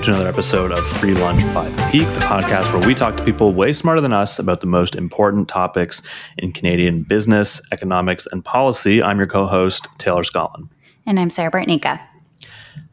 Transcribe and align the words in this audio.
welcome 0.00 0.14
to 0.14 0.18
another 0.18 0.34
episode 0.34 0.72
of 0.72 0.86
Free 0.86 1.12
Lunch 1.12 1.42
by 1.52 1.68
the 1.68 1.88
Peak, 1.90 2.06
the 2.14 2.20
podcast 2.20 2.72
where 2.72 2.86
we 2.86 2.94
talk 2.94 3.18
to 3.18 3.24
people 3.24 3.52
way 3.52 3.74
smarter 3.74 4.00
than 4.00 4.14
us 4.14 4.38
about 4.38 4.62
the 4.62 4.66
most 4.66 4.96
important 4.96 5.46
topics 5.46 6.00
in 6.38 6.52
Canadian 6.52 7.02
business, 7.02 7.60
economics, 7.70 8.26
and 8.32 8.42
policy. 8.42 9.02
I'm 9.02 9.18
your 9.18 9.26
co 9.26 9.44
host, 9.44 9.88
Taylor 9.98 10.24
Scollon. 10.24 10.70
And 11.04 11.20
I'm 11.20 11.28
Sarah 11.28 11.50
Bartnicka. 11.50 12.00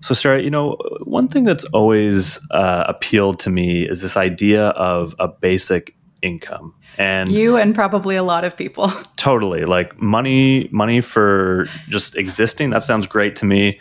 So, 0.01 0.14
Sarah, 0.14 0.41
you 0.41 0.50
know, 0.50 0.75
one 1.04 1.29
thing 1.29 1.46
that's 1.46 1.64
always 1.65 2.46
uh, 2.51 2.83
appealed 2.89 3.39
to 3.42 3.50
me 3.50 3.87
is 3.87 4.01
this 4.01 4.18
idea 4.18 4.69
of 4.71 5.15
a 5.18 5.29
basic 5.29 5.96
income 6.24 6.74
and 6.97 7.32
you 7.32 7.57
and 7.57 7.75
probably 7.75 8.15
a 8.15 8.24
lot 8.24 8.43
of 8.43 8.57
people 8.57 8.92
totally 9.18 9.65
like 9.65 10.01
money 10.01 10.68
money 10.71 11.00
for 11.00 11.68
just 11.89 12.15
existing 12.15 12.71
that 12.71 12.83
sounds 12.83 13.05
great 13.05 13.36
to 13.36 13.46
me 13.46 13.79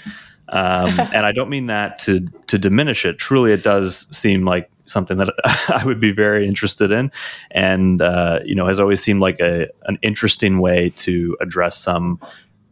um, 0.49 0.99
and 1.15 1.27
I 1.27 1.33
don't 1.33 1.51
mean 1.51 1.67
that 1.67 1.99
to 2.01 2.27
to 2.47 2.59
diminish 2.59 3.05
it. 3.05 3.19
Truly, 3.19 3.53
it 3.53 3.63
does 3.63 4.07
seem 4.17 4.45
like 4.45 4.71
something 4.87 5.19
that 5.19 5.31
I 5.69 5.85
would 5.85 6.01
be 6.01 6.13
very 6.13 6.47
interested 6.47 6.91
in, 6.91 7.11
and 7.51 8.01
uh, 8.03 8.41
you 8.45 8.55
know, 8.55 8.67
has 8.67 8.81
always 8.81 9.03
seemed 9.03 9.21
like 9.21 9.41
a 9.41 9.69
an 9.85 9.99
interesting 10.03 10.61
way 10.61 10.91
to 10.97 11.37
address 11.41 11.79
some 11.79 12.21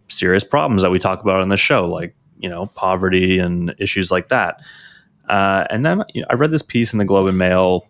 serious 0.09 0.45
problems 0.45 0.83
that 0.83 0.91
we 0.91 0.99
talk 0.99 1.23
about 1.23 1.41
on 1.41 1.49
the 1.49 1.57
show, 1.57 1.89
like 1.89 2.15
you 2.39 2.49
know, 2.49 2.67
poverty 2.67 3.39
and 3.39 3.75
issues 3.79 4.11
like 4.11 4.29
that. 4.29 4.61
Uh, 5.29 5.65
and 5.71 5.85
then 5.85 6.05
you 6.13 6.21
know, 6.21 6.27
I 6.31 6.35
read 6.35 6.51
this 6.51 6.63
piece 6.63 6.93
in 6.93 6.99
the 6.99 7.05
Globe 7.05 7.27
and 7.27 7.39
Mail 7.39 7.87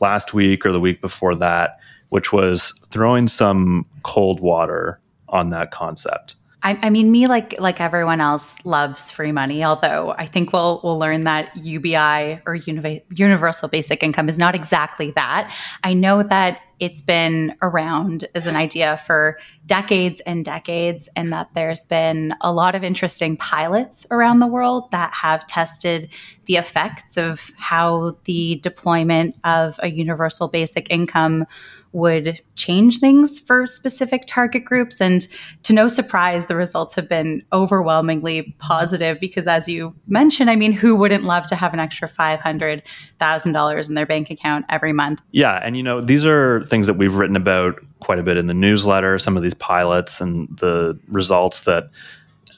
last 0.00 0.32
week 0.32 0.64
or 0.64 0.72
the 0.72 0.80
week 0.80 1.00
before 1.00 1.34
that, 1.36 1.78
which 2.10 2.32
was 2.32 2.72
throwing 2.90 3.28
some 3.28 3.84
cold 4.04 4.40
water 4.40 5.00
on 5.28 5.50
that 5.50 5.70
concept. 5.70 6.36
I, 6.62 6.78
I, 6.82 6.90
mean, 6.90 7.12
me 7.12 7.26
like 7.26 7.60
like 7.60 7.80
everyone 7.80 8.20
else 8.20 8.56
loves 8.64 9.10
free 9.10 9.30
money. 9.30 9.64
Although 9.64 10.14
I 10.18 10.26
think 10.26 10.52
we'll 10.52 10.80
we'll 10.82 10.98
learn 10.98 11.24
that 11.24 11.56
UBI 11.56 12.40
or 12.46 12.56
universal 12.56 13.68
basic 13.68 14.02
income 14.02 14.28
is 14.28 14.38
not 14.38 14.54
exactly 14.56 15.12
that. 15.12 15.54
I 15.84 15.94
know 15.94 16.22
that 16.24 16.60
it's 16.80 17.02
been 17.02 17.56
around 17.60 18.24
as 18.34 18.46
an 18.46 18.54
idea 18.54 19.00
for 19.06 19.38
decades 19.66 20.20
and 20.20 20.44
decades, 20.44 21.08
and 21.14 21.32
that 21.32 21.48
there's 21.54 21.84
been 21.84 22.32
a 22.40 22.52
lot 22.52 22.74
of 22.74 22.82
interesting 22.82 23.36
pilots 23.36 24.06
around 24.10 24.40
the 24.40 24.46
world 24.46 24.90
that 24.90 25.12
have 25.12 25.46
tested 25.46 26.12
the 26.46 26.56
effects 26.56 27.16
of 27.16 27.52
how 27.58 28.16
the 28.24 28.58
deployment 28.62 29.36
of 29.44 29.78
a 29.82 29.90
universal 29.90 30.48
basic 30.48 30.90
income 30.90 31.46
would 31.92 32.40
change 32.54 32.98
things 32.98 33.38
for 33.38 33.66
specific 33.66 34.24
target 34.26 34.64
groups. 34.64 35.00
And 35.00 35.26
to 35.62 35.72
no 35.72 35.88
surprise, 35.88 36.46
the 36.46 36.56
results 36.56 36.94
have 36.94 37.08
been 37.08 37.42
overwhelmingly 37.52 38.54
positive 38.58 39.20
because, 39.20 39.46
as 39.46 39.68
you 39.68 39.94
mentioned, 40.06 40.50
I 40.50 40.56
mean, 40.56 40.72
who 40.72 40.94
wouldn't 40.96 41.24
love 41.24 41.46
to 41.46 41.56
have 41.56 41.72
an 41.72 41.80
extra 41.80 42.08
$500,000 42.08 43.88
in 43.88 43.94
their 43.94 44.06
bank 44.06 44.30
account 44.30 44.66
every 44.68 44.92
month? 44.92 45.20
Yeah. 45.32 45.60
And, 45.62 45.76
you 45.76 45.82
know, 45.82 46.00
these 46.00 46.24
are 46.24 46.62
things 46.64 46.86
that 46.86 46.94
we've 46.94 47.14
written 47.14 47.36
about 47.36 47.80
quite 48.00 48.18
a 48.18 48.22
bit 48.22 48.36
in 48.36 48.46
the 48.46 48.54
newsletter, 48.54 49.18
some 49.18 49.36
of 49.36 49.42
these 49.42 49.54
pilots 49.54 50.20
and 50.20 50.48
the 50.58 50.98
results 51.08 51.62
that 51.62 51.90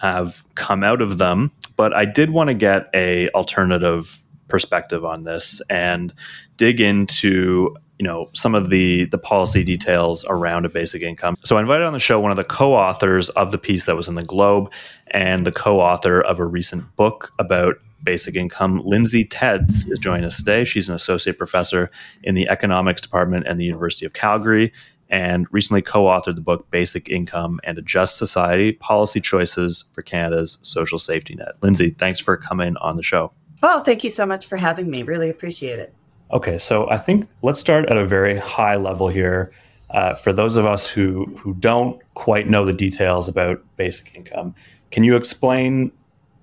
have 0.00 0.44
come 0.54 0.82
out 0.82 1.02
of 1.02 1.18
them. 1.18 1.50
But 1.76 1.94
I 1.94 2.04
did 2.04 2.30
want 2.30 2.48
to 2.48 2.54
get 2.54 2.88
a 2.94 3.28
alternative 3.30 4.22
perspective 4.48 5.04
on 5.04 5.24
this 5.24 5.62
and 5.70 6.12
dig 6.56 6.80
into 6.80 7.76
you 8.00 8.04
know 8.06 8.30
some 8.32 8.54
of 8.54 8.70
the 8.70 9.04
the 9.06 9.18
policy 9.18 9.62
details 9.62 10.24
around 10.26 10.64
a 10.64 10.70
basic 10.70 11.02
income. 11.02 11.36
So 11.44 11.58
I 11.58 11.60
invited 11.60 11.86
on 11.86 11.92
the 11.92 11.98
show 11.98 12.18
one 12.18 12.30
of 12.30 12.38
the 12.38 12.44
co-authors 12.44 13.28
of 13.30 13.52
the 13.52 13.58
piece 13.58 13.84
that 13.84 13.94
was 13.94 14.08
in 14.08 14.14
the 14.14 14.22
Globe 14.22 14.72
and 15.08 15.46
the 15.46 15.52
co-author 15.52 16.22
of 16.22 16.38
a 16.38 16.46
recent 16.46 16.96
book 16.96 17.30
about 17.38 17.76
basic 18.02 18.36
income. 18.36 18.80
Lindsay 18.86 19.26
Tedds 19.26 19.86
is 19.90 19.98
joining 19.98 20.24
us 20.24 20.38
today. 20.38 20.64
She's 20.64 20.88
an 20.88 20.94
associate 20.94 21.36
professor 21.36 21.90
in 22.22 22.34
the 22.34 22.48
economics 22.48 23.02
department 23.02 23.46
at 23.46 23.58
the 23.58 23.64
University 23.64 24.06
of 24.06 24.14
Calgary 24.14 24.72
and 25.10 25.46
recently 25.50 25.82
co-authored 25.82 26.36
the 26.36 26.40
book 26.40 26.70
Basic 26.70 27.10
Income 27.10 27.60
and 27.64 27.76
a 27.76 27.82
Just 27.82 28.16
Society: 28.16 28.72
Policy 28.72 29.20
Choices 29.20 29.84
for 29.92 30.00
Canada's 30.00 30.56
Social 30.62 30.98
Safety 30.98 31.34
Net. 31.34 31.52
Lindsay, 31.60 31.90
thanks 31.90 32.18
for 32.18 32.38
coming 32.38 32.78
on 32.78 32.96
the 32.96 33.02
show. 33.02 33.30
Oh, 33.62 33.80
thank 33.80 34.04
you 34.04 34.08
so 34.08 34.24
much 34.24 34.46
for 34.46 34.56
having 34.56 34.90
me. 34.90 35.02
Really 35.02 35.28
appreciate 35.28 35.78
it. 35.78 35.94
Okay, 36.32 36.58
so 36.58 36.88
I 36.88 36.96
think 36.96 37.28
let's 37.42 37.58
start 37.58 37.86
at 37.86 37.96
a 37.96 38.06
very 38.06 38.38
high 38.38 38.76
level 38.76 39.08
here. 39.08 39.52
Uh, 39.90 40.14
for 40.14 40.32
those 40.32 40.56
of 40.56 40.64
us 40.64 40.88
who 40.88 41.26
who 41.36 41.54
don't 41.54 42.00
quite 42.14 42.48
know 42.48 42.64
the 42.64 42.72
details 42.72 43.26
about 43.26 43.60
basic 43.76 44.14
income, 44.14 44.54
can 44.92 45.02
you 45.02 45.16
explain 45.16 45.90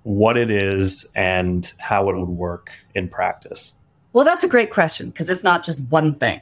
what 0.04 0.36
it 0.36 0.52
is 0.52 1.10
and 1.16 1.74
how 1.78 2.10
it 2.10 2.18
would 2.18 2.30
work 2.30 2.72
in 2.96 3.08
practice? 3.08 3.74
Well, 4.12 4.26
that's 4.26 4.44
a 4.44 4.50
great 4.50 4.72
question 4.72 5.10
because 5.10 5.30
it's 5.30 5.44
not 5.44 5.64
just 5.64 5.90
one 5.90 6.14
thing. 6.14 6.42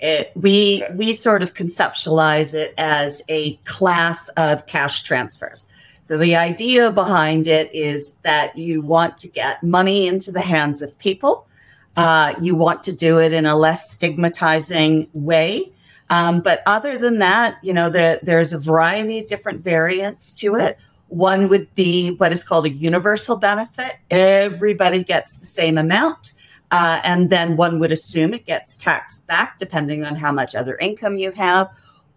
It, 0.00 0.32
we 0.34 0.82
okay. 0.84 0.94
we 0.94 1.12
sort 1.14 1.42
of 1.42 1.54
conceptualize 1.54 2.54
it 2.54 2.74
as 2.76 3.22
a 3.28 3.54
class 3.64 4.28
of 4.30 4.66
cash 4.66 5.02
transfers. 5.04 5.66
So 6.02 6.18
the 6.18 6.36
idea 6.36 6.90
behind 6.90 7.46
it 7.46 7.72
is 7.72 8.12
that 8.22 8.58
you 8.58 8.82
want 8.82 9.16
to 9.18 9.28
get 9.28 9.62
money 9.62 10.08
into 10.08 10.32
the 10.32 10.40
hands 10.40 10.82
of 10.82 10.98
people 10.98 11.46
uh, 11.96 12.34
you 12.40 12.54
want 12.54 12.82
to 12.84 12.92
do 12.92 13.20
it 13.20 13.32
in 13.32 13.46
a 13.46 13.56
less 13.56 13.90
stigmatizing 13.90 15.08
way. 15.12 15.72
Um, 16.10 16.40
but 16.40 16.62
other 16.66 16.98
than 16.98 17.18
that, 17.18 17.58
you 17.62 17.72
know, 17.72 17.88
the, 17.88 18.20
there's 18.22 18.52
a 18.52 18.58
variety 18.58 19.20
of 19.20 19.26
different 19.26 19.62
variants 19.62 20.34
to 20.36 20.56
it. 20.56 20.78
One 21.08 21.48
would 21.48 21.74
be 21.74 22.10
what 22.16 22.32
is 22.32 22.44
called 22.44 22.66
a 22.66 22.70
universal 22.70 23.36
benefit. 23.36 23.96
Everybody 24.10 25.04
gets 25.04 25.36
the 25.36 25.46
same 25.46 25.78
amount. 25.78 26.32
Uh, 26.70 27.00
and 27.04 27.28
then 27.28 27.56
one 27.56 27.78
would 27.78 27.92
assume 27.92 28.32
it 28.32 28.46
gets 28.46 28.76
taxed 28.76 29.26
back 29.26 29.58
depending 29.58 30.04
on 30.04 30.16
how 30.16 30.32
much 30.32 30.54
other 30.54 30.76
income 30.78 31.16
you 31.16 31.30
have. 31.32 31.68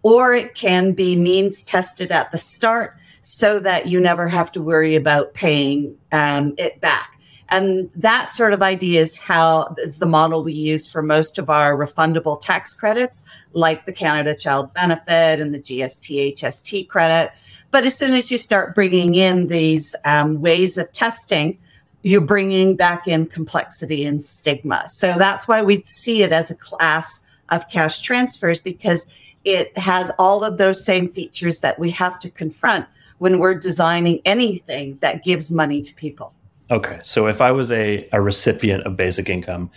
Or 0.02 0.34
it 0.34 0.54
can 0.54 0.92
be 0.92 1.16
means 1.16 1.62
tested 1.62 2.10
at 2.10 2.32
the 2.32 2.38
start 2.38 2.96
so 3.20 3.58
that 3.60 3.86
you 3.86 4.00
never 4.00 4.28
have 4.28 4.52
to 4.52 4.62
worry 4.62 4.94
about 4.94 5.34
paying 5.34 5.96
um, 6.12 6.54
it 6.56 6.80
back. 6.80 7.15
And 7.48 7.90
that 7.94 8.32
sort 8.32 8.52
of 8.52 8.62
idea 8.62 9.00
is 9.00 9.16
how 9.18 9.74
is 9.78 9.98
the 9.98 10.06
model 10.06 10.42
we 10.42 10.52
use 10.52 10.90
for 10.90 11.02
most 11.02 11.38
of 11.38 11.48
our 11.48 11.76
refundable 11.76 12.40
tax 12.40 12.74
credits, 12.74 13.22
like 13.52 13.86
the 13.86 13.92
Canada 13.92 14.34
Child 14.34 14.74
Benefit 14.74 15.40
and 15.40 15.54
the 15.54 15.60
GST 15.60 16.34
HST 16.34 16.88
credit. 16.88 17.32
But 17.70 17.84
as 17.84 17.96
soon 17.96 18.14
as 18.14 18.30
you 18.30 18.38
start 18.38 18.74
bringing 18.74 19.14
in 19.14 19.46
these 19.48 19.94
um, 20.04 20.40
ways 20.40 20.76
of 20.76 20.92
testing, 20.92 21.58
you're 22.02 22.20
bringing 22.20 22.76
back 22.76 23.06
in 23.06 23.26
complexity 23.26 24.04
and 24.04 24.22
stigma. 24.22 24.84
So 24.88 25.14
that's 25.18 25.48
why 25.48 25.62
we 25.62 25.82
see 25.82 26.22
it 26.22 26.32
as 26.32 26.50
a 26.50 26.56
class 26.56 27.22
of 27.48 27.68
cash 27.68 28.00
transfers 28.00 28.60
because 28.60 29.06
it 29.44 29.76
has 29.78 30.10
all 30.18 30.42
of 30.42 30.58
those 30.58 30.84
same 30.84 31.08
features 31.08 31.60
that 31.60 31.78
we 31.78 31.90
have 31.90 32.18
to 32.20 32.30
confront 32.30 32.86
when 33.18 33.38
we're 33.38 33.54
designing 33.54 34.20
anything 34.24 34.98
that 35.00 35.24
gives 35.24 35.50
money 35.50 35.82
to 35.82 35.94
people. 35.94 36.32
Okay. 36.70 37.00
So 37.04 37.28
if 37.28 37.40
I 37.40 37.52
was 37.52 37.70
a, 37.70 38.08
a 38.12 38.20
recipient 38.20 38.84
of 38.84 38.96
basic 38.96 39.28
income, 39.28 39.70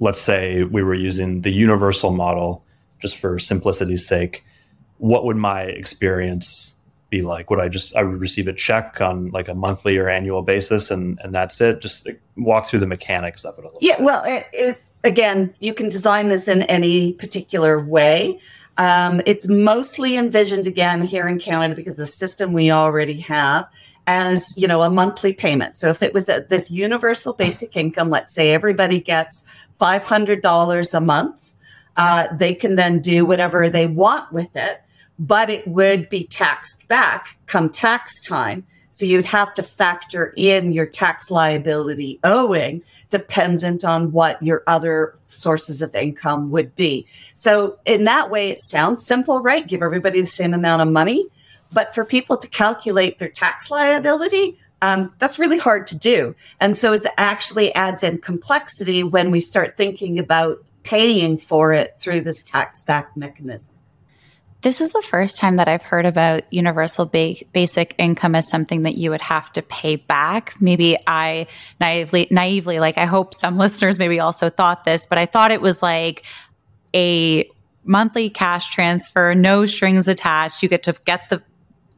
let's 0.00 0.20
say 0.20 0.64
we 0.64 0.82
were 0.82 0.94
using 0.94 1.42
the 1.42 1.50
universal 1.50 2.10
model 2.12 2.64
just 3.00 3.16
for 3.16 3.38
simplicity's 3.38 4.06
sake, 4.06 4.44
what 4.98 5.24
would 5.24 5.36
my 5.36 5.62
experience 5.62 6.74
be 7.08 7.22
like? 7.22 7.50
Would 7.50 7.60
I 7.60 7.68
just 7.68 7.96
I 7.96 8.02
would 8.02 8.20
receive 8.20 8.48
a 8.48 8.52
check 8.52 9.00
on 9.00 9.30
like 9.30 9.48
a 9.48 9.54
monthly 9.54 9.96
or 9.96 10.08
annual 10.08 10.42
basis 10.42 10.90
and 10.90 11.18
and 11.22 11.34
that's 11.34 11.60
it? 11.60 11.80
Just 11.80 12.08
walk 12.36 12.66
through 12.66 12.80
the 12.80 12.86
mechanics 12.86 13.44
of 13.44 13.58
it 13.58 13.62
a 13.62 13.66
little. 13.66 13.78
Yeah, 13.80 13.96
bit. 13.96 14.04
well, 14.04 14.24
it, 14.24 14.46
it, 14.52 14.82
again, 15.04 15.54
you 15.58 15.74
can 15.74 15.88
design 15.88 16.28
this 16.28 16.48
in 16.48 16.62
any 16.62 17.14
particular 17.14 17.80
way. 17.80 18.38
Um, 18.78 19.20
it's 19.26 19.48
mostly 19.48 20.16
envisioned 20.16 20.66
again 20.66 21.02
here 21.02 21.26
in 21.26 21.38
Canada 21.38 21.74
because 21.74 21.96
the 21.96 22.06
system 22.06 22.52
we 22.52 22.70
already 22.70 23.20
have 23.20 23.68
as 24.10 24.52
you 24.56 24.66
know 24.66 24.82
a 24.82 24.90
monthly 24.90 25.32
payment 25.32 25.76
so 25.76 25.88
if 25.88 26.02
it 26.02 26.12
was 26.12 26.28
a, 26.28 26.44
this 26.48 26.68
universal 26.68 27.32
basic 27.32 27.76
income 27.76 28.10
let's 28.10 28.34
say 28.34 28.52
everybody 28.52 29.00
gets 29.00 29.44
$500 29.80 30.94
a 30.94 31.00
month 31.00 31.54
uh, 31.96 32.26
they 32.32 32.54
can 32.54 32.74
then 32.74 33.00
do 33.00 33.24
whatever 33.24 33.70
they 33.70 33.86
want 33.86 34.32
with 34.32 34.54
it 34.56 34.82
but 35.18 35.48
it 35.48 35.66
would 35.68 36.08
be 36.08 36.24
taxed 36.24 36.86
back 36.88 37.36
come 37.46 37.70
tax 37.70 38.20
time 38.20 38.66
so 38.92 39.06
you'd 39.06 39.26
have 39.26 39.54
to 39.54 39.62
factor 39.62 40.34
in 40.36 40.72
your 40.72 40.86
tax 40.86 41.30
liability 41.30 42.18
owing 42.24 42.82
dependent 43.10 43.84
on 43.84 44.10
what 44.10 44.42
your 44.42 44.64
other 44.66 45.14
sources 45.28 45.80
of 45.80 45.94
income 45.94 46.50
would 46.50 46.74
be. 46.74 47.06
So 47.32 47.78
in 47.84 48.04
that 48.04 48.30
way, 48.30 48.50
it 48.50 48.60
sounds 48.60 49.06
simple, 49.06 49.40
right? 49.40 49.66
Give 49.66 49.82
everybody 49.82 50.20
the 50.20 50.26
same 50.26 50.54
amount 50.54 50.82
of 50.82 50.88
money. 50.88 51.28
But 51.72 51.94
for 51.94 52.04
people 52.04 52.36
to 52.36 52.48
calculate 52.48 53.18
their 53.18 53.28
tax 53.28 53.70
liability, 53.70 54.58
um, 54.82 55.12
that's 55.18 55.38
really 55.38 55.58
hard 55.58 55.86
to 55.88 55.98
do. 55.98 56.34
And 56.58 56.76
so 56.76 56.92
it 56.92 57.06
actually 57.16 57.74
adds 57.74 58.02
in 58.02 58.18
complexity 58.18 59.02
when 59.02 59.30
we 59.30 59.40
start 59.40 59.76
thinking 59.76 60.18
about 60.18 60.64
paying 60.82 61.38
for 61.38 61.72
it 61.72 61.94
through 61.98 62.22
this 62.22 62.42
tax 62.42 62.82
back 62.82 63.16
mechanism. 63.16 63.74
This 64.62 64.82
is 64.82 64.92
the 64.92 65.02
first 65.02 65.38
time 65.38 65.56
that 65.56 65.68
I've 65.68 65.82
heard 65.82 66.04
about 66.04 66.50
universal 66.52 67.06
ba- 67.06 67.36
basic 67.52 67.94
income 67.96 68.34
as 68.34 68.48
something 68.48 68.82
that 68.82 68.94
you 68.94 69.10
would 69.10 69.22
have 69.22 69.50
to 69.52 69.62
pay 69.62 69.96
back. 69.96 70.54
Maybe 70.60 70.98
I 71.06 71.46
naively, 71.80 72.28
naively, 72.30 72.78
like 72.78 72.98
I 72.98 73.06
hope 73.06 73.32
some 73.34 73.56
listeners 73.58 73.98
maybe 73.98 74.20
also 74.20 74.50
thought 74.50 74.84
this, 74.84 75.06
but 75.06 75.16
I 75.16 75.24
thought 75.24 75.50
it 75.50 75.62
was 75.62 75.82
like 75.82 76.24
a 76.94 77.48
monthly 77.84 78.28
cash 78.28 78.70
transfer, 78.70 79.34
no 79.34 79.64
strings 79.64 80.08
attached. 80.08 80.62
You 80.62 80.68
get 80.68 80.82
to 80.82 80.94
get 81.06 81.30
the 81.30 81.42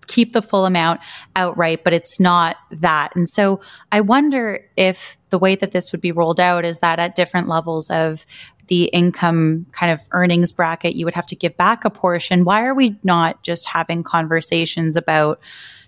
keep 0.07 0.33
the 0.33 0.43
full 0.43 0.67
amount 0.67 1.01
outright, 1.37 1.85
but 1.85 1.93
it's 1.93 2.21
not 2.21 2.57
that. 2.71 3.15
And 3.15 3.29
so 3.29 3.61
I 3.91 4.01
wonder 4.01 4.65
if 4.77 5.19
the 5.31 5.39
way 5.39 5.55
that 5.55 5.73
this 5.73 5.93
would 5.93 6.01
be 6.01 6.13
rolled 6.13 6.41
out 6.41 6.65
is 6.65 6.81
that 6.81 6.99
at 6.99 7.15
different 7.15 7.49
levels 7.49 7.91
of 7.91 8.27
the 8.69 8.85
income 8.85 9.67
kind 9.73 9.93
of 9.93 10.01
earnings 10.13 10.53
bracket, 10.53 10.95
you 10.95 11.05
would 11.05 11.15
have 11.15 11.27
to 11.27 11.37
give 11.37 11.57
back 11.57 11.85
a 11.85 11.91
portion. 11.91 12.45
Why 12.45 12.65
are 12.65 12.75
we 12.75 12.97
not 13.03 13.43
just 13.43 13.69
having 13.69 14.03
conversations 14.03 14.97
about 14.97 15.41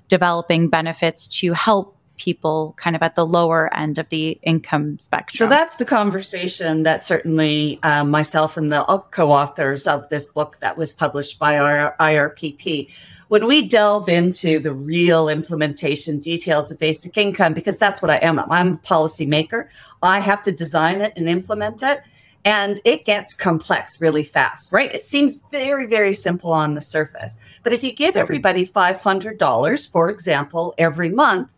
developing 0.08 0.68
benefits 0.68 1.26
to 1.40 1.52
help 1.52 1.93
people 2.16 2.74
kind 2.76 2.94
of 2.94 3.02
at 3.02 3.16
the 3.16 3.26
lower 3.26 3.72
end 3.74 3.98
of 3.98 4.08
the 4.08 4.38
income 4.42 4.98
spectrum. 4.98 5.36
So 5.36 5.48
that's 5.48 5.76
the 5.76 5.84
conversation 5.84 6.84
that 6.84 7.02
certainly 7.02 7.78
um, 7.82 8.10
myself 8.10 8.56
and 8.56 8.72
the 8.72 8.84
co-authors 9.10 9.86
of 9.86 10.08
this 10.08 10.28
book 10.28 10.58
that 10.60 10.76
was 10.76 10.92
published 10.92 11.38
by 11.38 11.58
our 11.58 11.96
IRPP. 11.98 12.90
When 13.28 13.46
we 13.46 13.66
delve 13.68 14.08
into 14.08 14.58
the 14.58 14.72
real 14.72 15.28
implementation 15.28 16.20
details 16.20 16.70
of 16.70 16.78
basic 16.78 17.16
income, 17.16 17.54
because 17.54 17.78
that's 17.78 18.00
what 18.00 18.10
I 18.10 18.16
am. 18.16 18.38
I'm 18.38 18.74
a 18.74 18.76
policymaker. 18.78 19.68
I 20.02 20.20
have 20.20 20.42
to 20.44 20.52
design 20.52 21.00
it 21.00 21.14
and 21.16 21.28
implement 21.28 21.82
it 21.82 22.02
and 22.44 22.80
it 22.84 23.04
gets 23.04 23.32
complex 23.32 24.00
really 24.00 24.22
fast, 24.22 24.70
right? 24.70 24.94
It 24.94 25.06
seems 25.06 25.40
very, 25.50 25.86
very 25.86 26.12
simple 26.12 26.52
on 26.52 26.74
the 26.74 26.82
surface. 26.82 27.36
But 27.62 27.72
if 27.72 27.82
you 27.82 27.92
give 27.92 28.16
everybody 28.16 28.66
$500, 28.66 29.90
for 29.90 30.10
example, 30.10 30.74
every 30.76 31.08
month, 31.08 31.48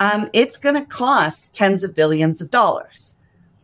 um, 0.00 0.30
it's 0.32 0.56
going 0.56 0.74
to 0.74 0.84
cost 0.84 1.54
tens 1.54 1.84
of 1.84 1.94
billions 1.94 2.40
of 2.40 2.50
dollars. 2.50 3.16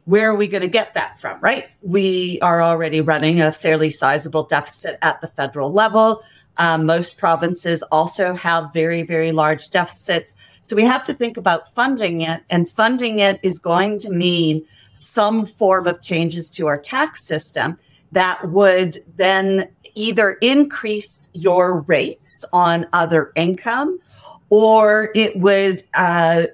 Where 0.05 0.31
are 0.31 0.37
we 0.37 0.47
going 0.47 0.63
to 0.63 0.69
get 0.69 0.95
that 0.95 1.19
from, 1.19 1.41
right? 1.41 1.67
We 1.83 2.39
are 2.41 2.63
already 2.63 3.01
running 3.01 3.41
a 3.41 3.51
fairly 3.51 3.91
sizable 3.91 4.45
deficit 4.45 4.99
at 5.03 5.21
the 5.21 5.27
federal 5.27 5.73
level. 5.73 6.23
Um, 6.59 6.87
most 6.87 7.19
provinces 7.19 7.83
also 7.91 8.35
have 8.35 8.73
very, 8.73 9.03
very 9.03 9.33
large 9.33 9.69
deficits. 9.71 10.37
So 10.63 10.77
we 10.77 10.85
have 10.85 11.03
to 11.05 11.15
think 11.15 11.37
about 11.37 11.75
funding 11.75 12.21
it, 12.21 12.43
and 12.49 12.69
funding 12.69 13.19
it 13.19 13.41
is 13.43 13.59
going 13.59 13.99
to 14.01 14.11
mean 14.11 14.65
some 14.93 15.45
form 15.45 15.87
of 15.87 16.03
changes 16.03 16.51
to 16.51 16.67
our 16.67 16.79
tax 16.79 17.27
system 17.27 17.79
that 18.13 18.49
would 18.49 18.99
then 19.17 19.69
either 19.95 20.33
increase 20.41 21.31
your 21.33 21.81
rates 21.81 22.45
on 22.53 22.87
other 22.93 23.33
income 23.35 23.99
or 24.49 25.11
it 25.15 25.37
would 25.39 25.83
uh, 25.95 26.47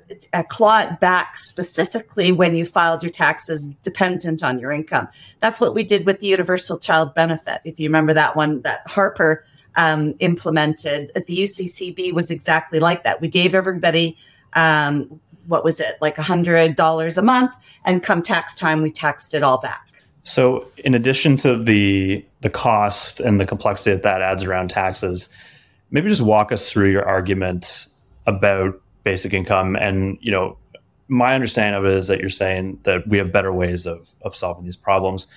claw 0.48 0.80
it 0.80 1.00
back 1.00 1.36
specifically 1.36 2.32
when 2.32 2.54
you 2.54 2.64
filed 2.64 3.02
your 3.02 3.12
taxes 3.12 3.68
dependent 3.82 4.42
on 4.42 4.58
your 4.58 4.72
income. 4.72 5.08
That's 5.40 5.60
what 5.60 5.74
we 5.74 5.84
did 5.84 6.06
with 6.06 6.20
the 6.20 6.28
universal 6.28 6.78
child 6.78 7.14
benefit. 7.14 7.60
If 7.64 7.78
you 7.78 7.88
remember 7.88 8.14
that 8.14 8.34
one 8.34 8.62
that 8.62 8.86
Harper 8.86 9.44
um, 9.76 10.14
implemented, 10.20 11.12
the 11.14 11.38
UCCB 11.38 12.12
was 12.12 12.30
exactly 12.30 12.80
like 12.80 13.04
that. 13.04 13.20
We 13.20 13.28
gave 13.28 13.54
everybody 13.54 14.16
um, 14.54 15.20
what 15.46 15.64
was 15.64 15.80
it 15.80 15.96
like 16.00 16.18
a 16.18 16.22
hundred 16.22 16.76
dollars 16.76 17.18
a 17.18 17.22
month 17.22 17.52
and 17.84 18.02
come 18.02 18.22
tax 18.22 18.54
time 18.54 18.82
we 18.82 18.90
taxed 18.90 19.34
it 19.34 19.42
all 19.42 19.58
back 19.58 19.88
so 20.24 20.66
in 20.78 20.94
addition 20.94 21.36
to 21.36 21.56
the 21.56 22.24
the 22.40 22.50
cost 22.50 23.20
and 23.20 23.40
the 23.40 23.46
complexity 23.46 23.90
that 23.92 24.02
that 24.02 24.22
adds 24.22 24.44
around 24.44 24.70
taxes 24.70 25.28
maybe 25.92 26.08
just 26.08 26.22
walk 26.22 26.50
us 26.50 26.70
through 26.70 26.90
your 26.90 27.06
argument 27.06 27.86
about 28.26 28.80
basic 29.04 29.32
income. 29.32 29.76
And 29.76 30.18
you 30.20 30.32
know 30.32 30.58
my 31.08 31.34
understanding 31.34 31.74
of 31.74 31.84
it 31.84 31.92
is 31.92 32.08
that 32.08 32.20
you're 32.20 32.30
saying 32.30 32.80
that 32.84 33.06
we 33.06 33.18
have 33.18 33.30
better 33.30 33.52
ways 33.52 33.86
of 33.86 34.10
of 34.22 34.34
solving 34.34 34.64
these 34.64 34.76
problems. 34.76 35.28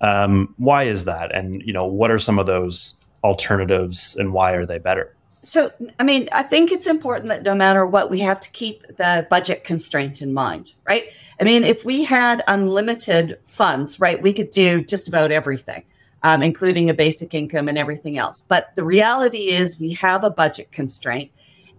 Um, 0.00 0.54
why 0.58 0.84
is 0.84 1.04
that? 1.04 1.34
And 1.34 1.60
you 1.62 1.72
know 1.72 1.84
what 1.84 2.10
are 2.10 2.18
some 2.18 2.38
of 2.38 2.46
those 2.46 2.94
alternatives 3.24 4.16
and 4.16 4.32
why 4.32 4.52
are 4.52 4.64
they 4.64 4.78
better? 4.78 5.14
So, 5.42 5.72
I 5.98 6.02
mean, 6.02 6.28
I 6.32 6.42
think 6.42 6.72
it's 6.72 6.86
important 6.86 7.28
that 7.28 7.42
no 7.42 7.54
matter 7.54 7.86
what, 7.86 8.10
we 8.10 8.20
have 8.20 8.40
to 8.40 8.50
keep 8.50 8.82
the 8.96 9.26
budget 9.30 9.64
constraint 9.64 10.20
in 10.20 10.34
mind, 10.34 10.72
right? 10.86 11.04
I 11.40 11.44
mean, 11.44 11.62
if 11.62 11.84
we 11.84 12.04
had 12.04 12.42
unlimited 12.48 13.38
funds, 13.46 14.00
right, 14.00 14.20
we 14.20 14.32
could 14.32 14.50
do 14.50 14.82
just 14.82 15.06
about 15.06 15.30
everything, 15.30 15.84
um, 16.22 16.42
including 16.42 16.90
a 16.90 16.94
basic 16.94 17.34
income 17.34 17.68
and 17.68 17.78
everything 17.78 18.18
else. 18.18 18.44
But 18.46 18.74
the 18.74 18.84
reality 18.84 19.50
is 19.50 19.78
we 19.80 19.92
have 19.94 20.24
a 20.24 20.30
budget 20.30 20.72
constraint 20.72 21.30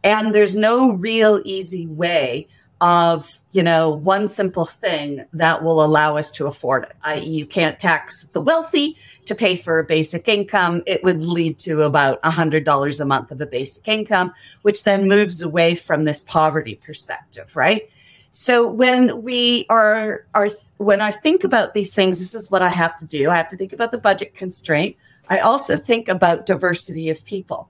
and 0.03 0.33
there's 0.33 0.55
no 0.55 0.91
real 0.91 1.41
easy 1.43 1.87
way 1.87 2.47
of 2.81 3.39
you 3.51 3.61
know 3.61 3.89
one 3.89 4.29
simple 4.29 4.65
thing 4.65 5.25
that 5.33 5.61
will 5.63 5.83
allow 5.83 6.15
us 6.15 6.31
to 6.31 6.47
afford 6.47 6.83
it 6.83 6.93
i.e 7.03 7.27
you 7.27 7.45
can't 7.45 7.77
tax 7.77 8.25
the 8.31 8.39
wealthy 8.39 8.95
to 9.25 9.35
pay 9.35 9.55
for 9.55 9.77
a 9.77 9.83
basic 9.83 10.27
income. 10.27 10.81
It 10.87 11.03
would 11.03 11.23
lead 11.23 11.59
to 11.59 11.83
about 11.83 12.21
$100 12.23 12.99
a 12.99 13.05
month 13.05 13.31
of 13.31 13.39
a 13.41 13.45
basic 13.45 13.87
income 13.87 14.33
which 14.63 14.83
then 14.83 15.07
moves 15.07 15.41
away 15.41 15.75
from 15.75 16.05
this 16.05 16.21
poverty 16.21 16.75
perspective 16.75 17.55
right 17.55 17.89
so 18.31 18.67
when 18.67 19.23
we 19.23 19.65
are 19.69 20.25
are 20.33 20.49
when 20.77 21.01
i 21.01 21.11
think 21.11 21.43
about 21.43 21.73
these 21.73 21.93
things 21.93 22.19
this 22.19 22.35
is 22.35 22.51
what 22.51 22.61
i 22.61 22.69
have 22.69 22.97
to 22.99 23.05
do. 23.05 23.29
I 23.29 23.37
have 23.37 23.49
to 23.49 23.57
think 23.57 23.73
about 23.73 23.91
the 23.91 23.97
budget 23.97 24.35
constraint. 24.35 24.95
I 25.29 25.39
also 25.39 25.77
think 25.77 26.07
about 26.07 26.45
diversity 26.45 27.09
of 27.09 27.23
people. 27.25 27.69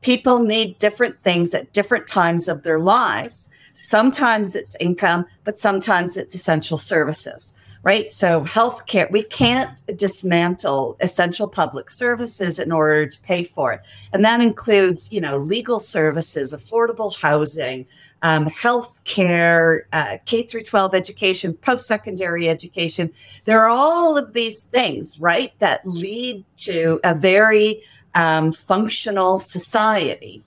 People 0.00 0.40
need 0.40 0.78
different 0.78 1.18
things 1.22 1.54
at 1.54 1.72
different 1.72 2.06
times 2.06 2.48
of 2.48 2.62
their 2.62 2.78
lives. 2.78 3.50
Sometimes 3.72 4.54
it's 4.54 4.76
income, 4.78 5.26
but 5.44 5.58
sometimes 5.58 6.16
it's 6.16 6.34
essential 6.34 6.78
services, 6.78 7.54
right? 7.88 8.12
So 8.12 8.42
healthcare, 8.42 9.10
we 9.10 9.22
can't 9.22 9.70
dismantle 9.96 10.98
essential 11.00 11.48
public 11.48 11.88
services 11.88 12.58
in 12.58 12.70
order 12.70 13.06
to 13.06 13.20
pay 13.22 13.44
for 13.44 13.72
it. 13.72 13.80
And 14.12 14.22
that 14.26 14.42
includes, 14.42 15.10
you 15.10 15.22
know, 15.22 15.38
legal 15.38 15.80
services, 15.80 16.52
affordable 16.52 17.18
housing, 17.18 17.86
um, 18.20 18.44
health 18.44 18.92
care, 19.04 19.86
uh, 19.94 20.18
K 20.26 20.42
through 20.42 20.64
12 20.64 20.94
education, 20.94 21.54
post 21.54 21.86
secondary 21.86 22.46
education. 22.50 23.10
There 23.46 23.58
are 23.64 23.70
all 23.70 24.18
of 24.18 24.34
these 24.34 24.64
things, 24.64 25.18
right, 25.18 25.54
that 25.58 25.86
lead 25.86 26.44
to 26.68 27.00
a 27.04 27.14
very 27.14 27.80
um, 28.14 28.52
functional 28.52 29.38
society. 29.38 30.42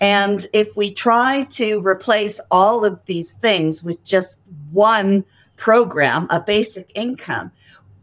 And 0.00 0.46
if 0.52 0.76
we 0.76 0.92
try 0.92 1.42
to 1.58 1.80
replace 1.80 2.38
all 2.52 2.84
of 2.84 3.00
these 3.06 3.32
things 3.32 3.82
with 3.82 4.04
just 4.04 4.40
one 4.70 5.24
program, 5.56 6.26
a 6.30 6.40
basic 6.40 6.90
income, 6.94 7.52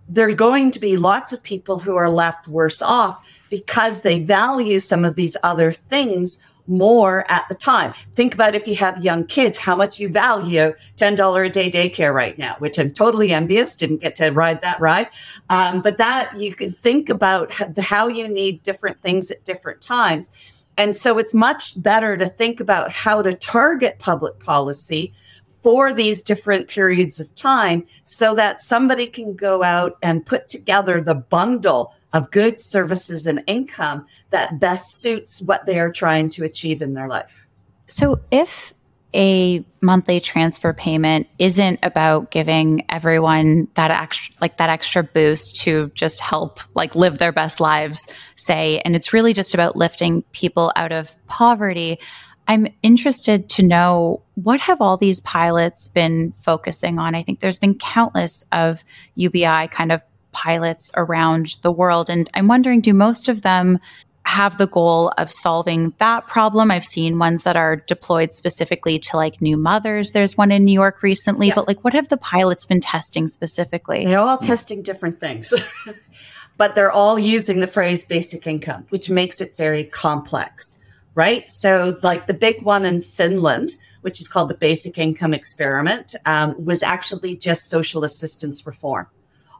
there 0.08 0.28
are 0.28 0.34
going 0.34 0.72
to 0.72 0.80
be 0.80 0.98
lots 0.98 1.32
of 1.32 1.42
people 1.42 1.80
who 1.80 1.96
are 1.96 2.10
left 2.10 2.48
worse 2.48 2.82
off 2.82 3.26
because 3.50 4.02
they 4.02 4.20
value 4.20 4.80
some 4.80 5.06
of 5.06 5.16
these 5.16 5.38
other 5.44 5.72
things 5.72 6.40
more 6.68 7.26
at 7.30 7.48
the 7.50 7.56
time. 7.56 7.94
Think 8.16 8.34
about 8.34 8.56
if 8.56 8.68
you 8.68 8.76
have 8.76 9.04
young 9.04 9.26
kids, 9.26 9.60
how 9.60 9.76
much 9.76 10.00
you 10.00 10.10
value 10.10 10.74
$10 10.98 11.46
a 11.46 11.50
day 11.50 11.72
daycare 11.72 12.14
right 12.14 12.38
now, 12.38 12.56
which 12.60 12.78
I'm 12.80 12.94
totally 12.94 13.32
envious. 13.32 13.76
Didn't 13.76 14.02
get 14.02 14.16
to 14.18 14.30
ride 14.30 14.62
that 14.62 14.80
ride. 14.80 15.10
Um, 15.50 15.82
but 15.82 15.98
that 15.98 16.40
you 16.40 16.56
can 16.56 16.74
think 16.74 17.10
about 17.10 17.52
how 17.78 18.08
you 18.08 18.28
need 18.28 18.64
different 18.64 19.02
things 19.02 19.32
at 19.32 19.44
different 19.44 19.82
times. 19.82 20.32
And 20.78 20.96
so 20.96 21.18
it's 21.18 21.34
much 21.34 21.82
better 21.82 22.18
to 22.18 22.28
think 22.28 22.60
about 22.60 22.92
how 22.92 23.22
to 23.22 23.34
target 23.34 24.00
public 24.00 24.40
policy 24.40 25.14
for 25.62 25.94
these 25.94 26.24
different 26.24 26.68
periods 26.68 27.20
of 27.20 27.34
time 27.36 27.86
so 28.04 28.36
that 28.36 28.62
somebody 28.62 29.08
can 29.08 29.36
go 29.36 29.64
out 29.64 29.98
and 30.02 30.26
put 30.26 30.50
together 30.50 31.02
the 31.02 31.16
bundle 31.16 31.94
of 32.14 32.32
goods, 32.32 32.64
services, 32.64 33.26
and 33.26 33.44
income 33.48 34.06
that 34.32 34.60
best 34.60 35.02
suits 35.02 35.42
what 35.42 35.66
they 35.66 35.80
are 35.80 35.92
trying 35.92 36.30
to 36.30 36.44
achieve 36.44 36.82
in 36.82 36.94
their 36.94 37.08
life. 37.08 37.48
So 37.86 38.20
if 38.32 38.74
a 39.14 39.66
monthly 39.82 40.20
transfer 40.20 40.74
payment 40.74 41.28
isn't 41.38 41.80
about 41.84 42.32
giving 42.32 42.86
everyone 42.90 43.68
that 43.74 43.92
extra 43.92 44.34
like 44.40 44.58
that 44.58 44.70
extra 44.70 45.04
boost 45.04 45.58
to 45.58 45.92
just 45.96 46.22
help 46.22 46.62
like 46.76 46.96
live 46.96 47.18
their 47.18 47.34
best 47.34 47.60
lives 47.60 48.08
say 48.36 48.80
and 48.86 48.96
it's 48.96 49.12
really 49.12 49.34
just 49.34 49.54
about 49.54 49.76
lifting 49.76 50.22
people 50.32 50.72
out 50.78 50.94
of 50.94 51.14
poverty 51.28 52.00
i'm 52.48 52.68
interested 52.84 53.50
to 53.50 53.64
know 53.64 54.22
what 54.36 54.60
have 54.60 54.82
all 54.82 54.98
these 54.98 55.20
pilots 55.20 55.88
been 55.88 56.34
focusing 56.42 57.00
on 57.00 57.16
i 57.16 57.24
think 57.24 57.40
there's 57.40 57.60
been 57.60 57.76
countless 57.76 58.46
of 58.52 58.84
ubi 59.16 59.68
kind 59.68 59.92
of 59.92 60.02
pilots 60.32 60.92
around 60.96 61.58
the 61.62 61.72
world 61.72 62.10
and 62.10 62.30
i'm 62.34 62.48
wondering 62.48 62.82
do 62.82 62.94
most 62.94 63.28
of 63.28 63.42
them 63.42 63.80
have 64.26 64.58
the 64.58 64.68
goal 64.68 65.12
of 65.18 65.32
solving 65.32 65.94
that 65.98 66.28
problem. 66.28 66.72
I've 66.72 66.86
seen 66.86 67.20
ones 67.20 67.44
that 67.44 67.56
are 67.56 67.76
deployed 67.76 68.32
specifically 68.32 69.00
to 69.00 69.18
like 69.18 69.42
new 69.42 69.58
mothers. 69.58 70.12
There's 70.12 70.38
one 70.38 70.52
in 70.52 70.64
New 70.64 70.74
York 70.74 71.04
recently, 71.04 71.48
yeah. 71.48 71.56
but 71.56 71.68
like 71.68 71.84
what 71.84 71.94
have 71.94 72.08
the 72.08 72.18
pilots 72.18 72.66
been 72.66 72.80
testing 72.80 73.28
specifically? 73.28 74.06
They're 74.06 74.20
all 74.20 74.38
testing 74.38 74.84
different 74.84 75.20
things. 75.20 75.54
but 76.58 76.76
they're 76.76 76.92
all 76.92 77.18
using 77.18 77.60
the 77.60 77.68
phrase 77.68 78.06
basic 78.06 78.46
income, 78.46 78.86
which 78.90 79.10
makes 79.10 79.42
it 79.42 79.58
very 79.58 79.84
complex, 79.84 80.80
right? 81.16 81.50
So, 81.50 82.00
like 82.04 82.28
the 82.28 82.34
big 82.34 82.62
one 82.64 82.86
in 82.86 83.02
Finland, 83.02 83.72
which 84.02 84.20
is 84.22 84.28
called 84.28 84.50
the 84.50 84.56
Basic 84.56 84.98
Income 84.98 85.34
Experiment, 85.34 86.16
um, 86.26 86.56
was 86.64 86.82
actually 86.84 87.36
just 87.36 87.70
social 87.70 88.04
assistance 88.04 88.66
reform. 88.66 89.08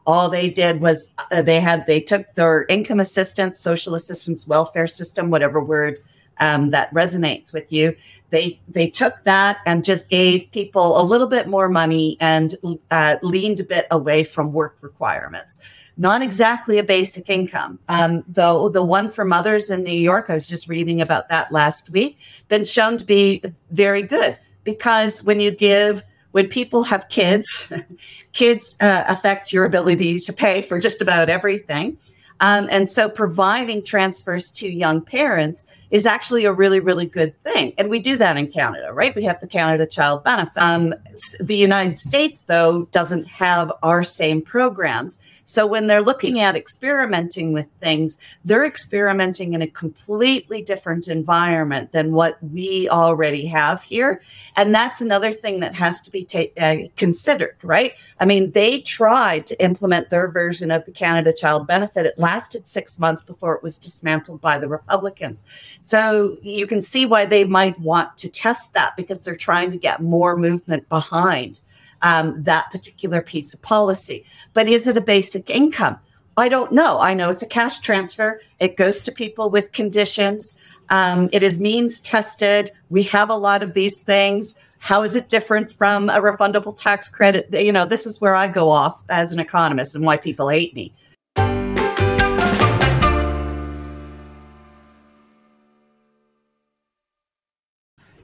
All 0.04 0.28
they 0.28 0.50
did 0.50 0.80
was 0.80 1.10
uh, 1.30 1.42
they 1.42 1.60
had 1.60 1.86
they 1.86 2.00
took 2.00 2.34
their 2.34 2.64
income 2.68 2.98
assistance, 2.98 3.60
social 3.60 3.94
assistance, 3.94 4.46
welfare 4.46 4.88
system, 4.88 5.30
whatever 5.30 5.62
word 5.62 5.98
um, 6.38 6.70
that 6.70 6.92
resonates 6.92 7.52
with 7.52 7.72
you. 7.72 7.94
They 8.30 8.60
they 8.68 8.88
took 8.88 9.24
that 9.24 9.58
and 9.66 9.84
just 9.84 10.08
gave 10.08 10.50
people 10.52 11.00
a 11.00 11.04
little 11.04 11.26
bit 11.26 11.46
more 11.46 11.68
money 11.68 12.16
and 12.20 12.54
uh, 12.90 13.16
leaned 13.22 13.60
a 13.60 13.64
bit 13.64 13.86
away 13.90 14.24
from 14.24 14.52
work 14.52 14.76
requirements. 14.80 15.58
Not 15.96 16.22
exactly 16.22 16.78
a 16.78 16.82
basic 16.82 17.28
income. 17.28 17.78
Um, 17.88 18.24
though 18.26 18.68
the 18.68 18.82
one 18.82 19.10
for 19.10 19.24
mothers 19.24 19.68
in 19.70 19.82
New 19.82 19.92
York, 19.92 20.26
I 20.30 20.34
was 20.34 20.48
just 20.48 20.68
reading 20.68 21.00
about 21.00 21.28
that 21.28 21.52
last 21.52 21.90
week, 21.90 22.18
been 22.48 22.64
shown 22.64 22.96
to 22.98 23.04
be 23.04 23.42
very 23.70 24.02
good 24.02 24.38
because 24.64 25.22
when 25.22 25.40
you 25.40 25.50
give 25.50 26.04
when 26.32 26.48
people 26.48 26.84
have 26.84 27.08
kids, 27.08 27.70
kids 28.32 28.74
uh, 28.80 29.04
affect 29.06 29.52
your 29.52 29.64
ability 29.64 30.18
to 30.20 30.32
pay 30.32 30.62
for 30.62 30.80
just 30.80 31.00
about 31.00 31.28
everything. 31.28 31.98
Um, 32.40 32.66
and 32.70 32.90
so 32.90 33.08
providing 33.08 33.84
transfers 33.84 34.50
to 34.52 34.68
young 34.68 35.00
parents 35.00 35.64
is 35.92 36.06
actually 36.06 36.46
a 36.46 36.52
really, 36.52 36.80
really 36.80 37.04
good 37.04 37.40
thing. 37.44 37.74
And 37.76 37.90
we 37.90 38.00
do 38.00 38.16
that 38.16 38.38
in 38.38 38.50
Canada, 38.50 38.92
right? 38.94 39.14
We 39.14 39.24
have 39.24 39.40
the 39.40 39.46
Canada 39.46 39.86
Child 39.86 40.24
Benefit. 40.24 40.56
Um, 40.56 40.94
the 41.38 41.54
United 41.54 41.98
States, 41.98 42.44
though, 42.44 42.86
doesn't 42.92 43.26
have 43.26 43.70
our 43.82 44.02
same 44.02 44.40
programs. 44.40 45.18
So 45.44 45.66
when 45.66 45.88
they're 45.88 46.02
looking 46.02 46.40
at 46.40 46.56
experimenting 46.56 47.52
with 47.52 47.66
things, 47.80 48.16
they're 48.42 48.64
experimenting 48.64 49.52
in 49.52 49.60
a 49.60 49.66
completely 49.66 50.62
different 50.62 51.08
environment 51.08 51.92
than 51.92 52.12
what 52.12 52.42
we 52.42 52.88
already 52.88 53.44
have 53.48 53.82
here. 53.82 54.22
And 54.56 54.74
that's 54.74 55.02
another 55.02 55.30
thing 55.30 55.60
that 55.60 55.74
has 55.74 56.00
to 56.02 56.10
be 56.10 56.24
ta- 56.24 56.54
uh, 56.58 56.88
considered, 56.96 57.56
right? 57.62 57.92
I 58.18 58.24
mean, 58.24 58.52
they 58.52 58.80
tried 58.80 59.46
to 59.48 59.62
implement 59.62 60.08
their 60.08 60.28
version 60.28 60.70
of 60.70 60.86
the 60.86 60.92
Canada 60.92 61.34
Child 61.34 61.66
Benefit. 61.66 62.06
It 62.06 62.18
lasted 62.18 62.66
six 62.66 62.98
months 62.98 63.22
before 63.22 63.54
it 63.54 63.62
was 63.62 63.78
dismantled 63.78 64.40
by 64.40 64.56
the 64.56 64.68
Republicans. 64.68 65.44
So 65.84 66.38
you 66.42 66.68
can 66.68 66.80
see 66.80 67.06
why 67.06 67.26
they 67.26 67.42
might 67.42 67.78
want 67.80 68.16
to 68.18 68.30
test 68.30 68.72
that 68.74 68.96
because 68.96 69.20
they're 69.20 69.34
trying 69.34 69.72
to 69.72 69.76
get 69.76 70.00
more 70.00 70.36
movement 70.36 70.88
behind 70.88 71.60
um, 72.02 72.40
that 72.44 72.70
particular 72.70 73.20
piece 73.20 73.52
of 73.52 73.60
policy. 73.62 74.24
But 74.54 74.68
is 74.68 74.86
it 74.86 74.96
a 74.96 75.00
basic 75.00 75.50
income? 75.50 75.98
I 76.36 76.48
don't 76.48 76.70
know. 76.70 77.00
I 77.00 77.14
know 77.14 77.30
it's 77.30 77.42
a 77.42 77.48
cash 77.48 77.80
transfer. 77.80 78.40
It 78.60 78.76
goes 78.76 79.02
to 79.02 79.12
people 79.12 79.50
with 79.50 79.72
conditions. 79.72 80.56
Um, 80.88 81.28
it 81.32 81.42
is 81.42 81.58
means 81.58 82.00
tested. 82.00 82.70
We 82.88 83.02
have 83.04 83.28
a 83.28 83.34
lot 83.34 83.64
of 83.64 83.74
these 83.74 83.98
things. 83.98 84.54
How 84.78 85.02
is 85.02 85.16
it 85.16 85.28
different 85.28 85.70
from 85.70 86.08
a 86.10 86.20
refundable 86.20 86.76
tax 86.76 87.08
credit? 87.08 87.48
You 87.52 87.72
know, 87.72 87.86
this 87.86 88.06
is 88.06 88.20
where 88.20 88.36
I 88.36 88.46
go 88.46 88.70
off 88.70 89.02
as 89.08 89.32
an 89.32 89.40
economist 89.40 89.96
and 89.96 90.04
why 90.04 90.16
people 90.16 90.48
hate 90.48 90.76
me. 90.76 90.92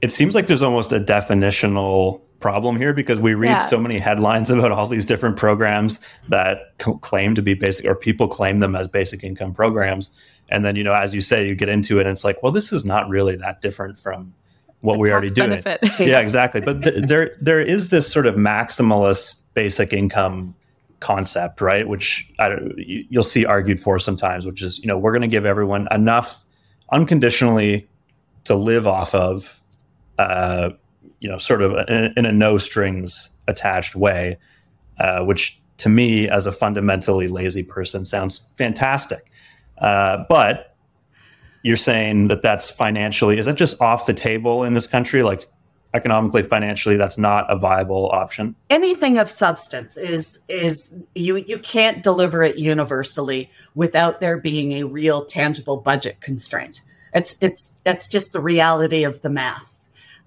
It 0.01 0.11
seems 0.11 0.35
like 0.35 0.47
there's 0.47 0.63
almost 0.63 0.91
a 0.93 0.99
definitional 0.99 2.21
problem 2.39 2.77
here 2.77 2.93
because 2.93 3.19
we 3.19 3.33
read 3.33 3.49
yeah. 3.49 3.61
so 3.61 3.79
many 3.79 3.99
headlines 3.99 4.49
about 4.51 4.71
all 4.71 4.87
these 4.87 5.05
different 5.05 5.37
programs 5.37 5.99
that 6.29 6.73
c- 6.83 6.93
claim 7.01 7.35
to 7.35 7.41
be 7.41 7.53
basic 7.53 7.85
or 7.85 7.95
people 7.95 8.27
claim 8.27 8.59
them 8.59 8.75
as 8.75 8.87
basic 8.87 9.23
income 9.23 9.53
programs. 9.53 10.11
And 10.49 10.65
then 10.65 10.75
you 10.75 10.83
know 10.83 10.93
as 10.93 11.13
you 11.13 11.21
say 11.21 11.47
you 11.47 11.55
get 11.55 11.69
into 11.69 11.99
it 11.99 12.01
and 12.01 12.11
it's 12.11 12.23
like 12.23 12.41
well 12.41 12.51
this 12.51 12.71
is 12.71 12.85
not 12.85 13.07
really 13.07 13.35
that 13.35 13.61
different 13.61 13.97
from 13.97 14.33
what 14.81 14.97
we 14.97 15.11
already 15.11 15.29
do. 15.29 15.43
yeah 15.99 16.19
exactly. 16.19 16.61
But 16.61 16.83
th- 16.83 17.05
there 17.05 17.35
there 17.39 17.61
is 17.61 17.89
this 17.89 18.11
sort 18.11 18.25
of 18.25 18.35
maximalist 18.35 19.43
basic 19.53 19.93
income 19.93 20.55
concept 21.01 21.61
right? 21.61 21.87
Which 21.87 22.31
I, 22.39 22.57
you'll 22.77 23.23
see 23.23 23.45
argued 23.45 23.79
for 23.79 23.99
sometimes 23.99 24.45
which 24.45 24.63
is 24.63 24.79
you 24.79 24.87
know 24.87 24.97
we're 24.97 25.11
going 25.11 25.21
to 25.21 25.27
give 25.27 25.45
everyone 25.45 25.87
enough 25.91 26.43
unconditionally 26.91 27.87
to 28.45 28.55
live 28.55 28.87
off 28.87 29.13
of 29.13 29.58
uh, 30.19 30.71
you 31.19 31.29
know, 31.29 31.37
sort 31.37 31.61
of 31.61 31.73
in, 31.89 32.13
in 32.17 32.25
a 32.25 32.31
no 32.31 32.57
strings 32.57 33.29
attached 33.47 33.95
way, 33.95 34.37
uh, 34.99 35.23
which 35.23 35.59
to 35.77 35.89
me, 35.89 36.29
as 36.29 36.45
a 36.45 36.51
fundamentally 36.51 37.29
lazy 37.29 37.63
person, 37.63 38.05
sounds 38.05 38.45
fantastic. 38.57 39.31
Uh, 39.79 40.25
but 40.27 40.75
you're 41.63 41.77
saying 41.77 42.27
that 42.27 42.41
that's 42.41 42.69
financially, 42.69 43.37
is 43.37 43.45
that 43.45 43.55
just 43.55 43.81
off 43.81 44.05
the 44.05 44.13
table 44.13 44.63
in 44.63 44.73
this 44.73 44.87
country? 44.87 45.23
Like 45.23 45.45
economically, 45.93 46.43
financially, 46.43 46.97
that's 46.97 47.17
not 47.17 47.49
a 47.49 47.57
viable 47.57 48.09
option. 48.11 48.55
Anything 48.69 49.17
of 49.17 49.29
substance 49.29 49.95
is 49.95 50.39
is 50.49 50.93
you 51.15 51.37
you 51.37 51.59
can't 51.59 52.03
deliver 52.03 52.43
it 52.43 52.57
universally 52.57 53.49
without 53.73 54.19
there 54.19 54.37
being 54.37 54.73
a 54.73 54.83
real 54.83 55.23
tangible 55.23 55.77
budget 55.77 56.19
constraint. 56.19 56.81
It's 57.13 57.37
it's 57.39 57.73
that's 57.85 58.09
just 58.09 58.33
the 58.33 58.41
reality 58.41 59.03
of 59.03 59.21
the 59.21 59.29
math 59.29 59.68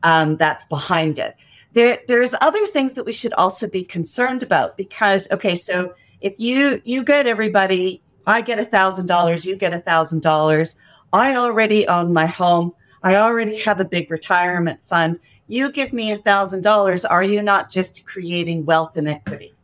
um, 0.03 0.37
that's 0.37 0.65
behind 0.67 1.19
it. 1.19 1.37
There, 1.73 1.99
there's 2.07 2.35
other 2.41 2.67
things 2.67 2.93
that 2.95 3.05
we 3.05 3.13
should 3.13 3.33
also 3.35 3.69
be 3.69 3.85
concerned 3.85 4.43
about 4.43 4.77
because, 4.77 5.31
okay, 5.31 5.57
so 5.57 5.95
if 6.21 6.35
you 6.39 6.81
you 6.85 7.03
get 7.03 7.27
everybody, 7.27 8.03
I 8.27 8.43
get 8.43 8.59
a 8.59 8.65
thousand 8.65 9.07
dollars, 9.07 9.45
you 9.45 9.57
get 9.57 9.73
a 9.73 9.81
thousand 9.81 10.23
dollars. 10.23 10.77
I 11.13 11.37
already 11.37 11.87
own 11.89 12.13
my 12.13 12.27
home. 12.27 12.73
I 13.03 13.17
already 13.17 13.59
have 13.61 13.81
a 13.81 13.85
big 13.85 14.11
retirement 14.11 14.85
fund. 14.85 15.19
You 15.49 15.73
give 15.73 15.93
me 15.93 16.13
a 16.13 16.19
thousand 16.19 16.63
dollars. 16.63 17.05
Are 17.05 17.23
you 17.23 17.43
not 17.43 17.71
just 17.71 18.07
creating 18.07 18.65
wealth 18.65 18.97
inequity? 18.97 19.55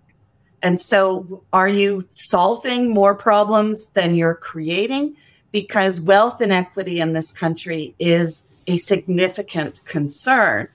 And 0.62 0.80
so, 0.80 1.44
are 1.52 1.68
you 1.68 2.04
solving 2.08 2.90
more 2.90 3.14
problems 3.14 3.88
than 3.88 4.16
you're 4.16 4.34
creating? 4.34 5.16
Because 5.52 6.00
wealth 6.00 6.40
inequity 6.40 7.00
in 7.00 7.12
this 7.12 7.30
country 7.30 7.94
is 7.98 8.42
a 8.68 8.76
significant 8.76 9.84
concern. 9.84 10.68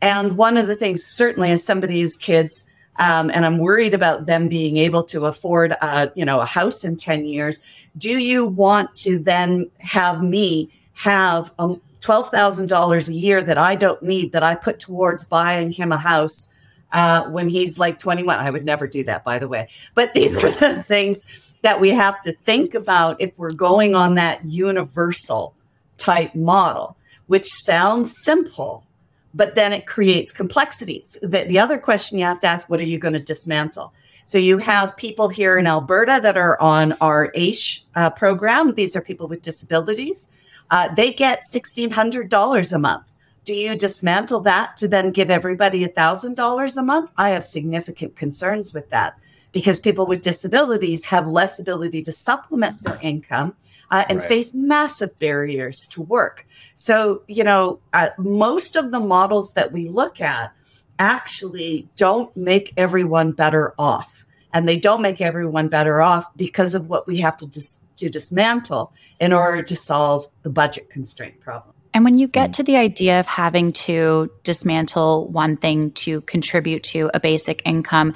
And 0.00 0.36
one 0.36 0.56
of 0.56 0.68
the 0.68 0.76
things, 0.76 1.04
certainly 1.04 1.50
as 1.50 1.64
somebody's 1.64 2.16
kids, 2.16 2.64
um, 2.96 3.30
and 3.30 3.44
I'm 3.46 3.58
worried 3.58 3.94
about 3.94 4.26
them 4.26 4.48
being 4.48 4.76
able 4.76 5.02
to 5.04 5.26
afford, 5.26 5.72
a, 5.72 6.12
you 6.14 6.24
know, 6.24 6.40
a 6.40 6.44
house 6.44 6.84
in 6.84 6.96
10 6.96 7.24
years. 7.26 7.60
Do 7.96 8.10
you 8.10 8.44
want 8.44 8.94
to 8.96 9.18
then 9.18 9.70
have 9.78 10.22
me 10.22 10.70
have 10.94 11.52
um, 11.58 11.80
$12,000 12.00 13.08
a 13.08 13.14
year 13.14 13.42
that 13.42 13.58
I 13.58 13.76
don't 13.76 14.02
need 14.02 14.32
that 14.32 14.42
I 14.42 14.54
put 14.54 14.80
towards 14.80 15.24
buying 15.24 15.72
him 15.72 15.92
a 15.92 15.98
house 15.98 16.48
uh, 16.92 17.28
when 17.30 17.48
he's 17.48 17.78
like 17.78 17.98
21? 17.98 18.38
I 18.38 18.50
would 18.50 18.64
never 18.64 18.86
do 18.86 19.04
that, 19.04 19.24
by 19.24 19.38
the 19.38 19.48
way. 19.48 19.68
But 19.94 20.12
these 20.12 20.36
are 20.36 20.50
the 20.50 20.82
things 20.86 21.22
that 21.62 21.80
we 21.80 21.90
have 21.90 22.20
to 22.22 22.32
think 22.44 22.74
about 22.74 23.20
if 23.20 23.36
we're 23.38 23.52
going 23.52 23.94
on 23.94 24.16
that 24.16 24.44
universal 24.44 25.54
type 25.98 26.34
model 26.34 26.96
which 27.28 27.46
sounds 27.46 28.14
simple, 28.22 28.84
but 29.32 29.54
then 29.54 29.72
it 29.72 29.86
creates 29.86 30.32
complexities. 30.32 31.16
The, 31.22 31.44
the 31.44 31.58
other 31.58 31.78
question 31.78 32.18
you 32.18 32.24
have 32.24 32.40
to 32.40 32.46
ask, 32.46 32.68
what 32.68 32.80
are 32.80 32.84
you 32.84 32.98
going 32.98 33.14
to 33.14 33.20
dismantle? 33.20 33.94
So 34.24 34.36
you 34.36 34.58
have 34.58 34.96
people 34.96 35.28
here 35.28 35.56
in 35.56 35.66
Alberta 35.66 36.18
that 36.22 36.36
are 36.36 36.60
on 36.60 36.92
our 37.00 37.30
AISH 37.34 37.84
uh, 37.94 38.10
program. 38.10 38.74
These 38.74 38.96
are 38.96 39.00
people 39.00 39.28
with 39.28 39.42
disabilities. 39.42 40.28
Uh, 40.70 40.92
they 40.94 41.12
get 41.12 41.42
$1,600 41.50 42.72
a 42.72 42.78
month. 42.78 43.04
Do 43.44 43.54
you 43.54 43.76
dismantle 43.76 44.40
that 44.40 44.76
to 44.78 44.88
then 44.88 45.12
give 45.12 45.30
everybody 45.30 45.86
$1,000 45.86 46.76
a 46.76 46.82
month? 46.82 47.10
I 47.16 47.30
have 47.30 47.44
significant 47.44 48.16
concerns 48.16 48.74
with 48.74 48.90
that 48.90 49.18
because 49.52 49.80
people 49.80 50.06
with 50.06 50.22
disabilities 50.22 51.06
have 51.06 51.26
less 51.26 51.58
ability 51.58 52.02
to 52.02 52.12
supplement 52.12 52.82
their 52.82 52.98
income 53.02 53.54
uh, 53.90 54.04
and 54.08 54.18
right. 54.18 54.28
face 54.28 54.54
massive 54.54 55.18
barriers 55.18 55.86
to 55.88 56.02
work. 56.02 56.46
So, 56.74 57.22
you 57.26 57.44
know, 57.44 57.80
uh, 57.92 58.10
most 58.18 58.76
of 58.76 58.90
the 58.90 59.00
models 59.00 59.54
that 59.54 59.72
we 59.72 59.88
look 59.88 60.20
at 60.20 60.52
actually 60.98 61.88
don't 61.96 62.36
make 62.36 62.72
everyone 62.76 63.32
better 63.32 63.74
off. 63.78 64.26
And 64.52 64.66
they 64.66 64.78
don't 64.78 65.02
make 65.02 65.20
everyone 65.20 65.68
better 65.68 66.00
off 66.00 66.26
because 66.36 66.74
of 66.74 66.88
what 66.88 67.06
we 67.06 67.18
have 67.18 67.36
to, 67.38 67.46
dis- 67.46 67.78
to 67.96 68.08
dismantle 68.08 68.92
in 69.20 69.32
order 69.32 69.62
to 69.62 69.76
solve 69.76 70.26
the 70.42 70.50
budget 70.50 70.90
constraint 70.90 71.40
problem. 71.40 71.74
And 71.94 72.04
when 72.04 72.18
you 72.18 72.28
get 72.28 72.50
mm. 72.50 72.52
to 72.54 72.62
the 72.62 72.76
idea 72.76 73.20
of 73.20 73.26
having 73.26 73.72
to 73.72 74.30
dismantle 74.44 75.28
one 75.28 75.56
thing 75.56 75.90
to 75.92 76.20
contribute 76.22 76.82
to 76.84 77.10
a 77.12 77.20
basic 77.20 77.62
income, 77.64 78.14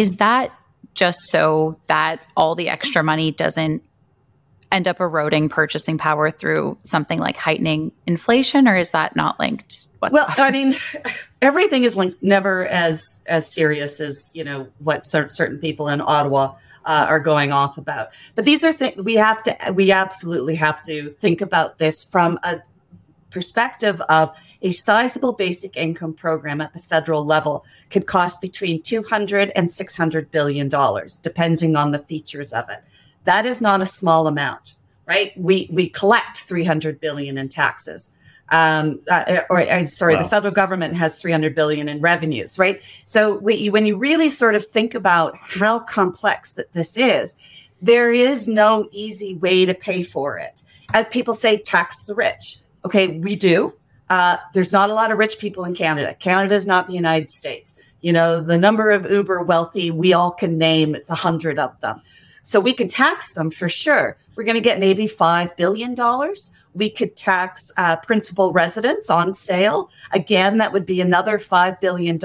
is 0.00 0.16
that 0.16 0.50
just 0.94 1.18
so 1.28 1.78
that 1.86 2.20
all 2.34 2.54
the 2.54 2.70
extra 2.70 3.02
money 3.02 3.32
doesn't 3.32 3.82
end 4.72 4.88
up 4.88 4.98
eroding 4.98 5.50
purchasing 5.50 5.98
power 5.98 6.30
through 6.30 6.78
something 6.84 7.18
like 7.18 7.36
heightening 7.36 7.92
inflation, 8.06 8.66
or 8.66 8.76
is 8.76 8.92
that 8.92 9.14
not 9.14 9.38
linked? 9.38 9.88
Well, 10.00 10.24
I 10.38 10.50
mean, 10.50 10.74
everything 11.42 11.84
is 11.84 11.96
linked, 11.96 12.22
never 12.22 12.66
as 12.66 13.20
as 13.26 13.52
serious 13.52 14.00
as 14.00 14.30
you 14.32 14.42
know 14.42 14.68
what 14.78 15.06
certain 15.06 15.58
people 15.58 15.88
in 15.88 16.00
Ottawa 16.00 16.54
uh, 16.86 17.04
are 17.06 17.20
going 17.20 17.52
off 17.52 17.76
about. 17.76 18.08
But 18.34 18.46
these 18.46 18.64
are 18.64 18.72
things 18.72 18.96
we 18.96 19.16
have 19.16 19.42
to, 19.42 19.72
we 19.74 19.92
absolutely 19.92 20.54
have 20.54 20.82
to 20.84 21.10
think 21.20 21.42
about 21.42 21.76
this 21.76 22.02
from 22.04 22.38
a 22.42 22.62
perspective 23.30 24.00
of 24.02 24.36
a 24.62 24.72
sizable 24.72 25.32
basic 25.32 25.76
income 25.76 26.12
program 26.12 26.60
at 26.60 26.72
the 26.72 26.80
federal 26.80 27.24
level 27.24 27.64
could 27.90 28.06
cost 28.06 28.40
between 28.40 28.82
200 28.82 29.52
and 29.54 29.70
600 29.70 30.30
billion 30.30 30.68
dollars 30.68 31.18
depending 31.18 31.76
on 31.76 31.92
the 31.92 31.98
features 31.98 32.52
of 32.52 32.68
it 32.68 32.82
that 33.24 33.46
is 33.46 33.60
not 33.60 33.80
a 33.80 33.86
small 33.86 34.26
amount 34.26 34.74
right 35.06 35.32
we 35.36 35.68
we 35.72 35.88
collect 35.88 36.38
300 36.38 37.00
billion 37.00 37.38
in 37.38 37.48
taxes 37.48 38.10
um, 38.50 39.00
uh, 39.08 39.42
or 39.48 39.60
uh, 39.60 39.86
sorry, 39.86 40.16
wow. 40.16 40.22
the 40.22 40.28
federal 40.28 40.52
government 40.52 40.94
has 40.96 41.20
300 41.20 41.54
billion 41.54 41.88
in 41.88 42.00
revenues, 42.00 42.58
right? 42.58 42.82
So 43.04 43.36
we, 43.36 43.70
when 43.70 43.86
you 43.86 43.96
really 43.96 44.28
sort 44.28 44.54
of 44.54 44.66
think 44.66 44.94
about 44.94 45.36
how 45.38 45.78
complex 45.78 46.52
that 46.54 46.72
this 46.72 46.96
is, 46.96 47.36
there 47.80 48.10
is 48.10 48.48
no 48.48 48.88
easy 48.90 49.36
way 49.36 49.64
to 49.64 49.74
pay 49.74 50.02
for 50.02 50.36
it. 50.38 50.62
And 50.92 51.08
people 51.10 51.34
say 51.34 51.58
tax 51.58 52.02
the 52.04 52.14
rich. 52.14 52.58
Okay, 52.84 53.18
we 53.18 53.36
do. 53.36 53.72
Uh, 54.08 54.36
there's 54.54 54.72
not 54.72 54.90
a 54.90 54.94
lot 54.94 55.12
of 55.12 55.18
rich 55.18 55.38
people 55.38 55.64
in 55.64 55.74
Canada. 55.74 56.14
Canada 56.14 56.54
is 56.54 56.66
not 56.66 56.86
the 56.86 56.94
United 56.94 57.30
States. 57.30 57.76
You 58.00 58.12
know, 58.12 58.40
the 58.40 58.58
number 58.58 58.90
of 58.90 59.10
uber 59.10 59.42
wealthy 59.42 59.90
we 59.90 60.12
all 60.12 60.30
can 60.30 60.58
name, 60.58 60.94
it's 60.94 61.10
a 61.10 61.14
hundred 61.14 61.58
of 61.58 61.78
them. 61.80 62.00
So 62.42 62.58
we 62.58 62.72
can 62.72 62.88
tax 62.88 63.32
them 63.32 63.50
for 63.50 63.68
sure. 63.68 64.16
We're 64.34 64.44
going 64.44 64.54
to 64.54 64.60
get 64.60 64.80
maybe 64.80 65.06
$5 65.06 65.56
billion. 65.56 65.94
We 66.74 66.90
could 66.90 67.16
tax 67.16 67.70
uh, 67.76 67.96
principal 67.96 68.52
residence 68.52 69.10
on 69.10 69.34
sale. 69.34 69.90
Again, 70.12 70.58
that 70.58 70.72
would 70.72 70.86
be 70.86 71.00
another 71.00 71.38
$5 71.38 71.80
billion. 71.80 72.18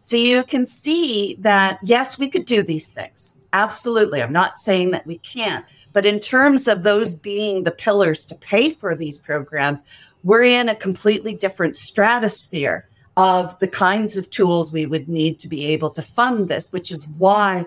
So 0.00 0.16
you 0.16 0.42
can 0.44 0.66
see 0.66 1.36
that, 1.40 1.78
yes, 1.82 2.18
we 2.18 2.30
could 2.30 2.46
do 2.46 2.62
these 2.62 2.90
things. 2.90 3.36
Absolutely. 3.52 4.22
I'm 4.22 4.32
not 4.32 4.58
saying 4.58 4.92
that 4.92 5.06
we 5.06 5.18
can't. 5.18 5.64
But 5.96 6.04
in 6.04 6.20
terms 6.20 6.68
of 6.68 6.82
those 6.82 7.14
being 7.14 7.64
the 7.64 7.70
pillars 7.70 8.26
to 8.26 8.34
pay 8.34 8.68
for 8.68 8.94
these 8.94 9.18
programs, 9.18 9.82
we're 10.24 10.42
in 10.42 10.68
a 10.68 10.74
completely 10.74 11.34
different 11.34 11.74
stratosphere 11.74 12.86
of 13.16 13.58
the 13.60 13.66
kinds 13.66 14.18
of 14.18 14.28
tools 14.28 14.70
we 14.70 14.84
would 14.84 15.08
need 15.08 15.38
to 15.38 15.48
be 15.48 15.64
able 15.68 15.88
to 15.92 16.02
fund 16.02 16.48
this, 16.48 16.70
which 16.70 16.92
is 16.92 17.08
why 17.16 17.64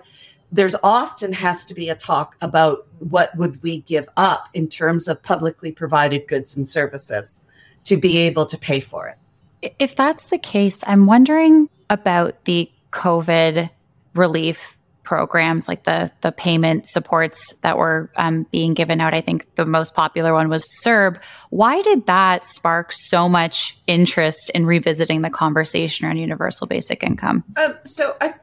there's 0.52 0.76
often 0.84 1.32
has 1.32 1.64
to 1.64 1.74
be 1.74 1.88
a 1.88 1.96
talk 1.96 2.36
about 2.40 2.86
what 3.00 3.36
would 3.36 3.60
we 3.64 3.80
give 3.80 4.08
up 4.16 4.48
in 4.54 4.68
terms 4.68 5.08
of 5.08 5.20
publicly 5.24 5.72
provided 5.72 6.28
goods 6.28 6.56
and 6.56 6.68
services 6.68 7.44
to 7.82 7.96
be 7.96 8.16
able 8.18 8.46
to 8.46 8.56
pay 8.56 8.78
for 8.78 9.08
it. 9.08 9.74
If 9.80 9.96
that's 9.96 10.26
the 10.26 10.38
case, 10.38 10.84
I'm 10.86 11.06
wondering 11.06 11.68
about 11.88 12.44
the 12.44 12.70
COVID 12.92 13.70
relief 14.14 14.76
programs, 15.10 15.66
like 15.66 15.82
the 15.82 16.08
the 16.20 16.30
payment 16.30 16.86
supports 16.86 17.52
that 17.62 17.76
were 17.76 18.08
um, 18.14 18.46
being 18.52 18.74
given 18.74 19.00
out. 19.00 19.12
I 19.12 19.20
think 19.20 19.52
the 19.56 19.66
most 19.66 19.92
popular 19.92 20.32
one 20.32 20.48
was 20.48 20.64
CERB. 20.84 21.20
Why 21.50 21.82
did 21.82 22.06
that 22.06 22.46
spark 22.46 22.92
so 22.92 23.28
much 23.28 23.76
interest 23.88 24.52
in 24.54 24.66
revisiting 24.66 25.22
the 25.22 25.30
conversation 25.30 26.06
around 26.06 26.18
universal 26.18 26.68
basic 26.68 27.02
income? 27.02 27.42
Uh, 27.56 27.74
so 27.84 28.16
I. 28.20 28.34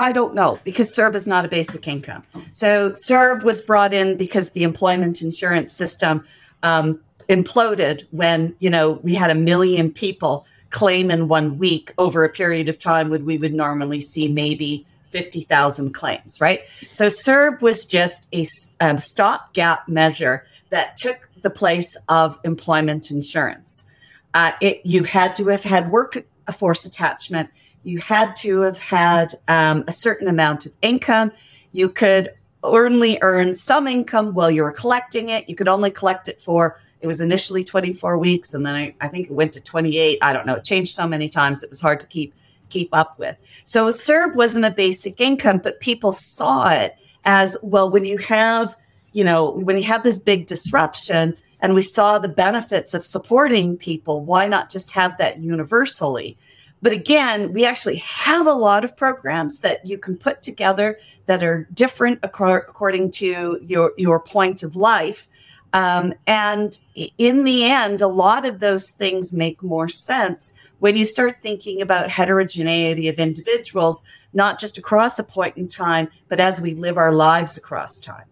I 0.00 0.12
don't 0.12 0.32
know 0.32 0.60
because 0.62 0.94
CERB 0.94 1.16
is 1.16 1.26
not 1.26 1.44
a 1.44 1.48
basic 1.48 1.88
income. 1.88 2.22
So 2.52 2.92
CERB 2.92 3.42
was 3.42 3.60
brought 3.60 3.92
in 3.92 4.16
because 4.16 4.50
the 4.50 4.62
employment 4.62 5.22
insurance 5.22 5.72
system 5.72 6.24
um, 6.62 7.00
imploded 7.28 8.06
when 8.12 8.54
you 8.60 8.70
know 8.70 9.00
we 9.02 9.14
had 9.14 9.30
a 9.30 9.34
million 9.34 9.90
people 9.90 10.46
claim 10.70 11.10
in 11.10 11.26
one 11.26 11.58
week 11.58 11.92
over 11.98 12.22
a 12.22 12.28
period 12.28 12.68
of 12.68 12.78
time 12.78 13.10
when 13.10 13.24
we 13.24 13.38
would 13.38 13.52
normally 13.52 14.00
see 14.00 14.28
maybe 14.28 14.86
50,000 15.10 15.92
claims, 15.92 16.40
right? 16.40 16.62
So 16.90 17.06
CERB 17.06 17.60
was 17.60 17.84
just 17.84 18.28
a 18.32 18.46
um, 18.80 18.98
stopgap 18.98 19.88
measure 19.88 20.44
that 20.70 20.96
took 20.96 21.28
the 21.42 21.50
place 21.50 21.96
of 22.08 22.38
employment 22.44 23.10
insurance. 23.10 23.86
Uh, 24.34 24.52
it, 24.60 24.80
you 24.84 25.04
had 25.04 25.34
to 25.36 25.48
have 25.48 25.64
had 25.64 25.90
workforce 25.90 26.84
attachment. 26.84 27.50
You 27.84 27.98
had 27.98 28.36
to 28.36 28.60
have 28.60 28.78
had 28.78 29.34
um, 29.48 29.84
a 29.86 29.92
certain 29.92 30.28
amount 30.28 30.66
of 30.66 30.72
income. 30.82 31.32
You 31.72 31.88
could 31.88 32.32
only 32.62 33.18
earn 33.22 33.54
some 33.54 33.86
income 33.86 34.34
while 34.34 34.50
you 34.50 34.62
were 34.62 34.72
collecting 34.72 35.28
it. 35.30 35.48
You 35.48 35.54
could 35.54 35.68
only 35.68 35.90
collect 35.90 36.28
it 36.28 36.42
for, 36.42 36.78
it 37.00 37.06
was 37.06 37.20
initially 37.20 37.64
24 37.64 38.18
weeks 38.18 38.52
and 38.52 38.66
then 38.66 38.74
I, 38.74 38.94
I 39.00 39.08
think 39.08 39.30
it 39.30 39.32
went 39.32 39.52
to 39.54 39.60
28. 39.60 40.18
I 40.20 40.32
don't 40.32 40.46
know. 40.46 40.54
It 40.54 40.64
changed 40.64 40.94
so 40.94 41.06
many 41.06 41.28
times. 41.28 41.62
It 41.62 41.70
was 41.70 41.80
hard 41.80 42.00
to 42.00 42.06
keep 42.06 42.34
keep 42.68 42.88
up 42.92 43.18
with. 43.18 43.36
So 43.64 43.88
CERB 43.88 44.34
wasn't 44.34 44.64
a 44.64 44.70
basic 44.70 45.20
income, 45.20 45.58
but 45.58 45.80
people 45.80 46.12
saw 46.12 46.70
it 46.70 46.96
as 47.24 47.56
well 47.62 47.90
when 47.90 48.04
you 48.04 48.18
have, 48.18 48.74
you 49.12 49.24
know, 49.24 49.50
when 49.50 49.76
you 49.76 49.84
have 49.84 50.02
this 50.02 50.18
big 50.18 50.46
disruption 50.46 51.36
and 51.60 51.74
we 51.74 51.82
saw 51.82 52.18
the 52.18 52.28
benefits 52.28 52.94
of 52.94 53.04
supporting 53.04 53.76
people, 53.76 54.24
why 54.24 54.48
not 54.48 54.70
just 54.70 54.90
have 54.92 55.18
that 55.18 55.40
universally? 55.40 56.38
But 56.80 56.92
again, 56.92 57.52
we 57.52 57.64
actually 57.64 57.96
have 57.96 58.46
a 58.46 58.52
lot 58.52 58.84
of 58.84 58.96
programs 58.96 59.60
that 59.60 59.84
you 59.84 59.98
can 59.98 60.16
put 60.16 60.42
together 60.42 60.98
that 61.26 61.42
are 61.42 61.68
different 61.74 62.20
according 62.22 63.10
to 63.12 63.58
your, 63.62 63.92
your 63.96 64.20
point 64.20 64.62
of 64.62 64.76
life. 64.76 65.26
Um, 65.72 66.14
and 66.26 66.78
in 67.18 67.44
the 67.44 67.64
end, 67.64 68.00
a 68.00 68.08
lot 68.08 68.44
of 68.44 68.60
those 68.60 68.90
things 68.90 69.32
make 69.32 69.62
more 69.62 69.88
sense 69.88 70.52
when 70.78 70.96
you 70.96 71.04
start 71.04 71.38
thinking 71.42 71.82
about 71.82 72.10
heterogeneity 72.10 73.08
of 73.08 73.18
individuals, 73.18 74.02
not 74.32 74.58
just 74.58 74.78
across 74.78 75.18
a 75.18 75.24
point 75.24 75.56
in 75.56 75.68
time, 75.68 76.08
but 76.28 76.40
as 76.40 76.60
we 76.60 76.74
live 76.74 76.96
our 76.96 77.12
lives 77.12 77.56
across 77.56 77.98
time. 77.98 78.24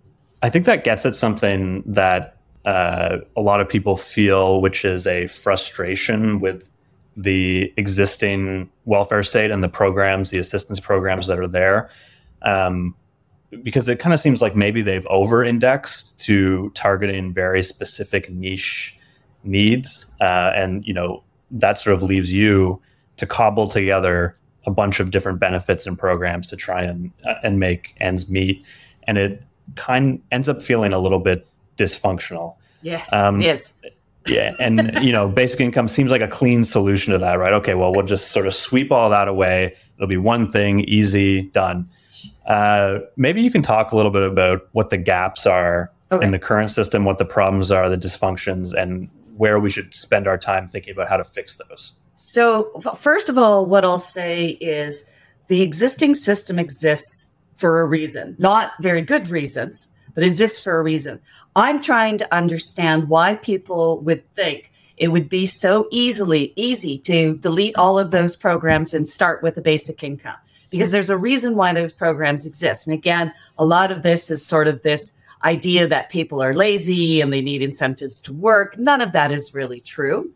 I 0.42 0.48
think 0.48 0.64
that 0.66 0.84
gets 0.84 1.04
at 1.04 1.16
something 1.16 1.82
that 1.86 2.36
uh, 2.64 3.18
a 3.36 3.40
lot 3.40 3.60
of 3.60 3.68
people 3.68 3.96
feel, 3.96 4.60
which 4.60 4.84
is 4.84 5.06
a 5.06 5.26
frustration 5.26 6.40
with 6.40 6.72
the 7.16 7.72
existing 7.76 8.70
welfare 8.84 9.22
state 9.22 9.50
and 9.50 9.62
the 9.62 9.68
programs, 9.68 10.30
the 10.30 10.38
assistance 10.38 10.80
programs 10.80 11.26
that 11.26 11.38
are 11.38 11.46
there. 11.46 11.90
Um, 12.42 12.94
because 13.62 13.88
it 13.88 13.98
kind 13.98 14.12
of 14.12 14.20
seems 14.20 14.42
like 14.42 14.56
maybe 14.56 14.82
they've 14.82 15.06
over 15.06 15.44
indexed 15.44 16.18
to 16.20 16.70
targeting 16.74 17.32
very 17.32 17.62
specific 17.62 18.30
niche 18.30 18.98
needs. 19.44 20.14
Uh, 20.20 20.52
and, 20.54 20.86
you 20.86 20.92
know, 20.92 21.22
that 21.50 21.78
sort 21.78 21.94
of 21.94 22.02
leaves 22.02 22.32
you 22.32 22.80
to 23.16 23.26
cobble 23.26 23.68
together 23.68 24.36
a 24.66 24.70
bunch 24.70 24.98
of 25.00 25.10
different 25.10 25.38
benefits 25.38 25.86
and 25.86 25.98
programs 25.98 26.46
to 26.48 26.56
try 26.56 26.82
and, 26.82 27.12
uh, 27.24 27.34
and 27.42 27.60
make 27.60 27.94
ends 28.00 28.28
meet. 28.28 28.64
And 29.04 29.16
it 29.16 29.42
kind 29.76 30.20
ends 30.32 30.48
up 30.48 30.60
feeling 30.60 30.92
a 30.92 30.98
little 30.98 31.20
bit 31.20 31.46
dysfunctional. 31.76 32.56
Yes. 32.82 33.12
Um, 33.12 33.40
yes. 33.40 33.74
Yeah, 34.28 34.54
and 34.58 34.98
you 35.02 35.12
know, 35.12 35.28
basic 35.28 35.60
income 35.60 35.86
seems 35.86 36.10
like 36.10 36.20
a 36.20 36.26
clean 36.26 36.64
solution 36.64 37.12
to 37.12 37.18
that, 37.20 37.34
right? 37.34 37.52
Okay, 37.52 37.74
well, 37.74 37.92
we'll 37.92 38.06
just 38.06 38.32
sort 38.32 38.48
of 38.48 38.54
sweep 38.54 38.90
all 38.90 39.10
that 39.10 39.28
away. 39.28 39.76
It'll 39.96 40.08
be 40.08 40.16
one 40.16 40.50
thing, 40.50 40.80
easy, 40.80 41.42
done. 41.42 41.88
Uh, 42.46 43.00
maybe 43.16 43.42
you 43.42 43.50
can 43.50 43.62
talk 43.62 43.92
a 43.92 43.96
little 43.96 44.12
bit 44.12 44.22
about 44.22 44.68
what 44.72 44.90
the 44.90 44.96
gaps 44.96 45.46
are 45.46 45.90
okay. 46.12 46.24
in 46.24 46.30
the 46.30 46.38
current 46.38 46.70
system, 46.70 47.04
what 47.04 47.18
the 47.18 47.24
problems 47.24 47.70
are, 47.70 47.88
the 47.88 47.98
dysfunctions, 47.98 48.72
and 48.72 49.08
where 49.36 49.58
we 49.58 49.68
should 49.68 49.94
spend 49.94 50.26
our 50.26 50.38
time 50.38 50.68
thinking 50.68 50.92
about 50.92 51.08
how 51.08 51.16
to 51.16 51.24
fix 51.24 51.56
those. 51.56 51.94
So, 52.14 52.70
first 52.96 53.28
of 53.28 53.36
all, 53.36 53.66
what 53.66 53.84
I'll 53.84 53.98
say 53.98 54.50
is 54.60 55.04
the 55.48 55.62
existing 55.62 56.14
system 56.14 56.58
exists 56.58 57.28
for 57.56 57.80
a 57.80 57.86
reason, 57.86 58.36
not 58.38 58.72
very 58.80 59.02
good 59.02 59.28
reasons, 59.28 59.88
but 60.14 60.24
exists 60.24 60.58
for 60.58 60.78
a 60.78 60.82
reason. 60.82 61.20
I'm 61.56 61.82
trying 61.82 62.18
to 62.18 62.34
understand 62.34 63.08
why 63.08 63.36
people 63.36 64.00
would 64.00 64.22
think 64.34 64.72
it 64.96 65.08
would 65.08 65.28
be 65.28 65.44
so 65.44 65.88
easily 65.90 66.54
easy 66.56 66.98
to 67.00 67.36
delete 67.36 67.76
all 67.76 67.98
of 67.98 68.12
those 68.12 68.34
programs 68.34 68.94
and 68.94 69.06
start 69.06 69.42
with 69.42 69.56
a 69.58 69.62
basic 69.62 70.02
income 70.02 70.36
because 70.76 70.92
there's 70.92 71.10
a 71.10 71.16
reason 71.16 71.56
why 71.56 71.72
those 71.72 71.92
programs 71.92 72.46
exist. 72.46 72.86
And 72.86 72.94
again, 72.94 73.32
a 73.58 73.64
lot 73.64 73.90
of 73.90 74.02
this 74.02 74.30
is 74.30 74.46
sort 74.46 74.68
of 74.68 74.82
this 74.82 75.12
idea 75.44 75.86
that 75.86 76.10
people 76.10 76.42
are 76.42 76.54
lazy 76.54 77.20
and 77.20 77.32
they 77.32 77.40
need 77.40 77.62
incentives 77.62 78.20
to 78.22 78.32
work. 78.32 78.76
None 78.78 79.00
of 79.00 79.12
that 79.12 79.30
is 79.30 79.54
really 79.54 79.80
true. 79.80 80.32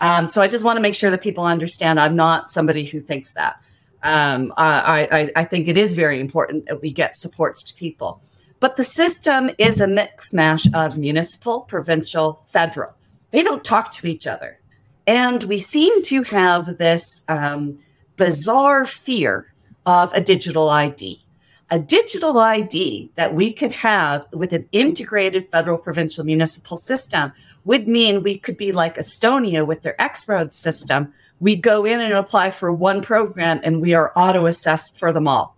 Um, 0.00 0.26
so 0.26 0.42
I 0.42 0.48
just 0.48 0.64
want 0.64 0.76
to 0.76 0.80
make 0.80 0.94
sure 0.94 1.10
that 1.10 1.22
people 1.22 1.44
understand 1.44 2.00
I'm 2.00 2.16
not 2.16 2.50
somebody 2.50 2.84
who 2.84 3.00
thinks 3.00 3.32
that. 3.32 3.60
Um, 4.02 4.52
I, 4.56 5.08
I, 5.10 5.40
I 5.42 5.44
think 5.44 5.68
it 5.68 5.78
is 5.78 5.94
very 5.94 6.20
important 6.20 6.66
that 6.66 6.82
we 6.82 6.92
get 6.92 7.16
supports 7.16 7.62
to 7.64 7.74
people. 7.74 8.20
But 8.60 8.76
the 8.76 8.84
system 8.84 9.50
is 9.58 9.80
a 9.80 9.86
mix 9.86 10.32
mash 10.32 10.66
of 10.74 10.98
municipal, 10.98 11.62
provincial, 11.62 12.40
federal. 12.46 12.94
They 13.30 13.42
don't 13.42 13.64
talk 13.64 13.90
to 13.92 14.06
each 14.06 14.26
other. 14.26 14.58
And 15.06 15.44
we 15.44 15.58
seem 15.58 16.02
to 16.04 16.22
have 16.24 16.78
this 16.78 17.22
um, 17.28 17.78
bizarre 18.16 18.86
fear 18.86 19.52
of 19.86 20.12
a 20.12 20.20
digital 20.20 20.68
ID. 20.68 21.22
A 21.70 21.78
digital 21.78 22.38
ID 22.38 23.10
that 23.16 23.34
we 23.34 23.52
could 23.52 23.72
have 23.72 24.26
with 24.32 24.52
an 24.52 24.68
integrated 24.70 25.48
federal, 25.48 25.78
provincial, 25.78 26.24
municipal 26.24 26.76
system 26.76 27.32
would 27.64 27.88
mean 27.88 28.22
we 28.22 28.38
could 28.38 28.56
be 28.56 28.70
like 28.70 28.96
Estonia 28.96 29.66
with 29.66 29.82
their 29.82 30.00
X 30.00 30.28
Road 30.28 30.52
system. 30.52 31.12
We 31.40 31.56
go 31.56 31.84
in 31.84 32.00
and 32.00 32.12
apply 32.12 32.50
for 32.52 32.72
one 32.72 33.02
program 33.02 33.60
and 33.64 33.80
we 33.80 33.94
are 33.94 34.12
auto 34.14 34.46
assessed 34.46 34.98
for 34.98 35.12
them 35.12 35.26
all. 35.26 35.56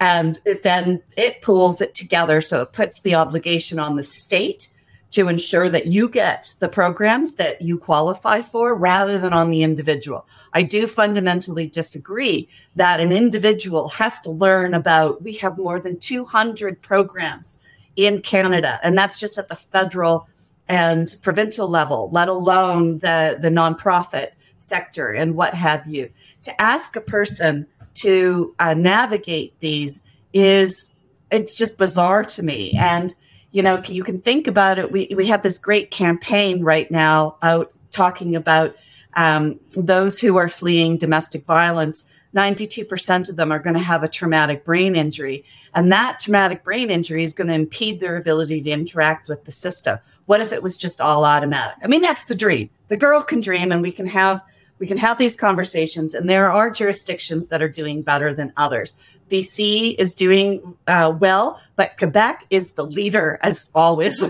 and 0.00 0.40
it, 0.46 0.62
then 0.62 1.02
it 1.16 1.42
pools 1.42 1.82
it 1.82 1.94
together. 1.94 2.40
So 2.40 2.62
it 2.62 2.72
puts 2.72 3.00
the 3.00 3.14
obligation 3.14 3.78
on 3.78 3.96
the 3.96 4.02
state 4.02 4.70
to 5.10 5.28
ensure 5.28 5.68
that 5.68 5.86
you 5.86 6.08
get 6.08 6.54
the 6.60 6.68
programs 6.68 7.34
that 7.34 7.60
you 7.60 7.76
qualify 7.78 8.40
for 8.40 8.74
rather 8.74 9.18
than 9.18 9.32
on 9.32 9.50
the 9.50 9.62
individual. 9.62 10.26
I 10.52 10.62
do 10.62 10.86
fundamentally 10.86 11.66
disagree 11.66 12.48
that 12.76 13.00
an 13.00 13.12
individual 13.12 13.88
has 13.88 14.20
to 14.20 14.30
learn 14.30 14.72
about, 14.72 15.22
we 15.22 15.34
have 15.34 15.58
more 15.58 15.80
than 15.80 15.98
200 15.98 16.80
programs 16.80 17.60
in 17.96 18.22
Canada, 18.22 18.78
and 18.82 18.96
that's 18.96 19.18
just 19.18 19.36
at 19.36 19.48
the 19.48 19.56
federal 19.56 20.28
and 20.68 21.16
provincial 21.22 21.68
level, 21.68 22.08
let 22.12 22.28
alone 22.28 22.98
the, 23.00 23.36
the 23.40 23.50
nonprofit 23.50 24.28
sector 24.58 25.10
and 25.10 25.34
what 25.34 25.54
have 25.54 25.86
you. 25.88 26.08
To 26.44 26.62
ask 26.62 26.94
a 26.94 27.00
person 27.00 27.66
to 27.94 28.54
uh, 28.60 28.74
navigate 28.74 29.58
these 29.58 30.04
is, 30.32 30.92
it's 31.32 31.56
just 31.56 31.76
bizarre 31.76 32.22
to 32.22 32.44
me. 32.44 32.72
And 32.78 33.14
you 33.52 33.62
know, 33.62 33.82
you 33.86 34.04
can 34.04 34.20
think 34.20 34.46
about 34.46 34.78
it. 34.78 34.92
We, 34.92 35.12
we 35.16 35.26
have 35.26 35.42
this 35.42 35.58
great 35.58 35.90
campaign 35.90 36.62
right 36.62 36.90
now 36.90 37.36
out 37.42 37.72
talking 37.90 38.36
about 38.36 38.76
um, 39.14 39.58
those 39.76 40.20
who 40.20 40.36
are 40.36 40.48
fleeing 40.48 40.96
domestic 40.96 41.44
violence. 41.44 42.06
92% 42.34 43.28
of 43.28 43.34
them 43.34 43.50
are 43.50 43.58
going 43.58 43.74
to 43.74 43.80
have 43.80 44.04
a 44.04 44.08
traumatic 44.08 44.64
brain 44.64 44.94
injury. 44.94 45.44
And 45.74 45.90
that 45.90 46.20
traumatic 46.20 46.62
brain 46.62 46.90
injury 46.90 47.24
is 47.24 47.32
going 47.32 47.48
to 47.48 47.54
impede 47.54 47.98
their 47.98 48.16
ability 48.16 48.62
to 48.62 48.70
interact 48.70 49.28
with 49.28 49.44
the 49.44 49.52
system. 49.52 49.98
What 50.26 50.40
if 50.40 50.52
it 50.52 50.62
was 50.62 50.76
just 50.76 51.00
all 51.00 51.24
automatic? 51.24 51.76
I 51.82 51.88
mean, 51.88 52.02
that's 52.02 52.26
the 52.26 52.36
dream. 52.36 52.70
The 52.86 52.96
girl 52.96 53.20
can 53.22 53.40
dream 53.40 53.72
and 53.72 53.82
we 53.82 53.90
can 53.90 54.06
have 54.06 54.42
we 54.80 54.86
can 54.86 54.98
have 54.98 55.18
these 55.18 55.36
conversations 55.36 56.14
and 56.14 56.28
there 56.28 56.50
are 56.50 56.70
jurisdictions 56.70 57.48
that 57.48 57.62
are 57.62 57.68
doing 57.68 58.02
better 58.02 58.34
than 58.34 58.52
others 58.56 58.96
BC 59.30 59.94
is 59.98 60.14
doing 60.14 60.76
uh, 60.86 61.16
well, 61.18 61.62
but 61.76 61.96
Quebec 61.96 62.44
is 62.50 62.72
the 62.72 62.84
leader, 62.84 63.38
as 63.42 63.70
always. 63.74 64.22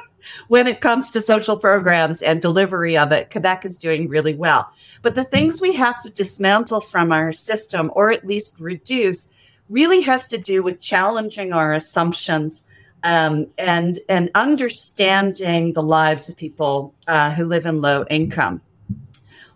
when 0.48 0.66
it 0.66 0.80
comes 0.80 1.10
to 1.10 1.20
social 1.20 1.56
programs 1.56 2.20
and 2.20 2.42
delivery 2.42 2.98
of 2.98 3.12
it, 3.12 3.30
Quebec 3.30 3.64
is 3.64 3.76
doing 3.76 4.08
really 4.08 4.34
well. 4.34 4.70
But 5.00 5.14
the 5.14 5.24
things 5.24 5.60
we 5.60 5.74
have 5.74 6.00
to 6.02 6.10
dismantle 6.10 6.82
from 6.82 7.12
our 7.12 7.32
system, 7.32 7.90
or 7.94 8.10
at 8.10 8.26
least 8.26 8.58
reduce, 8.58 9.28
really 9.68 10.02
has 10.02 10.26
to 10.26 10.38
do 10.38 10.62
with 10.62 10.80
challenging 10.80 11.52
our 11.52 11.72
assumptions 11.72 12.64
um, 13.04 13.46
and 13.56 14.00
and 14.08 14.28
understanding 14.34 15.72
the 15.72 15.82
lives 15.82 16.28
of 16.28 16.36
people 16.36 16.94
uh, 17.06 17.30
who 17.30 17.44
live 17.44 17.64
in 17.64 17.80
low 17.80 18.04
income. 18.10 18.60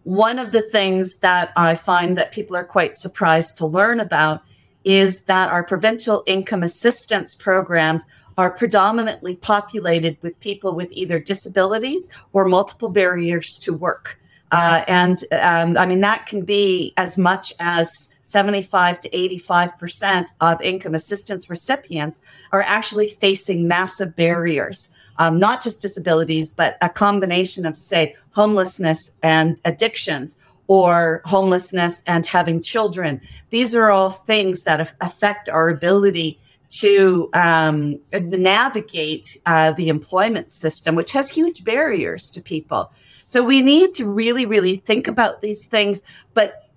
One 0.04 0.38
of 0.38 0.52
the 0.52 0.62
things 0.62 1.16
that 1.16 1.52
I 1.56 1.74
find 1.74 2.18
that 2.18 2.32
people 2.32 2.56
are 2.56 2.64
quite 2.64 2.96
surprised 2.96 3.56
to 3.58 3.66
learn 3.66 4.00
about 4.00 4.42
is 4.84 5.22
that 5.22 5.50
our 5.50 5.62
provincial 5.62 6.24
income 6.26 6.62
assistance 6.62 7.34
programs 7.34 8.04
are 8.36 8.50
predominantly 8.50 9.36
populated 9.36 10.16
with 10.22 10.40
people 10.40 10.74
with 10.74 10.88
either 10.90 11.18
disabilities 11.18 12.08
or 12.32 12.46
multiple 12.46 12.88
barriers 12.88 13.58
to 13.62 13.72
work. 13.72 14.18
Uh, 14.50 14.84
and 14.88 15.24
um, 15.32 15.76
I 15.78 15.86
mean, 15.86 16.00
that 16.00 16.26
can 16.26 16.44
be 16.44 16.92
as 16.96 17.16
much 17.16 17.52
as 17.60 18.08
75 18.32 19.00
to 19.02 19.10
85% 19.10 20.26
of 20.40 20.60
income 20.62 20.94
assistance 20.94 21.48
recipients 21.50 22.20
are 22.50 22.62
actually 22.62 23.08
facing 23.08 23.68
massive 23.68 24.16
barriers, 24.16 24.90
um, 25.18 25.38
not 25.38 25.62
just 25.62 25.82
disabilities, 25.82 26.50
but 26.50 26.78
a 26.80 26.88
combination 26.88 27.66
of, 27.66 27.76
say, 27.76 28.16
homelessness 28.32 29.12
and 29.22 29.58
addictions 29.64 30.38
or 30.66 31.20
homelessness 31.26 32.02
and 32.06 32.26
having 32.26 32.62
children. 32.62 33.20
These 33.50 33.74
are 33.74 33.90
all 33.90 34.10
things 34.10 34.64
that 34.64 34.80
affect 35.00 35.48
our 35.48 35.68
ability 35.68 36.40
to 36.70 37.28
um, 37.34 38.00
navigate 38.12 39.36
uh, 39.44 39.72
the 39.72 39.90
employment 39.90 40.50
system, 40.50 40.94
which 40.94 41.12
has 41.12 41.30
huge 41.30 41.64
barriers 41.64 42.30
to 42.30 42.40
people. 42.40 42.90
So 43.26 43.42
we 43.42 43.60
need 43.60 43.94
to 43.96 44.08
really, 44.08 44.46
really 44.46 44.76
think 44.76 45.06
about 45.06 45.42
these 45.42 45.66
things. 45.66 46.02
But 46.32 46.71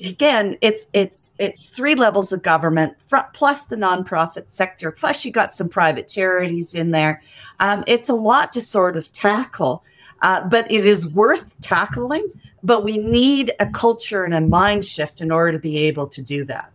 again, 0.00 0.56
it's 0.60 0.86
it's 0.92 1.30
it's 1.38 1.68
three 1.68 1.94
levels 1.94 2.32
of 2.32 2.42
government 2.42 2.94
plus 3.32 3.64
the 3.64 3.76
nonprofit 3.76 4.50
sector, 4.50 4.90
plus 4.90 5.24
you 5.24 5.32
got 5.32 5.54
some 5.54 5.68
private 5.68 6.08
charities 6.08 6.74
in 6.74 6.90
there. 6.90 7.22
Um, 7.60 7.84
it's 7.86 8.08
a 8.08 8.14
lot 8.14 8.52
to 8.52 8.60
sort 8.60 8.96
of 8.96 9.12
tackle. 9.12 9.84
Uh, 10.20 10.46
but 10.48 10.68
it 10.70 10.84
is 10.84 11.06
worth 11.06 11.54
tackling. 11.60 12.26
But 12.62 12.82
we 12.82 12.98
need 12.98 13.52
a 13.60 13.66
culture 13.66 14.24
and 14.24 14.34
a 14.34 14.40
mind 14.40 14.84
shift 14.84 15.20
in 15.20 15.30
order 15.30 15.52
to 15.52 15.58
be 15.60 15.78
able 15.78 16.08
to 16.08 16.22
do 16.22 16.44
that. 16.46 16.72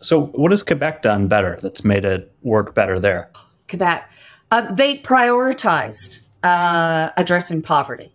So, 0.00 0.26
what 0.26 0.50
has 0.50 0.62
Quebec 0.62 1.02
done 1.02 1.26
better 1.26 1.58
that's 1.62 1.84
made 1.84 2.04
it 2.04 2.32
work 2.42 2.74
better 2.74 3.00
there? 3.00 3.30
Quebec, 3.68 4.10
uh, 4.50 4.72
they 4.72 4.98
prioritized 4.98 6.20
uh, 6.42 7.10
addressing 7.16 7.62
poverty. 7.62 8.12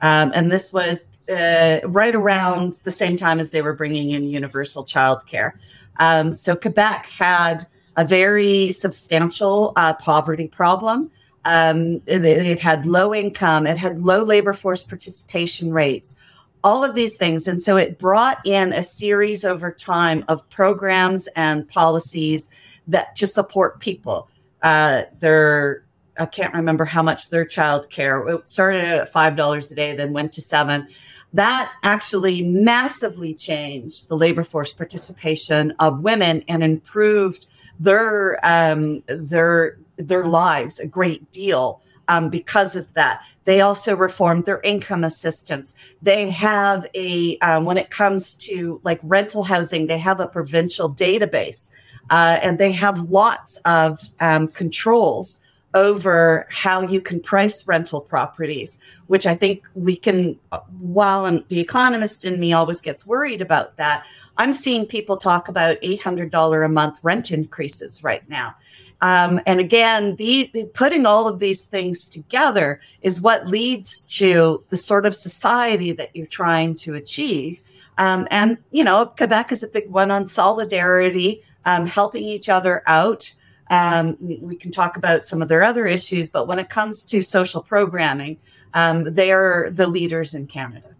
Um, 0.00 0.32
and 0.34 0.52
this 0.52 0.72
was 0.72 1.00
uh, 1.28 1.80
right 1.84 2.14
around 2.14 2.80
the 2.84 2.90
same 2.90 3.16
time 3.16 3.40
as 3.40 3.50
they 3.50 3.62
were 3.62 3.74
bringing 3.74 4.10
in 4.10 4.24
universal 4.24 4.84
childcare. 4.84 5.52
Um, 5.98 6.32
so, 6.32 6.56
Quebec 6.56 7.06
had 7.06 7.66
a 7.96 8.04
very 8.04 8.72
substantial 8.72 9.72
uh, 9.76 9.94
poverty 9.94 10.48
problem. 10.48 11.10
Um, 11.44 12.00
it 12.06 12.58
had 12.58 12.86
low 12.86 13.14
income, 13.14 13.66
it 13.66 13.76
had 13.76 14.02
low 14.02 14.22
labor 14.22 14.54
force 14.54 14.82
participation 14.82 15.72
rates, 15.72 16.14
all 16.62 16.82
of 16.82 16.94
these 16.94 17.18
things. 17.18 17.46
And 17.46 17.62
so 17.62 17.76
it 17.76 17.98
brought 17.98 18.38
in 18.46 18.72
a 18.72 18.82
series 18.82 19.44
over 19.44 19.70
time 19.70 20.24
of 20.28 20.48
programs 20.48 21.26
and 21.36 21.68
policies 21.68 22.48
that 22.88 23.14
to 23.16 23.26
support 23.26 23.80
people. 23.80 24.28
Uh, 24.62 25.02
their, 25.20 25.84
I 26.18 26.24
can't 26.24 26.54
remember 26.54 26.86
how 26.86 27.02
much 27.02 27.28
their 27.28 27.44
child 27.44 27.90
care, 27.90 28.26
it 28.26 28.48
started 28.48 28.82
at 28.82 29.12
$5 29.12 29.70
a 29.70 29.74
day, 29.74 29.94
then 29.94 30.14
went 30.14 30.32
to 30.32 30.40
seven. 30.40 30.88
That 31.34 31.72
actually 31.82 32.42
massively 32.42 33.34
changed 33.34 34.08
the 34.08 34.16
labor 34.16 34.44
force 34.44 34.72
participation 34.72 35.74
of 35.80 36.00
women 36.00 36.44
and 36.48 36.62
improved 36.62 37.46
their 37.78 38.38
um, 38.44 39.02
their 39.08 39.76
their 39.96 40.24
lives 40.24 40.78
a 40.78 40.86
great 40.86 41.30
deal 41.32 41.82
um, 42.08 42.30
because 42.30 42.76
of 42.76 42.92
that. 42.94 43.24
They 43.44 43.60
also 43.60 43.96
reformed 43.96 44.46
their 44.46 44.60
income 44.60 45.04
assistance. 45.04 45.74
They 46.02 46.30
have 46.30 46.86
a, 46.94 47.38
um, 47.38 47.64
when 47.64 47.78
it 47.78 47.90
comes 47.90 48.34
to 48.34 48.80
like 48.84 49.00
rental 49.02 49.44
housing, 49.44 49.86
they 49.86 49.98
have 49.98 50.20
a 50.20 50.28
provincial 50.28 50.92
database 50.92 51.70
uh, 52.10 52.38
and 52.42 52.58
they 52.58 52.72
have 52.72 53.10
lots 53.10 53.56
of 53.64 53.98
um, 54.20 54.48
controls 54.48 55.40
over 55.74 56.46
how 56.50 56.82
you 56.82 57.00
can 57.00 57.20
price 57.20 57.66
rental 57.66 58.00
properties, 58.00 58.78
which 59.08 59.26
I 59.26 59.34
think 59.34 59.64
we 59.74 59.96
can, 59.96 60.38
while 60.78 61.42
the 61.48 61.60
economist 61.60 62.24
in 62.24 62.38
me 62.38 62.52
always 62.52 62.80
gets 62.80 63.04
worried 63.06 63.42
about 63.42 63.76
that, 63.76 64.06
I'm 64.36 64.52
seeing 64.52 64.86
people 64.86 65.16
talk 65.16 65.48
about 65.48 65.80
$800 65.80 66.64
a 66.64 66.68
month 66.68 67.00
rent 67.02 67.30
increases 67.30 68.02
right 68.02 68.28
now. 68.28 68.54
Um, 69.00 69.40
and 69.46 69.60
again, 69.60 70.16
the, 70.16 70.50
putting 70.72 71.04
all 71.04 71.28
of 71.28 71.38
these 71.38 71.66
things 71.66 72.08
together 72.08 72.80
is 73.02 73.20
what 73.20 73.46
leads 73.46 74.00
to 74.16 74.64
the 74.70 74.76
sort 74.76 75.04
of 75.04 75.14
society 75.14 75.92
that 75.92 76.14
you're 76.14 76.26
trying 76.26 76.76
to 76.76 76.94
achieve. 76.94 77.60
Um, 77.98 78.26
and, 78.30 78.58
you 78.70 78.82
know, 78.82 79.06
Quebec 79.06 79.52
is 79.52 79.62
a 79.62 79.68
big 79.68 79.90
one 79.90 80.10
on 80.10 80.26
solidarity, 80.26 81.42
um, 81.64 81.86
helping 81.86 82.24
each 82.24 82.48
other 82.48 82.82
out. 82.86 83.34
Um, 83.70 84.16
we 84.20 84.56
can 84.56 84.70
talk 84.70 84.96
about 84.96 85.26
some 85.26 85.40
of 85.40 85.48
their 85.48 85.62
other 85.62 85.86
issues, 85.86 86.28
but 86.28 86.46
when 86.46 86.58
it 86.58 86.68
comes 86.68 87.04
to 87.04 87.22
social 87.22 87.62
programming, 87.62 88.38
um, 88.74 89.14
they 89.14 89.32
are 89.32 89.70
the 89.70 89.86
leaders 89.86 90.34
in 90.34 90.46
Canada. 90.46 90.90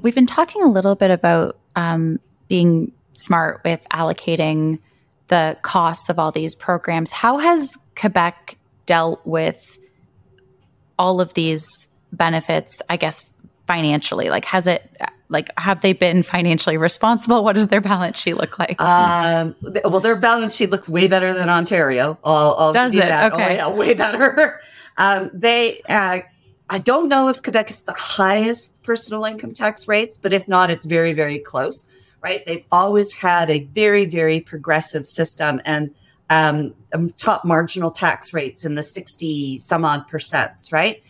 We've 0.00 0.14
been 0.14 0.26
talking 0.26 0.62
a 0.62 0.68
little 0.68 0.96
bit 0.96 1.12
about 1.12 1.58
um, 1.76 2.18
being 2.48 2.92
smart 3.14 3.60
with 3.64 3.86
allocating 3.92 4.80
the 5.28 5.56
costs 5.62 6.08
of 6.08 6.18
all 6.18 6.32
these 6.32 6.54
programs. 6.54 7.12
How 7.12 7.38
has 7.38 7.78
Quebec 7.94 8.56
dealt 8.84 9.24
with 9.24 9.78
all 10.98 11.20
of 11.20 11.34
these 11.34 11.86
benefits, 12.12 12.82
I 12.90 12.96
guess, 12.96 13.24
financially? 13.66 14.28
Like, 14.30 14.44
has 14.46 14.66
it, 14.66 14.90
like, 15.28 15.50
have 15.58 15.80
they 15.80 15.92
been 15.92 16.22
financially 16.22 16.76
responsible? 16.76 17.44
What 17.44 17.54
does 17.54 17.68
their 17.68 17.80
balance 17.80 18.18
sheet 18.18 18.34
look 18.34 18.58
like? 18.58 18.80
Um, 18.80 19.54
well, 19.84 20.00
their 20.00 20.16
balance 20.16 20.54
sheet 20.54 20.70
looks 20.70 20.88
way 20.88 21.08
better 21.08 21.32
than 21.32 21.48
Ontario. 21.48 22.18
I'll, 22.24 22.54
I'll 22.58 22.72
does 22.72 22.94
it? 22.94 22.98
That. 22.98 23.32
Okay. 23.32 23.60
Oh, 23.60 23.68
yeah, 23.70 23.76
way 23.76 23.94
better. 23.94 24.60
Um, 24.98 25.30
they, 25.32 25.80
uh, 25.88 26.20
I 26.68 26.78
don't 26.78 27.08
know 27.08 27.28
if 27.28 27.42
Quebec 27.42 27.70
is 27.70 27.82
the 27.82 27.92
highest 27.92 28.82
personal 28.82 29.24
income 29.24 29.54
tax 29.54 29.88
rates, 29.88 30.16
but 30.16 30.32
if 30.32 30.46
not, 30.48 30.70
it's 30.70 30.86
very, 30.86 31.12
very 31.12 31.38
close, 31.38 31.88
right? 32.22 32.44
They've 32.46 32.64
always 32.70 33.14
had 33.14 33.50
a 33.50 33.64
very, 33.64 34.04
very 34.04 34.40
progressive 34.40 35.06
system 35.06 35.60
and 35.64 35.94
um, 36.30 36.74
um 36.92 37.10
top 37.10 37.44
marginal 37.44 37.90
tax 37.90 38.32
rates 38.32 38.64
in 38.64 38.74
the 38.74 38.82
60 38.82 39.58
some 39.58 39.84
odd 39.84 40.08
percents, 40.08 40.72
right? 40.72 41.02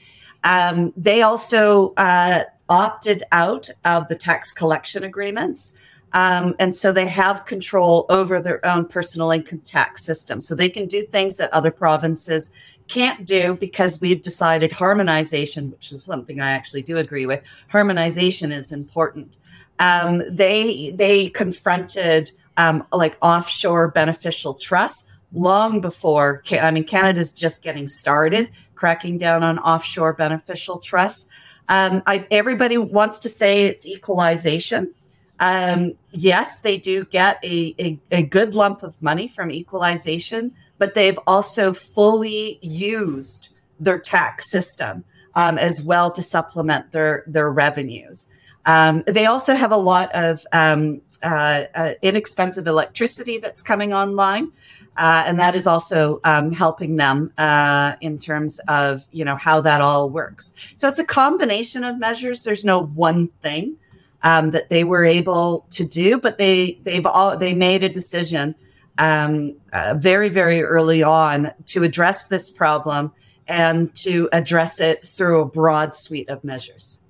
Um, 0.45 0.93
they 0.97 1.23
also 1.23 1.95
uh, 1.97 2.45
opted 2.69 3.23
out 3.33 3.71
of 3.85 4.09
the 4.09 4.17
tax 4.17 4.53
collection 4.53 5.05
agreements. 5.05 5.75
Um, 6.15 6.55
and 6.59 6.77
so 6.77 6.93
they 6.93 7.07
have 7.07 7.47
control 7.47 8.05
over 8.11 8.41
their 8.41 8.65
own 8.67 8.87
personal 8.87 9.31
income 9.31 9.61
tax 9.61 10.05
system. 10.05 10.41
So 10.41 10.55
they 10.55 10.69
can 10.69 10.87
do 10.87 11.03
things 11.03 11.37
that 11.37 11.53
other 11.53 11.71
provinces 11.71 12.51
can't 12.89 13.25
do 13.25 13.55
because 13.55 14.01
we've 14.01 14.21
decided 14.21 14.73
harmonization, 14.73 15.71
which 15.71 15.93
is 15.93 16.03
something 16.03 16.41
I 16.41 16.53
actually 16.53 16.83
do 16.83 16.99
agree 16.99 17.25
with. 17.25 17.41
Harmonization 17.69 18.53
is 18.53 18.73
important. 18.73 19.37
Um, 19.79 20.23
they 20.29 20.91
they 20.91 21.31
confronted 21.31 22.31
um, 22.59 22.87
like 22.93 23.17
offshore 23.23 23.89
beneficial 23.89 24.55
trusts 24.55 25.07
long 25.33 25.81
before. 25.81 26.43
I 26.51 26.71
mean, 26.71 26.85
Canada's 26.85 27.33
just 27.33 27.63
getting 27.63 27.89
started 27.89 28.51
cracking 28.75 29.19
down 29.19 29.43
on 29.43 29.59
offshore 29.59 30.13
beneficial 30.13 30.79
trusts. 30.79 31.29
Um, 31.69 32.03
I, 32.07 32.27
everybody 32.31 32.79
wants 32.79 33.21
to 33.21 33.29
say 33.29 33.67
it's 33.67 33.87
equalization. 33.87 34.93
Um, 35.41 35.93
yes, 36.11 36.59
they 36.59 36.79
do 36.79 37.05
get 37.05 37.39
a, 37.45 37.75
a, 37.79 37.99
a, 38.11 38.23
good 38.25 38.55
lump 38.55 38.83
of 38.83 39.01
money 39.03 39.27
from 39.27 39.51
equalization, 39.51 40.53
but 40.79 40.95
they've 40.95 41.19
also 41.27 41.73
fully 41.73 42.59
used 42.63 43.49
their 43.81 43.99
tax 43.99 44.51
system 44.51 45.05
um, 45.35 45.59
as 45.59 45.83
well 45.83 46.11
to 46.13 46.23
supplement 46.23 46.93
their, 46.93 47.25
their 47.27 47.51
revenues. 47.51 48.29
Um, 48.65 49.03
they 49.07 49.27
also 49.27 49.55
have 49.55 49.73
a 49.73 49.77
lot 49.77 50.11
of 50.15 50.45
um, 50.53 51.01
uh, 51.23 51.65
uh, 51.75 51.95
inexpensive 52.03 52.67
electricity 52.67 53.39
that's 53.39 53.63
coming 53.63 53.93
online. 53.93 54.53
Uh, 54.97 55.25
and 55.27 55.39
that 55.39 55.55
is 55.55 55.67
also 55.67 56.21
um, 56.25 56.53
helping 56.53 56.97
them 56.97 57.33
uh, 57.39 57.95
in 58.01 58.19
terms 58.19 58.61
of 58.69 59.07
you 59.11 59.25
know 59.25 59.37
how 59.37 59.61
that 59.61 59.81
all 59.81 60.11
works. 60.11 60.53
So 60.77 60.87
it's 60.89 60.99
a 60.99 61.05
combination 61.05 61.83
of 61.83 61.99
measures. 61.99 62.43
There's 62.43 62.65
no 62.65 62.83
one 62.83 63.29
thing 63.41 63.77
um, 64.23 64.51
that 64.51 64.69
they 64.69 64.85
were 64.85 65.05
able 65.05 65.67
to 65.71 65.87
do, 65.87 66.19
but 66.19 66.39
they 66.39 66.79
they've 66.83 67.07
all 67.07 67.39
they 67.39 67.55
made 67.55 67.83
a 67.83 67.89
decision 67.89 68.55
um, 68.99 69.57
uh, 69.73 69.95
very 69.97 70.29
very 70.29 70.63
early 70.63 71.03
on 71.03 71.53
to 71.67 71.85
address 71.85 72.27
this 72.27 72.51
problem 72.51 73.13
and 73.49 73.95
to 73.97 74.29
address 74.33 74.79
it 74.79 75.07
through 75.07 75.41
a 75.41 75.47
broad 75.47 75.95
suite 75.95 76.29
of 76.29 76.45
measures. 76.45 77.02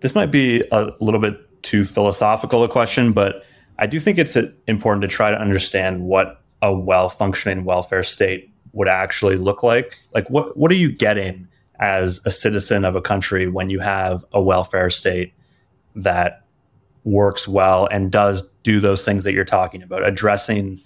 This 0.00 0.14
might 0.14 0.30
be 0.30 0.62
a 0.70 0.92
little 1.00 1.20
bit 1.20 1.62
too 1.62 1.84
philosophical 1.84 2.62
a 2.64 2.68
question, 2.68 3.12
but 3.12 3.44
I 3.78 3.86
do 3.86 4.00
think 4.00 4.18
it's 4.18 4.36
important 4.66 5.02
to 5.02 5.08
try 5.08 5.30
to 5.30 5.36
understand 5.36 6.02
what 6.02 6.42
a 6.62 6.72
well 6.72 7.08
functioning 7.08 7.64
welfare 7.64 8.02
state 8.02 8.50
would 8.72 8.88
actually 8.88 9.36
look 9.36 9.62
like. 9.62 9.98
Like, 10.14 10.28
what 10.30 10.56
what 10.56 10.70
are 10.70 10.76
you 10.76 10.92
getting 10.92 11.48
as 11.78 12.20
a 12.24 12.30
citizen 12.30 12.84
of 12.84 12.96
a 12.96 13.02
country 13.02 13.46
when 13.46 13.70
you 13.70 13.80
have 13.80 14.24
a 14.32 14.40
welfare 14.40 14.90
state 14.90 15.34
that 15.94 16.44
works 17.04 17.46
well 17.46 17.86
and 17.90 18.10
does 18.10 18.48
do 18.62 18.80
those 18.80 19.04
things 19.04 19.24
that 19.24 19.32
you're 19.32 19.44
talking 19.44 19.82
about, 19.82 20.06
addressing 20.06 20.80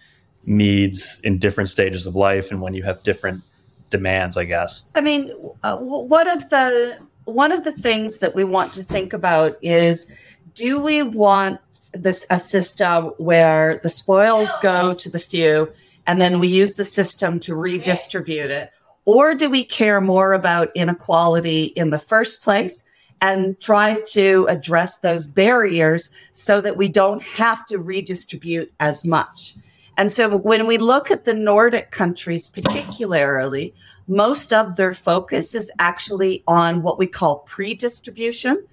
needs 0.44 1.20
in 1.25 1.38
different 1.38 1.70
stages 1.70 2.07
of 2.07 2.14
life 2.14 2.51
and 2.51 2.61
when 2.61 2.75
you 2.75 2.83
have 2.83 3.03
different 3.03 3.42
demands, 3.90 4.37
I 4.37 4.44
guess. 4.44 4.88
I 4.94 5.01
mean, 5.01 5.33
uh, 5.62 5.77
one 5.77 6.29
of 6.29 6.49
the 6.51 6.99
one 7.24 7.52
of 7.52 7.64
the 7.64 7.72
things 7.72 8.18
that 8.18 8.35
we 8.35 8.44
want 8.44 8.72
to 8.74 8.83
think 8.83 9.12
about 9.12 9.56
is 9.62 10.11
do 10.54 10.80
we 10.80 11.02
want 11.02 11.61
this 11.92 12.26
a 12.30 12.38
system 12.38 13.06
where 13.18 13.80
the 13.83 13.90
spoils 13.90 14.50
go 14.62 14.94
to 14.94 15.11
the 15.11 15.18
few 15.18 15.70
and 16.06 16.20
then 16.20 16.38
we 16.38 16.48
use 16.48 16.74
the 16.74 16.85
system 16.85 17.40
to 17.40 17.54
redistribute 17.54 18.50
it 18.50 18.70
or 19.04 19.35
do 19.35 19.50
we 19.50 19.64
care 19.64 20.00
more 20.00 20.33
about 20.33 20.70
inequality 20.74 21.64
in 21.64 21.90
the 21.90 21.98
first 21.98 22.42
place 22.42 22.85
and 23.20 23.59
try 23.61 24.00
to 24.09 24.46
address 24.48 24.98
those 24.98 25.26
barriers 25.26 26.11
so 26.33 26.61
that 26.61 26.76
we 26.76 26.88
don't 26.88 27.22
have 27.22 27.66
to 27.66 27.78
redistribute 27.78 28.72
as 28.80 29.04
much. 29.04 29.54
And 30.00 30.10
so 30.10 30.34
when 30.34 30.66
we 30.66 30.78
look 30.78 31.10
at 31.10 31.26
the 31.26 31.34
Nordic 31.34 31.90
countries, 31.90 32.48
particularly, 32.48 33.74
most 34.08 34.50
of 34.50 34.76
their 34.76 34.94
focus 34.94 35.54
is 35.54 35.70
actually 35.78 36.42
on 36.48 36.80
what 36.80 36.98
we 36.98 37.06
call 37.06 37.40
pre 37.40 37.74
distribution, 37.74 38.64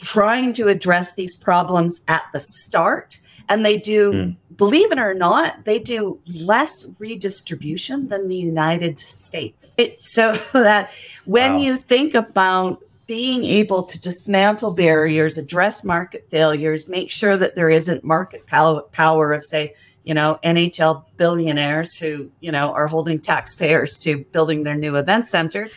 trying 0.00 0.52
to 0.54 0.66
address 0.66 1.14
these 1.14 1.36
problems 1.36 2.00
at 2.08 2.24
the 2.32 2.40
start. 2.40 3.20
And 3.48 3.64
they 3.64 3.78
do, 3.78 4.12
mm. 4.12 4.36
believe 4.56 4.90
it 4.90 4.98
or 4.98 5.14
not, 5.14 5.66
they 5.66 5.78
do 5.78 6.18
less 6.26 6.84
redistribution 6.98 8.08
than 8.08 8.26
the 8.26 8.34
United 8.34 8.98
States. 8.98 9.76
It, 9.78 10.00
so 10.00 10.32
that 10.52 10.90
when 11.26 11.52
wow. 11.52 11.60
you 11.60 11.76
think 11.76 12.16
about 12.16 12.82
being 13.06 13.44
able 13.44 13.84
to 13.84 14.00
dismantle 14.00 14.72
barriers, 14.72 15.38
address 15.38 15.84
market 15.84 16.26
failures, 16.28 16.88
make 16.88 17.08
sure 17.08 17.36
that 17.36 17.54
there 17.54 17.70
isn't 17.70 18.02
market 18.02 18.44
power 18.48 19.32
of, 19.32 19.44
say, 19.44 19.72
you 20.06 20.14
know, 20.14 20.38
NHL 20.44 21.04
billionaires 21.16 21.96
who, 21.96 22.30
you 22.40 22.52
know, 22.52 22.72
are 22.72 22.86
holding 22.86 23.18
taxpayers 23.18 23.98
to 23.98 24.24
building 24.32 24.62
their 24.62 24.76
new 24.76 24.96
event 24.96 25.26
center. 25.26 25.68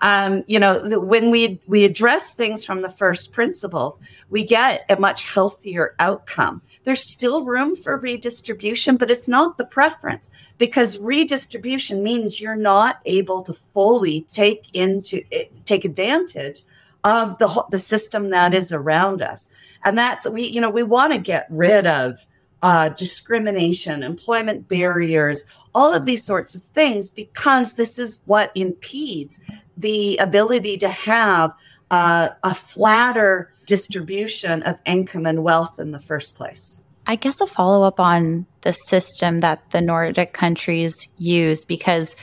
Um, 0.00 0.44
you 0.46 0.58
know, 0.58 1.00
when 1.00 1.30
we 1.30 1.60
we 1.66 1.84
address 1.84 2.34
things 2.34 2.64
from 2.64 2.82
the 2.82 2.90
first 2.90 3.32
principles, 3.32 3.98
we 4.28 4.44
get 4.44 4.84
a 4.90 5.00
much 5.00 5.22
healthier 5.22 5.94
outcome. 6.00 6.60
There's 6.84 7.08
still 7.10 7.44
room 7.44 7.76
for 7.76 7.96
redistribution, 7.96 8.96
but 8.96 9.10
it's 9.10 9.28
not 9.28 9.56
the 9.56 9.64
preference 9.64 10.30
because 10.58 10.98
redistribution 10.98 12.02
means 12.02 12.40
you're 12.40 12.56
not 12.56 12.98
able 13.06 13.40
to 13.42 13.54
fully 13.54 14.22
take 14.22 14.68
into 14.74 15.22
take 15.64 15.84
advantage 15.84 16.60
of 17.04 17.38
the 17.38 17.64
the 17.70 17.78
system 17.78 18.30
that 18.30 18.52
is 18.52 18.72
around 18.72 19.22
us. 19.22 19.48
And 19.84 19.96
that's 19.96 20.28
we 20.28 20.42
you 20.42 20.60
know 20.60 20.70
we 20.70 20.82
want 20.82 21.12
to 21.12 21.18
get 21.18 21.46
rid 21.48 21.86
of 21.86 22.26
uh, 22.62 22.88
discrimination, 22.90 24.02
employment 24.02 24.68
barriers, 24.68 25.44
all 25.74 25.92
of 25.92 26.06
these 26.06 26.24
sorts 26.24 26.54
of 26.54 26.62
things 26.62 27.08
because 27.08 27.74
this 27.74 27.98
is 27.98 28.20
what 28.24 28.50
impedes 28.54 29.38
the 29.76 30.16
ability 30.16 30.78
to 30.78 30.88
have 30.88 31.52
uh, 31.90 32.30
a 32.42 32.54
flatter 32.54 33.52
distribution 33.66 34.62
of 34.62 34.80
income 34.86 35.26
and 35.26 35.42
wealth 35.42 35.78
in 35.78 35.92
the 35.92 36.00
first 36.00 36.36
place. 36.36 36.82
I 37.06 37.16
guess 37.16 37.40
a 37.40 37.46
follow 37.46 37.86
up 37.86 38.00
on 38.00 38.46
the 38.62 38.72
system 38.72 39.40
that 39.40 39.70
the 39.70 39.80
Nordic 39.80 40.32
countries 40.32 41.08
use 41.18 41.64
because, 41.64 42.16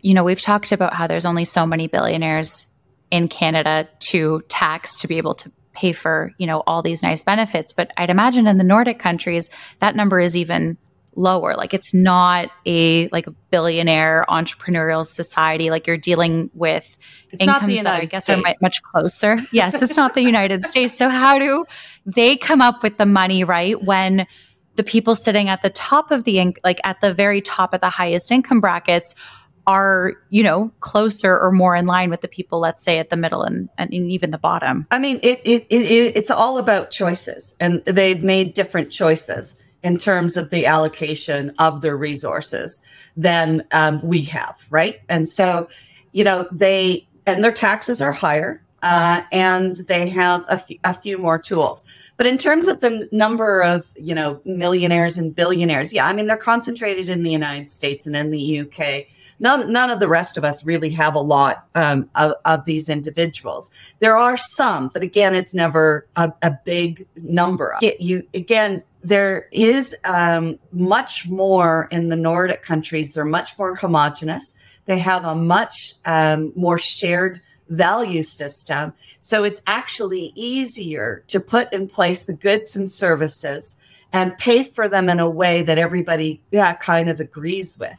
you 0.00 0.14
know, 0.14 0.24
we've 0.24 0.40
talked 0.40 0.72
about 0.72 0.94
how 0.94 1.06
there's 1.06 1.26
only 1.26 1.44
so 1.44 1.66
many 1.66 1.88
billionaires 1.88 2.66
in 3.10 3.28
Canada 3.28 3.88
to 4.00 4.42
tax 4.48 4.96
to 4.96 5.08
be 5.08 5.18
able 5.18 5.34
to 5.34 5.52
pay 5.78 5.92
for, 5.92 6.32
you 6.38 6.46
know, 6.46 6.62
all 6.66 6.82
these 6.82 7.02
nice 7.02 7.22
benefits. 7.22 7.72
But 7.72 7.90
I'd 7.96 8.10
imagine 8.10 8.46
in 8.46 8.58
the 8.58 8.64
Nordic 8.64 8.98
countries, 8.98 9.48
that 9.80 9.94
number 9.94 10.18
is 10.18 10.36
even 10.36 10.76
lower. 11.14 11.54
Like 11.54 11.74
it's 11.74 11.94
not 11.94 12.50
a 12.66 13.08
like 13.08 13.26
a 13.26 13.32
billionaire 13.50 14.24
entrepreneurial 14.28 15.06
society. 15.06 15.70
Like 15.70 15.86
you're 15.86 15.96
dealing 15.96 16.50
with 16.54 16.96
it's 17.30 17.42
incomes 17.42 17.82
that 17.82 18.00
I 18.00 18.04
guess 18.04 18.24
States. 18.24 18.38
are 18.38 18.54
much 18.62 18.82
closer. 18.82 19.38
Yes, 19.52 19.80
it's 19.82 19.96
not 19.96 20.14
the 20.14 20.22
United 20.22 20.64
States. 20.64 20.96
So 20.96 21.08
how 21.08 21.38
do 21.38 21.64
they 22.06 22.36
come 22.36 22.60
up 22.60 22.82
with 22.82 22.96
the 22.98 23.06
money, 23.06 23.44
right? 23.44 23.82
When 23.82 24.26
the 24.76 24.84
people 24.84 25.16
sitting 25.16 25.48
at 25.48 25.62
the 25.62 25.70
top 25.70 26.10
of 26.12 26.22
the 26.24 26.54
like 26.62 26.80
at 26.84 27.00
the 27.00 27.12
very 27.12 27.40
top 27.40 27.74
of 27.74 27.80
the 27.80 27.90
highest 27.90 28.30
income 28.30 28.60
brackets 28.60 29.14
are 29.68 30.14
you 30.30 30.42
know 30.42 30.72
closer 30.80 31.38
or 31.38 31.52
more 31.52 31.76
in 31.76 31.86
line 31.86 32.10
with 32.10 32.22
the 32.22 32.28
people 32.28 32.58
let's 32.58 32.82
say 32.82 32.98
at 32.98 33.10
the 33.10 33.16
middle 33.16 33.42
and, 33.42 33.68
and 33.78 33.92
even 33.94 34.32
the 34.32 34.38
bottom 34.38 34.86
i 34.90 34.98
mean 34.98 35.20
it, 35.22 35.40
it, 35.44 35.66
it, 35.68 36.16
it's 36.16 36.30
all 36.30 36.58
about 36.58 36.90
choices 36.90 37.54
and 37.60 37.84
they've 37.84 38.24
made 38.24 38.54
different 38.54 38.90
choices 38.90 39.56
in 39.82 39.96
terms 39.96 40.36
of 40.36 40.50
the 40.50 40.66
allocation 40.66 41.54
of 41.58 41.82
their 41.82 41.96
resources 41.96 42.82
than 43.16 43.64
um, 43.72 44.00
we 44.02 44.22
have, 44.22 44.56
right? 44.70 45.00
And 45.08 45.28
so, 45.28 45.68
you 46.12 46.24
know, 46.24 46.48
they 46.50 47.06
and 47.26 47.44
their 47.44 47.52
taxes 47.52 48.00
are 48.00 48.12
higher. 48.12 48.62
Uh, 48.82 49.22
and 49.32 49.76
they 49.88 50.08
have 50.08 50.44
a, 50.48 50.52
f- 50.52 50.70
a 50.84 50.94
few 50.94 51.18
more 51.18 51.38
tools. 51.38 51.84
But 52.16 52.26
in 52.26 52.38
terms 52.38 52.68
of 52.68 52.80
the 52.80 53.08
number 53.10 53.62
of, 53.62 53.92
you 53.96 54.14
know, 54.14 54.40
millionaires 54.44 55.18
and 55.18 55.34
billionaires, 55.34 55.92
yeah, 55.92 56.06
I 56.06 56.12
mean, 56.12 56.28
they're 56.28 56.36
concentrated 56.36 57.08
in 57.08 57.24
the 57.24 57.30
United 57.30 57.68
States 57.68 58.06
and 58.06 58.14
in 58.14 58.30
the 58.30 58.60
UK. 58.60 59.06
None, 59.40 59.72
none 59.72 59.90
of 59.90 59.98
the 59.98 60.08
rest 60.08 60.36
of 60.36 60.44
us 60.44 60.64
really 60.64 60.90
have 60.90 61.14
a 61.14 61.20
lot 61.20 61.66
um, 61.74 62.08
of, 62.14 62.34
of, 62.44 62.64
these 62.66 62.88
individuals. 62.88 63.70
There 64.00 64.16
are 64.16 64.36
some, 64.36 64.88
but 64.88 65.02
again, 65.02 65.34
it's 65.34 65.54
never 65.54 66.06
a, 66.16 66.32
a 66.42 66.56
big 66.64 67.06
number. 67.16 67.76
You 67.80 68.24
again, 68.34 68.82
there 69.02 69.48
is 69.52 69.96
um, 70.04 70.58
much 70.72 71.28
more 71.28 71.88
in 71.90 72.08
the 72.08 72.16
Nordic 72.16 72.62
countries. 72.62 73.14
They're 73.14 73.24
much 73.24 73.56
more 73.58 73.76
homogenous. 73.76 74.54
They 74.86 74.98
have 74.98 75.24
a 75.24 75.34
much 75.34 75.94
um, 76.04 76.52
more 76.56 76.78
shared 76.78 77.40
value 77.68 78.22
system. 78.22 78.92
So 79.20 79.44
it's 79.44 79.62
actually 79.66 80.32
easier 80.34 81.24
to 81.28 81.40
put 81.40 81.72
in 81.72 81.88
place 81.88 82.24
the 82.24 82.32
goods 82.32 82.76
and 82.76 82.90
services 82.90 83.76
and 84.12 84.38
pay 84.38 84.64
for 84.64 84.88
them 84.88 85.08
in 85.08 85.20
a 85.20 85.28
way 85.28 85.62
that 85.62 85.78
everybody 85.78 86.40
yeah, 86.50 86.74
kind 86.74 87.10
of 87.10 87.20
agrees 87.20 87.78
with. 87.78 87.96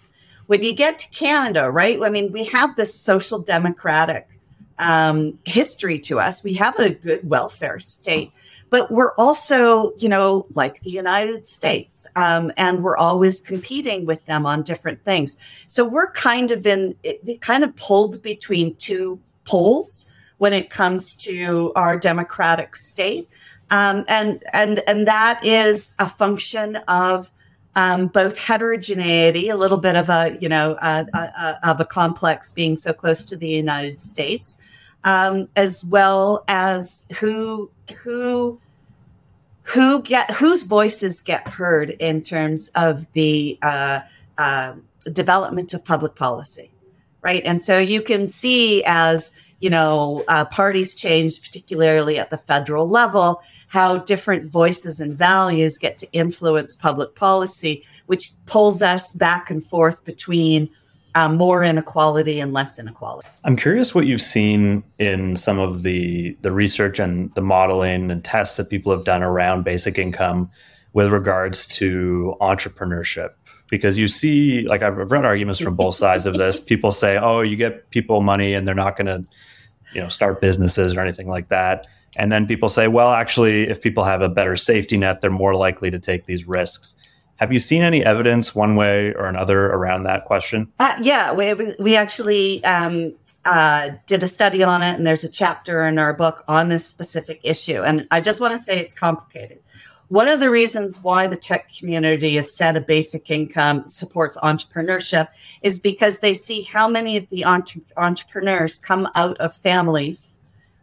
When 0.48 0.64
you 0.64 0.74
get 0.74 1.00
to 1.00 1.10
Canada, 1.12 1.70
right? 1.70 2.02
I 2.02 2.10
mean, 2.10 2.32
we 2.32 2.46
have 2.46 2.76
this 2.76 3.00
social 3.00 3.38
democratic 3.38 4.28
um, 4.80 5.38
history 5.46 6.00
to 6.00 6.20
us. 6.20 6.44
We 6.44 6.54
have 6.54 6.80
a 6.80 6.90
good 6.90 7.30
welfare 7.30 7.80
state, 7.80 8.32
but 8.70 8.90
we're 8.90 9.14
also, 9.16 9.94
you 9.98 10.10
know, 10.10 10.48
like 10.56 10.82
the 10.82 10.90
United 10.90 11.48
States, 11.48 12.08
um, 12.16 12.52
and 12.58 12.84
we're 12.84 12.98
always 12.98 13.40
competing 13.42 14.06
with 14.06 14.26
them 14.26 14.46
on 14.46 14.64
different 14.64 15.04
things. 15.04 15.38
So 15.68 15.84
we're 15.86 16.12
kind 16.12 16.50
of 16.52 16.66
in, 16.66 16.96
kind 17.42 17.64
of 17.64 17.76
pulled 17.76 18.24
between 18.24 18.76
two 18.76 19.20
poles 19.46 20.10
when 20.38 20.54
it 20.54 20.70
comes 20.70 21.16
to 21.16 21.72
our 21.76 21.98
democratic 21.98 22.76
state. 22.76 23.30
Um, 23.72 24.06
and 24.08 24.44
and 24.52 24.80
and 24.88 25.08
that 25.08 25.46
is 25.46 25.94
a 26.00 26.10
function 26.10 26.78
of 26.88 27.30
um, 27.76 28.08
both 28.08 28.38
heterogeneity, 28.38 29.50
a 29.50 29.56
little 29.56 29.78
bit 29.78 29.96
of 29.96 30.10
a 30.10 30.38
you 30.42 30.50
know 30.50 30.76
a, 30.82 31.06
a, 31.14 31.60
of 31.70 31.80
a 31.80 31.86
complex 31.86 32.52
being 32.52 32.76
so 32.76 32.94
close 32.94 33.24
to 33.26 33.38
the 33.38 33.48
United 33.48 34.02
States, 34.02 34.58
um, 35.04 35.50
as 35.56 35.84
well 35.86 36.44
as 36.48 37.06
who 37.20 37.70
who 38.04 38.60
who 39.64 40.02
get 40.02 40.32
whose 40.32 40.64
voices 40.64 41.22
get 41.22 41.48
heard 41.48 41.92
in 41.92 42.24
terms 42.24 42.70
of 42.74 43.06
the 43.14 43.60
uh, 43.62 44.00
uh, 44.38 44.74
development 45.14 45.74
of 45.76 45.86
public 45.86 46.16
policy, 46.16 46.72
right? 47.22 47.44
And 47.46 47.62
so 47.62 47.78
you 47.78 48.02
can 48.02 48.28
see 48.28 48.84
as 48.86 49.32
you 49.60 49.70
know, 49.70 50.24
uh, 50.28 50.46
parties 50.46 50.96
change, 50.96 51.42
particularly 51.42 52.18
at 52.18 52.30
the 52.30 52.38
federal 52.38 52.88
level, 52.88 53.42
how 53.68 53.98
different 53.98 54.50
voices 54.50 55.00
and 55.00 55.18
values 55.18 55.78
get 55.78 55.98
to 55.98 56.12
influence 56.14 56.76
public 56.76 57.16
policy, 57.16 57.84
which 58.06 58.32
pulls 58.46 58.82
us 58.82 59.12
back 59.14 59.50
and 59.50 59.66
forth 59.66 60.04
between 60.06 60.70
um, 61.16 61.36
more 61.36 61.64
inequality 61.64 62.40
and 62.40 62.54
less 62.54 62.80
inequality. 62.80 63.28
I'm 63.44 63.58
curious 63.58 63.94
what 63.94 64.06
you've 64.06 64.22
seen 64.22 64.84
in 65.00 65.36
some 65.36 65.60
of 65.60 65.84
the 65.84 66.38
the 66.42 66.52
research 66.52 67.00
and 67.00 67.34
the 67.34 67.42
modeling 67.42 68.12
and 68.12 68.24
tests 68.24 68.58
that 68.58 68.70
people 68.70 68.92
have 68.92 69.04
done 69.04 69.24
around 69.24 69.64
basic 69.64 69.98
income 69.98 70.50
with 70.94 71.12
regards 71.12 71.68
to 71.68 72.36
entrepreneurship 72.42 73.32
because 73.70 73.98
you 73.98 74.08
see 74.08 74.68
like 74.68 74.82
I've 74.82 74.98
read 74.98 75.26
arguments 75.26 75.60
from 75.60 75.76
both 75.76 75.96
sides 75.96 76.26
of 76.26 76.38
this. 76.38 76.60
People 76.60 76.92
say, 76.92 77.18
"Oh, 77.18 77.42
you 77.42 77.56
get 77.56 77.90
people 77.92 78.22
money 78.22 78.54
and 78.54 78.68
they're 78.68 78.76
not 78.76 78.98
going 78.98 79.08
to, 79.08 79.26
you 79.94 80.02
know, 80.02 80.10
start 80.10 80.42
businesses 80.42 80.96
or 80.96 81.02
anything 81.02 81.28
like 81.28 81.50
that." 81.50 81.88
And 82.18 82.32
then 82.32 82.48
people 82.48 82.70
say, 82.70 82.88
"Well, 82.88 83.12
actually, 83.12 83.70
if 83.70 83.82
people 83.82 84.04
have 84.04 84.22
a 84.22 84.30
better 84.30 84.56
safety 84.56 84.98
net, 84.98 85.22
they're 85.22 85.30
more 85.30 85.56
likely 85.56 85.92
to 85.92 86.00
take 86.00 86.26
these 86.26 86.48
risks." 86.48 86.96
Have 87.38 87.54
you 87.54 87.60
seen 87.62 87.84
any 87.84 88.04
evidence 88.04 88.54
one 88.54 88.76
way 88.76 89.14
or 89.14 89.26
another 89.26 89.68
around 89.68 90.04
that 90.04 90.26
question? 90.26 90.68
Uh, 90.78 90.98
yeah, 91.02 91.32
we 91.32 91.54
we 91.80 91.96
actually 91.96 92.62
um, 92.66 93.14
uh, 93.46 93.92
did 94.08 94.24
a 94.24 94.28
study 94.28 94.62
on 94.62 94.82
it, 94.82 94.96
and 94.96 95.08
there's 95.08 95.24
a 95.24 95.30
chapter 95.30 95.88
in 95.88 95.98
our 95.98 96.14
book 96.14 96.44
on 96.48 96.68
this 96.68 96.86
specific 96.86 97.40
issue. 97.44 97.82
And 97.82 98.08
I 98.12 98.20
just 98.20 98.42
want 98.42 98.54
to 98.54 98.60
say 98.60 98.80
it's 98.80 98.94
complicated. 98.94 99.60
One 100.10 100.28
of 100.28 100.40
the 100.40 100.50
reasons 100.50 101.00
why 101.04 101.28
the 101.28 101.38
tech 101.38 101.72
community 101.72 102.36
has 102.36 102.58
set 102.58 102.76
a 102.76 102.82
basic 102.82 103.30
income 103.30 103.88
supports 103.88 104.38
entrepreneurship 104.38 105.28
is 105.62 105.80
because 105.80 106.20
they 106.20 106.34
see 106.34 106.64
how 106.64 106.90
many 106.90 107.16
of 107.16 107.30
the 107.30 107.44
entre- 107.44 107.82
entrepreneurs 107.96 108.80
come 108.80 109.08
out 109.14 109.38
of 109.38 109.56
families 109.56 110.34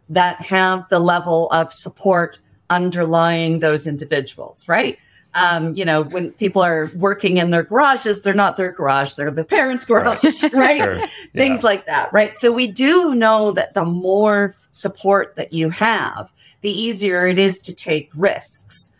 that 0.07 0.41
have 0.43 0.87
the 0.89 0.99
level 0.99 1.49
of 1.51 1.73
support 1.73 2.39
underlying 2.69 3.59
those 3.59 3.85
individuals, 3.85 4.65
right? 4.69 4.97
Um, 5.33 5.75
you 5.75 5.83
know, 5.83 6.03
when 6.03 6.31
people 6.31 6.63
are 6.63 6.89
working 6.95 7.35
in 7.35 7.51
their 7.51 7.63
garages, 7.63 8.21
they're 8.21 8.33
not 8.33 8.55
their 8.55 8.71
garage, 8.71 9.15
they're 9.15 9.29
the 9.29 9.43
parents' 9.43 9.83
garage, 9.83 10.23
right? 10.23 10.53
right? 10.53 10.77
Sure. 10.77 11.07
Things 11.33 11.65
like 11.65 11.85
that, 11.85 12.11
right? 12.13 12.35
So 12.37 12.53
we 12.53 12.71
do 12.71 13.13
know 13.13 13.51
that 13.51 13.73
the 13.73 13.83
more 13.83 14.55
support 14.71 15.35
that 15.35 15.51
you 15.51 15.69
have, 15.69 16.31
the 16.61 16.71
easier 16.71 17.27
it 17.27 17.37
is 17.37 17.59
to 17.59 17.75
take 17.75 18.09
risks 18.15 18.93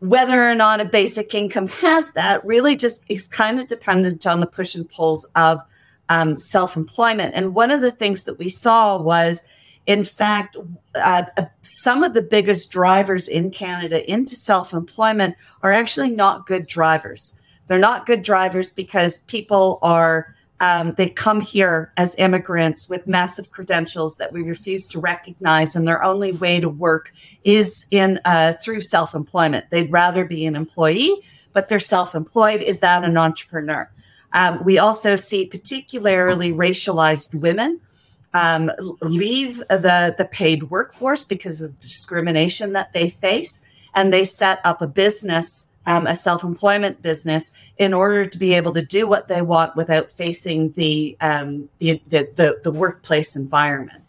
whether 0.00 0.48
or 0.48 0.54
not 0.54 0.80
a 0.80 0.84
basic 0.84 1.34
income 1.34 1.68
has 1.68 2.10
that 2.12 2.44
really 2.44 2.76
just 2.76 3.04
is 3.08 3.26
kind 3.26 3.58
of 3.58 3.68
dependent 3.68 4.26
on 4.26 4.40
the 4.40 4.46
push 4.46 4.74
and 4.74 4.88
pulls 4.90 5.24
of 5.34 5.60
um, 6.08 6.36
self 6.36 6.76
employment. 6.76 7.34
And 7.34 7.54
one 7.54 7.70
of 7.70 7.80
the 7.80 7.90
things 7.90 8.24
that 8.24 8.38
we 8.38 8.48
saw 8.48 9.00
was, 9.00 9.42
in 9.86 10.04
fact, 10.04 10.56
uh, 10.94 11.24
uh 11.36 11.46
some 11.62 12.04
of 12.04 12.14
the 12.14 12.22
biggest 12.22 12.70
drivers 12.70 13.28
in 13.28 13.50
Canada 13.50 14.08
into 14.10 14.36
self 14.36 14.72
employment 14.72 15.36
are 15.62 15.72
actually 15.72 16.10
not 16.10 16.46
good 16.46 16.66
drivers. 16.66 17.38
They're 17.66 17.78
not 17.78 18.06
good 18.06 18.22
drivers 18.22 18.70
because 18.70 19.18
people 19.26 19.80
are 19.82 20.35
um, 20.60 20.94
they 20.96 21.08
come 21.08 21.40
here 21.40 21.92
as 21.96 22.14
immigrants 22.16 22.88
with 22.88 23.06
massive 23.06 23.50
credentials 23.50 24.16
that 24.16 24.32
we 24.32 24.42
refuse 24.42 24.88
to 24.88 25.00
recognize, 25.00 25.76
and 25.76 25.86
their 25.86 26.02
only 26.02 26.32
way 26.32 26.60
to 26.60 26.68
work 26.68 27.12
is 27.44 27.86
in 27.90 28.20
uh, 28.24 28.54
through 28.62 28.80
self-employment. 28.80 29.66
They'd 29.70 29.92
rather 29.92 30.24
be 30.24 30.46
an 30.46 30.56
employee, 30.56 31.14
but 31.52 31.68
they're 31.68 31.80
self-employed. 31.80 32.62
Is 32.62 32.80
that 32.80 33.04
an 33.04 33.16
entrepreneur? 33.16 33.90
Um, 34.32 34.64
we 34.64 34.78
also 34.78 35.16
see 35.16 35.46
particularly 35.46 36.52
racialized 36.52 37.34
women 37.34 37.80
um, 38.34 38.70
leave 39.00 39.58
the 39.68 40.14
the 40.16 40.28
paid 40.30 40.64
workforce 40.64 41.24
because 41.24 41.60
of 41.60 41.78
discrimination 41.80 42.72
that 42.72 42.92
they 42.92 43.10
face, 43.10 43.60
and 43.94 44.12
they 44.12 44.24
set 44.24 44.60
up 44.64 44.80
a 44.80 44.86
business 44.86 45.68
um, 45.86 46.06
a 46.06 46.16
self-employment 46.16 47.00
business 47.00 47.52
in 47.78 47.94
order 47.94 48.26
to 48.26 48.38
be 48.38 48.54
able 48.54 48.72
to 48.74 48.82
do 48.82 49.06
what 49.06 49.28
they 49.28 49.42
want 49.42 49.76
without 49.76 50.10
facing 50.10 50.72
the 50.72 51.16
um, 51.20 51.68
the, 51.78 52.00
the, 52.08 52.28
the, 52.34 52.60
the 52.64 52.70
workplace 52.70 53.36
environment. 53.36 54.02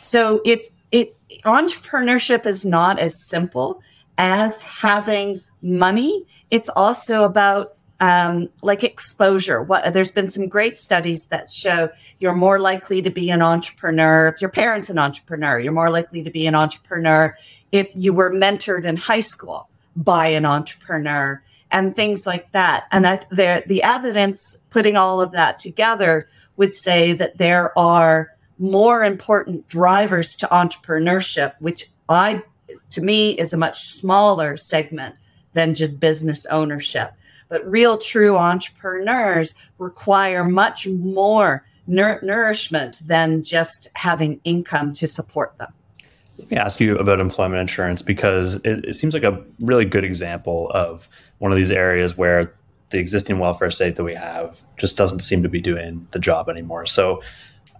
So 0.00 0.40
it's 0.44 0.70
it 0.92 1.16
entrepreneurship 1.44 2.46
is 2.46 2.64
not 2.64 2.98
as 2.98 3.26
simple 3.28 3.82
as 4.16 4.62
having 4.62 5.42
money. 5.60 6.24
It's 6.50 6.68
also 6.68 7.24
about 7.24 7.74
um, 8.00 8.48
like 8.62 8.84
exposure. 8.84 9.62
What 9.62 9.92
there's 9.92 10.10
been 10.12 10.30
some 10.30 10.48
great 10.48 10.76
studies 10.76 11.26
that 11.26 11.50
show 11.50 11.90
you're 12.20 12.34
more 12.34 12.60
likely 12.60 13.02
to 13.02 13.10
be 13.10 13.30
an 13.30 13.42
entrepreneur 13.42 14.28
if 14.28 14.40
your 14.40 14.50
parents 14.50 14.90
an 14.90 14.98
entrepreneur. 14.98 15.58
You're 15.58 15.72
more 15.72 15.90
likely 15.90 16.22
to 16.22 16.30
be 16.30 16.46
an 16.46 16.54
entrepreneur 16.54 17.36
if 17.72 17.90
you 17.96 18.12
were 18.12 18.30
mentored 18.30 18.84
in 18.84 18.96
high 18.96 19.20
school 19.20 19.68
by 19.96 20.28
an 20.28 20.44
entrepreneur 20.44 21.42
and 21.70 21.94
things 21.94 22.26
like 22.26 22.50
that. 22.52 22.84
And 22.92 23.06
I, 23.06 23.20
the 23.30 23.82
evidence 23.82 24.58
putting 24.70 24.96
all 24.96 25.20
of 25.20 25.32
that 25.32 25.58
together 25.58 26.28
would 26.56 26.74
say 26.74 27.12
that 27.14 27.38
there 27.38 27.76
are 27.78 28.30
more 28.58 29.02
important 29.02 29.68
drivers 29.68 30.36
to 30.36 30.46
entrepreneurship, 30.46 31.54
which 31.58 31.90
I, 32.08 32.42
to 32.90 33.00
me, 33.00 33.32
is 33.32 33.52
a 33.52 33.56
much 33.56 33.88
smaller 33.88 34.56
segment 34.56 35.16
than 35.52 35.74
just 35.74 35.98
business 35.98 36.46
ownership. 36.46 37.12
But 37.48 37.68
real 37.68 37.98
true 37.98 38.36
entrepreneurs 38.36 39.54
require 39.78 40.44
much 40.44 40.86
more 40.86 41.64
nourishment 41.86 43.02
than 43.06 43.42
just 43.42 43.88
having 43.94 44.40
income 44.44 44.94
to 44.94 45.06
support 45.06 45.58
them. 45.58 45.72
Let 46.38 46.50
me 46.50 46.56
ask 46.56 46.80
you 46.80 46.98
about 46.98 47.20
employment 47.20 47.60
insurance 47.60 48.02
because 48.02 48.56
it, 48.56 48.84
it, 48.84 48.94
seems 48.94 49.14
like 49.14 49.22
a 49.22 49.42
really 49.60 49.84
good 49.84 50.04
example 50.04 50.70
of 50.70 51.08
one 51.38 51.52
of 51.52 51.56
these 51.56 51.70
areas 51.70 52.16
where 52.16 52.52
the 52.90 52.98
existing 52.98 53.38
welfare 53.38 53.70
state 53.70 53.96
that 53.96 54.04
we 54.04 54.14
have 54.14 54.60
just 54.76 54.96
doesn't 54.96 55.20
seem 55.20 55.42
to 55.42 55.48
be 55.48 55.60
doing 55.60 56.06
the 56.10 56.18
job 56.18 56.48
anymore. 56.48 56.86
So, 56.86 57.22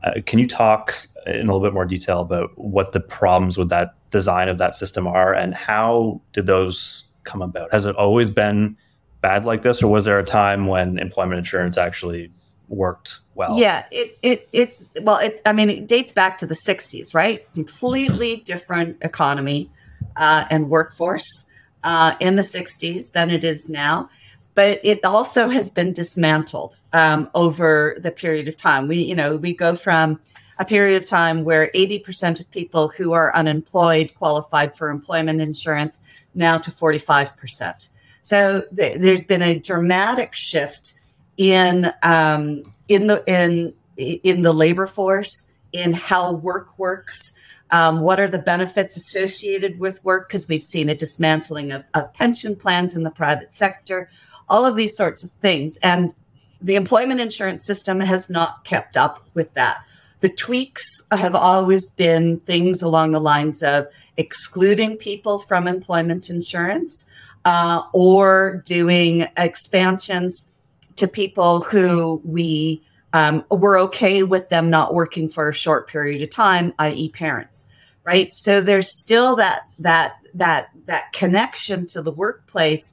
uh, 0.02 0.20
can 0.26 0.38
you 0.38 0.46
talk 0.46 1.08
in 1.26 1.48
a 1.48 1.52
little 1.52 1.60
bit 1.60 1.72
more 1.72 1.86
detail 1.86 2.20
about 2.20 2.56
what 2.58 2.92
the 2.92 3.00
problems 3.00 3.56
with 3.56 3.70
that 3.70 3.94
design 4.10 4.48
of 4.48 4.58
that 4.58 4.74
system 4.74 5.06
are 5.06 5.34
and 5.34 5.54
how 5.54 6.20
did 6.32 6.46
those 6.46 7.04
come 7.24 7.42
about? 7.42 7.72
Has 7.72 7.86
it 7.86 7.96
always 7.96 8.30
been 8.30 8.76
bad 9.24 9.46
like 9.46 9.62
this, 9.62 9.82
or 9.82 9.90
was 9.90 10.04
there 10.04 10.18
a 10.18 10.24
time 10.24 10.66
when 10.66 10.98
employment 10.98 11.38
insurance 11.38 11.78
actually 11.78 12.30
worked 12.68 13.20
well. 13.34 13.58
Yeah, 13.58 13.84
it, 13.90 14.18
it 14.22 14.48
it's 14.52 14.88
well, 15.00 15.18
it 15.18 15.40
I 15.44 15.52
mean 15.52 15.70
it 15.70 15.86
dates 15.86 16.12
back 16.12 16.38
to 16.38 16.46
the 16.46 16.54
60s, 16.54 17.14
right? 17.14 17.52
Completely 17.54 18.36
different 18.36 18.98
economy 19.02 19.70
uh, 20.16 20.44
and 20.50 20.70
workforce 20.70 21.46
uh, 21.82 22.14
in 22.20 22.36
the 22.36 22.42
60s 22.42 23.12
than 23.12 23.30
it 23.30 23.44
is 23.44 23.68
now. 23.68 24.08
But 24.54 24.80
it 24.84 25.04
also 25.04 25.48
has 25.48 25.70
been 25.70 25.92
dismantled 25.92 26.76
um, 26.92 27.28
over 27.34 27.96
the 27.98 28.12
period 28.12 28.46
of 28.46 28.56
time. 28.56 28.86
We, 28.86 28.98
you 28.98 29.16
know, 29.16 29.36
we 29.36 29.52
go 29.52 29.74
from 29.74 30.20
a 30.58 30.64
period 30.64 31.02
of 31.02 31.08
time 31.08 31.42
where 31.42 31.70
80% 31.74 32.38
of 32.38 32.50
people 32.52 32.88
who 32.88 33.12
are 33.12 33.34
unemployed 33.34 34.12
qualified 34.14 34.76
for 34.76 34.90
employment 34.90 35.40
insurance 35.40 36.00
now 36.34 36.58
to 36.58 36.70
45%. 36.70 37.88
So 38.22 38.62
th- 38.74 39.00
there's 39.00 39.24
been 39.24 39.42
a 39.42 39.58
dramatic 39.58 40.34
shift 40.34 40.94
in 41.36 41.92
um, 42.04 42.62
in 42.88 43.06
the 43.06 43.22
in 43.26 43.74
in 43.96 44.42
the 44.42 44.52
labor 44.52 44.86
force, 44.86 45.48
in 45.72 45.92
how 45.92 46.32
work 46.32 46.78
works. 46.78 47.32
Um, 47.70 48.00
what 48.00 48.20
are 48.20 48.28
the 48.28 48.38
benefits 48.38 48.96
associated 48.96 49.80
with 49.80 50.04
work? 50.04 50.28
Because 50.28 50.48
we've 50.48 50.62
seen 50.62 50.88
a 50.88 50.94
dismantling 50.94 51.72
of, 51.72 51.84
of 51.94 52.12
pension 52.12 52.56
plans 52.56 52.94
in 52.94 53.02
the 53.02 53.10
private 53.10 53.54
sector, 53.54 54.08
all 54.48 54.66
of 54.66 54.76
these 54.76 54.96
sorts 54.96 55.24
of 55.24 55.30
things, 55.40 55.78
and 55.82 56.12
the 56.60 56.76
employment 56.76 57.20
insurance 57.20 57.66
system 57.66 58.00
has 58.00 58.30
not 58.30 58.64
kept 58.64 58.96
up 58.96 59.26
with 59.34 59.52
that. 59.54 59.84
the 60.24 60.28
tweaks 60.30 61.02
have 61.10 61.34
always 61.34 61.90
been 61.90 62.40
things 62.40 62.80
along 62.80 63.12
the 63.12 63.20
lines 63.20 63.62
of 63.62 63.86
excluding 64.16 64.96
people 64.96 65.38
from 65.38 65.68
employment 65.68 66.30
insurance 66.30 67.04
uh, 67.44 67.82
or 67.92 68.62
doing 68.64 69.26
expansions 69.36 70.48
to 70.96 71.08
people 71.08 71.60
who 71.60 72.20
we 72.24 72.82
um, 73.12 73.44
were 73.50 73.78
okay 73.78 74.22
with 74.22 74.48
them 74.48 74.70
not 74.70 74.92
working 74.92 75.28
for 75.28 75.48
a 75.48 75.54
short 75.54 75.88
period 75.88 76.22
of 76.22 76.30
time, 76.30 76.74
i.e., 76.78 77.08
parents. 77.10 77.68
Right. 78.04 78.34
So 78.34 78.60
there's 78.60 78.98
still 78.98 79.36
that 79.36 79.62
that 79.78 80.16
that 80.34 80.68
that 80.86 81.12
connection 81.12 81.86
to 81.86 82.02
the 82.02 82.10
workplace 82.10 82.92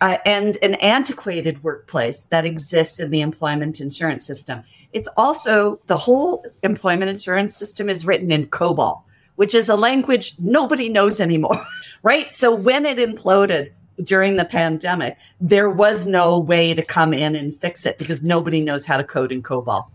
uh, 0.00 0.16
and 0.24 0.56
an 0.62 0.74
antiquated 0.76 1.62
workplace 1.62 2.24
that 2.30 2.46
exists 2.46 2.98
in 2.98 3.10
the 3.10 3.20
employment 3.20 3.80
insurance 3.80 4.26
system. 4.26 4.62
It's 4.92 5.08
also 5.16 5.80
the 5.86 5.98
whole 5.98 6.44
employment 6.62 7.10
insurance 7.10 7.56
system 7.56 7.88
is 7.88 8.06
written 8.06 8.32
in 8.32 8.46
COBOL, 8.46 9.02
which 9.36 9.54
is 9.54 9.68
a 9.68 9.76
language 9.76 10.34
nobody 10.38 10.88
knows 10.88 11.20
anymore, 11.20 11.62
right? 12.02 12.34
So 12.34 12.54
when 12.54 12.86
it 12.86 12.98
imploded 12.98 13.72
during 14.02 14.36
the 14.36 14.44
pandemic, 14.44 15.18
there 15.40 15.70
was 15.70 16.06
no 16.06 16.38
way 16.38 16.74
to 16.74 16.82
come 16.82 17.12
in 17.12 17.34
and 17.36 17.54
fix 17.56 17.86
it 17.86 17.98
because 17.98 18.22
nobody 18.22 18.62
knows 18.62 18.86
how 18.86 18.96
to 18.96 19.04
code 19.04 19.32
in 19.32 19.42
COBOL. 19.42 19.86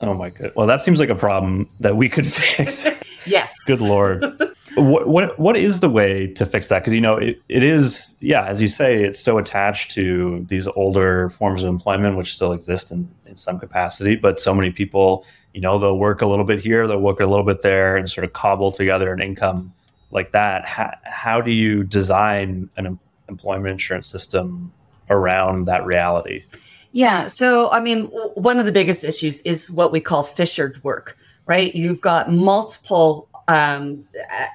Oh 0.00 0.14
my 0.14 0.30
god. 0.30 0.52
Well, 0.54 0.66
that 0.66 0.80
seems 0.80 1.00
like 1.00 1.08
a 1.08 1.14
problem 1.14 1.68
that 1.80 1.96
we 1.96 2.08
could 2.08 2.26
fix. 2.32 3.02
yes. 3.26 3.54
Good 3.66 3.80
lord. 3.80 4.24
what 4.74 5.08
what 5.08 5.38
what 5.38 5.56
is 5.56 5.80
the 5.80 5.88
way 5.88 6.26
to 6.34 6.44
fix 6.44 6.68
that? 6.68 6.80
Because 6.80 6.94
you 6.94 7.00
know 7.00 7.16
it, 7.16 7.40
it 7.48 7.62
is 7.62 8.16
yeah, 8.20 8.44
as 8.44 8.60
you 8.60 8.68
say, 8.68 9.04
it's 9.04 9.20
so 9.20 9.38
attached 9.38 9.92
to 9.92 10.44
these 10.48 10.68
older 10.68 11.30
forms 11.30 11.62
of 11.62 11.68
employment 11.68 12.16
which 12.16 12.34
still 12.34 12.52
exist 12.52 12.90
in, 12.90 13.08
in 13.26 13.36
some 13.36 13.58
capacity, 13.58 14.16
but 14.16 14.40
so 14.40 14.54
many 14.54 14.70
people, 14.70 15.24
you 15.54 15.60
know, 15.60 15.78
they'll 15.78 15.98
work 15.98 16.20
a 16.20 16.26
little 16.26 16.44
bit 16.44 16.60
here, 16.60 16.86
they'll 16.86 17.00
work 17.00 17.20
a 17.20 17.26
little 17.26 17.44
bit 17.44 17.62
there, 17.62 17.96
and 17.96 18.10
sort 18.10 18.24
of 18.24 18.34
cobble 18.34 18.72
together 18.72 19.12
an 19.12 19.22
income 19.22 19.72
like 20.10 20.32
that. 20.32 20.66
How, 20.66 20.94
how 21.04 21.40
do 21.40 21.50
you 21.50 21.82
design 21.82 22.68
an 22.76 22.98
employment 23.28 23.72
insurance 23.72 24.08
system 24.08 24.72
around 25.10 25.66
that 25.66 25.84
reality? 25.84 26.44
Yeah. 26.92 27.26
So, 27.26 27.70
I 27.70 27.80
mean, 27.80 28.06
one 28.34 28.58
of 28.58 28.66
the 28.66 28.72
biggest 28.72 29.04
issues 29.04 29.40
is 29.42 29.70
what 29.70 29.92
we 29.92 30.00
call 30.00 30.22
fissured 30.22 30.82
work, 30.82 31.18
right? 31.46 31.74
You've 31.74 32.00
got 32.00 32.32
multiple 32.32 33.28
um, 33.48 34.04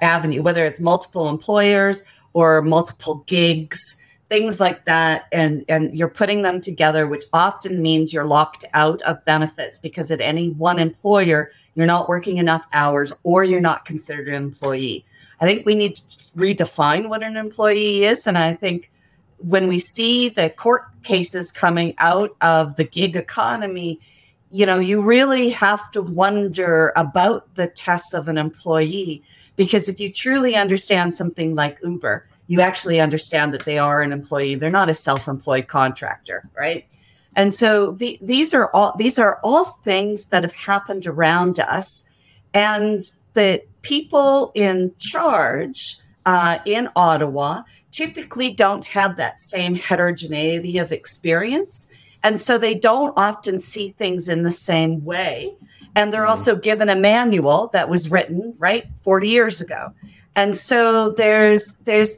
avenue, 0.01 0.41
whether 0.41 0.65
it's 0.65 0.79
multiple 0.79 1.29
employers 1.29 2.03
or 2.33 2.61
multiple 2.61 3.23
gigs, 3.27 3.97
things 4.29 4.59
like 4.59 4.85
that, 4.85 5.25
and 5.31 5.65
and 5.67 5.95
you're 5.95 6.07
putting 6.07 6.41
them 6.41 6.61
together, 6.61 7.07
which 7.07 7.25
often 7.33 7.81
means 7.81 8.13
you're 8.13 8.25
locked 8.25 8.65
out 8.73 9.01
of 9.03 9.23
benefits 9.25 9.77
because 9.77 10.09
at 10.09 10.21
any 10.21 10.51
one 10.51 10.79
employer 10.79 11.51
you're 11.75 11.85
not 11.85 12.09
working 12.09 12.37
enough 12.37 12.65
hours 12.73 13.13
or 13.23 13.43
you're 13.43 13.61
not 13.61 13.85
considered 13.85 14.27
an 14.27 14.35
employee. 14.35 15.05
I 15.41 15.45
think 15.45 15.65
we 15.65 15.75
need 15.75 15.95
to 15.95 16.03
redefine 16.37 17.09
what 17.09 17.23
an 17.23 17.35
employee 17.35 18.05
is, 18.05 18.27
and 18.27 18.37
I 18.37 18.53
think 18.53 18.91
when 19.37 19.67
we 19.67 19.79
see 19.79 20.29
the 20.29 20.51
court 20.51 20.83
cases 21.03 21.51
coming 21.51 21.95
out 21.97 22.35
of 22.41 22.75
the 22.75 22.83
gig 22.83 23.15
economy 23.15 23.99
you 24.51 24.65
know, 24.65 24.79
you 24.79 25.01
really 25.01 25.49
have 25.49 25.89
to 25.91 26.01
wonder 26.01 26.91
about 26.97 27.55
the 27.55 27.67
tests 27.67 28.13
of 28.13 28.27
an 28.27 28.37
employee 28.37 29.23
because 29.55 29.87
if 29.87 29.99
you 29.99 30.11
truly 30.11 30.55
understand 30.55 31.15
something 31.15 31.55
like 31.55 31.79
Uber, 31.83 32.27
you 32.47 32.59
actually 32.59 32.99
understand 32.99 33.53
that 33.53 33.63
they 33.63 33.77
are 33.77 34.01
an 34.01 34.11
employee. 34.11 34.55
They're 34.55 34.69
not 34.69 34.89
a 34.89 34.93
self-employed 34.93 35.67
contractor, 35.67 36.49
right? 36.57 36.85
And 37.37 37.53
so 37.53 37.93
the, 37.93 38.19
these 38.21 38.53
are 38.53 38.69
all 38.73 38.93
these 38.97 39.17
are 39.17 39.39
all 39.41 39.65
things 39.85 40.25
that 40.25 40.43
have 40.43 40.53
happened 40.53 41.07
around 41.07 41.61
us, 41.61 42.03
and 42.53 43.09
the 43.35 43.63
people 43.81 44.51
in 44.55 44.93
charge 44.99 45.97
uh, 46.25 46.59
in 46.65 46.89
Ottawa 46.95 47.63
typically 47.91 48.51
don't 48.51 48.85
have 48.85 49.17
that 49.17 49.39
same 49.39 49.75
heterogeneity 49.75 50.77
of 50.77 50.91
experience. 50.91 51.87
And 52.23 52.39
so 52.39 52.57
they 52.57 52.75
don't 52.75 53.13
often 53.17 53.59
see 53.59 53.89
things 53.89 54.29
in 54.29 54.43
the 54.43 54.51
same 54.51 55.03
way. 55.03 55.55
And 55.95 56.13
they're 56.13 56.21
mm-hmm. 56.21 56.29
also 56.29 56.55
given 56.55 56.89
a 56.89 56.95
manual 56.95 57.69
that 57.73 57.89
was 57.89 58.09
written, 58.09 58.55
right, 58.57 58.85
40 59.01 59.27
years 59.27 59.61
ago. 59.61 59.91
And 60.35 60.55
so 60.55 61.09
there's, 61.09 61.73
there's, 61.83 62.17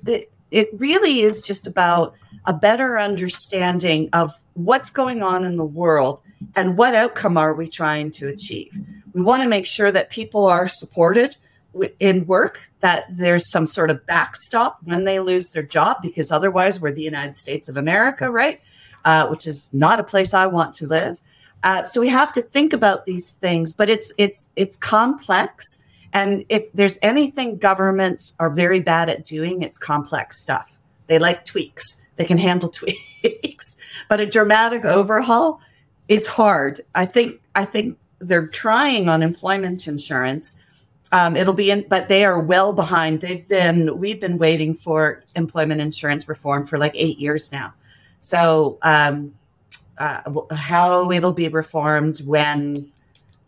it 0.52 0.70
really 0.74 1.22
is 1.22 1.42
just 1.42 1.66
about 1.66 2.14
a 2.46 2.54
better 2.54 3.00
understanding 3.00 4.10
of 4.14 4.34
what's 4.54 4.90
going 4.90 5.24
on 5.24 5.44
in 5.46 5.56
the 5.56 5.66
world 5.66 6.22
and 6.56 6.78
what 6.78 6.94
outcome 6.94 7.38
are 7.38 7.54
we 7.54 7.68
trying 7.68 8.12
to 8.12 8.28
achieve. 8.28 8.80
We 9.14 9.22
want 9.22 9.42
to 9.44 9.50
make 9.50 9.66
sure 9.66 9.92
that 9.92 10.10
people 10.10 10.46
are 10.46 10.68
supported 10.68 11.38
in 12.00 12.26
work, 12.26 12.70
that 12.82 13.06
there's 13.10 13.50
some 13.50 13.68
sort 13.68 13.90
of 13.90 14.06
backstop 14.06 14.80
when 14.84 15.06
they 15.06 15.20
lose 15.20 15.50
their 15.50 15.64
job, 15.64 15.98
because 16.02 16.32
otherwise 16.32 16.80
we're 16.80 16.92
the 16.92 17.02
United 17.02 17.36
States 17.36 17.70
of 17.70 17.78
America, 17.78 18.32
right? 18.32 18.62
uh, 19.06 19.28
which 19.28 19.48
is 19.48 19.74
not 19.74 20.00
a 20.00 20.04
place 20.04 20.34
I 20.34 20.48
want 20.48 20.76
to 20.76 20.88
live. 20.88 21.20
Uh, 21.64 21.84
so 21.86 22.02
we 22.02 22.10
have 22.10 22.32
to 22.34 22.42
think 22.42 22.74
about 22.74 23.06
these 23.06 23.32
things, 23.32 23.74
but 23.74 23.90
it's 23.90 24.12
it's 24.18 24.50
it's 24.56 24.76
complex. 24.78 25.78
And 26.12 26.46
if 26.50 26.72
there's 26.74 27.00
anything 27.02 27.58
governments 27.58 28.36
are 28.40 28.50
very 28.50 28.80
bad 28.80 29.10
at 29.10 29.26
doing, 29.26 29.62
it's 29.62 29.78
complex 29.78 30.40
stuff. 30.42 30.78
They 31.08 31.20
like 31.20 31.46
tweaks. 31.46 32.00
They 32.18 32.26
can 32.26 32.38
handle 32.38 32.70
tweaks, 33.24 33.78
but 34.10 34.20
a 34.20 34.26
dramatic 34.26 34.86
overhaul 34.86 35.62
is 36.08 36.28
hard. 36.28 36.82
I 36.94 37.06
think 37.06 37.42
I 37.56 37.66
think 37.66 37.98
they're 38.20 38.48
trying 38.48 39.08
on 39.10 39.24
employment 39.24 39.88
insurance. 39.88 40.60
Um, 41.14 41.36
it'll 41.36 41.54
be 41.54 41.70
in, 41.70 41.86
but 41.88 42.08
they 42.08 42.26
are 42.26 42.40
well 42.40 42.74
behind. 42.74 43.22
They've 43.22 43.48
been 43.48 44.00
we've 44.00 44.20
been 44.20 44.40
waiting 44.40 44.74
for 44.74 45.24
employment 45.36 45.80
insurance 45.80 46.28
reform 46.28 46.66
for 46.66 46.80
like 46.80 46.94
eight 46.96 47.20
years 47.20 47.52
now. 47.52 47.76
So, 48.20 48.80
um, 48.82 49.36
uh, 50.00 50.22
how 50.52 51.12
it'll 51.12 51.32
be 51.32 51.48
reformed 51.50 52.22
when 52.26 52.92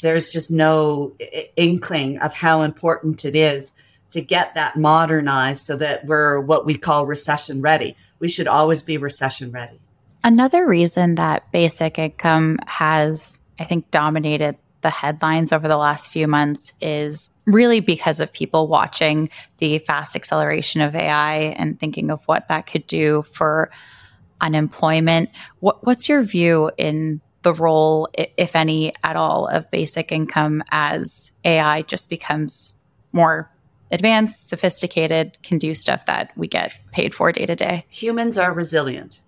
there's 0.02 0.32
just 0.32 0.52
no 0.52 1.14
inkling 1.56 2.20
of 2.20 2.36
how 2.36 2.62
important 2.62 3.26
it 3.26 3.36
is 3.36 3.74
to 4.12 4.22
get 4.22 4.54
that 4.54 4.78
modernized 4.78 5.64
so 5.64 5.76
that 5.76 6.06
we're 6.06 6.40
what 6.40 6.68
we 6.68 6.78
call 6.78 7.08
recession 7.08 7.64
ready. 7.64 7.96
We 8.20 8.28
should 8.28 8.48
always 8.48 8.84
be 8.84 8.98
recession 8.98 9.52
ready. 9.52 9.80
Another 10.24 10.68
reason 10.68 11.16
that 11.16 11.52
basic 11.52 11.98
income 11.98 12.60
has, 12.68 13.40
I 13.58 13.64
think, 13.64 13.90
dominated 13.90 14.56
the 14.86 14.92
headlines 14.92 15.52
over 15.52 15.68
the 15.68 15.78
last 15.78 16.12
few 16.12 16.28
months 16.28 16.72
is 16.80 17.32
really 17.48 17.80
because 17.80 18.20
of 18.20 18.32
people 18.32 18.68
watching 18.68 19.32
the 19.58 19.80
fast 19.80 20.16
acceleration 20.16 20.80
of 20.80 20.94
AI 20.94 21.56
and 21.58 21.80
thinking 21.80 22.12
of 22.12 22.22
what 22.28 22.48
that 22.50 22.68
could 22.68 22.86
do 22.86 23.26
for 23.34 23.72
unemployment. 24.42 25.32
What, 25.60 25.84
what's 25.88 26.08
your 26.08 26.22
view 26.22 26.70
in 26.78 27.20
the 27.42 27.52
role, 27.52 28.10
if 28.38 28.56
any 28.56 28.94
at 29.04 29.16
all, 29.16 29.48
of 29.48 29.72
basic 29.72 30.12
income 30.12 30.64
as 30.70 31.32
AI 31.44 31.82
just 31.82 32.08
becomes 32.08 32.80
more 33.12 33.52
advanced, 33.90 34.50
sophisticated, 34.50 35.40
can 35.42 35.58
do 35.58 35.74
stuff 35.74 36.06
that 36.06 36.32
we 36.36 36.48
get 36.48 36.74
paid 36.92 37.16
for 37.16 37.32
day 37.32 37.48
to 37.48 37.56
day? 37.56 37.88
Humans 37.90 38.38
are 38.38 38.54
resilient. 38.54 39.20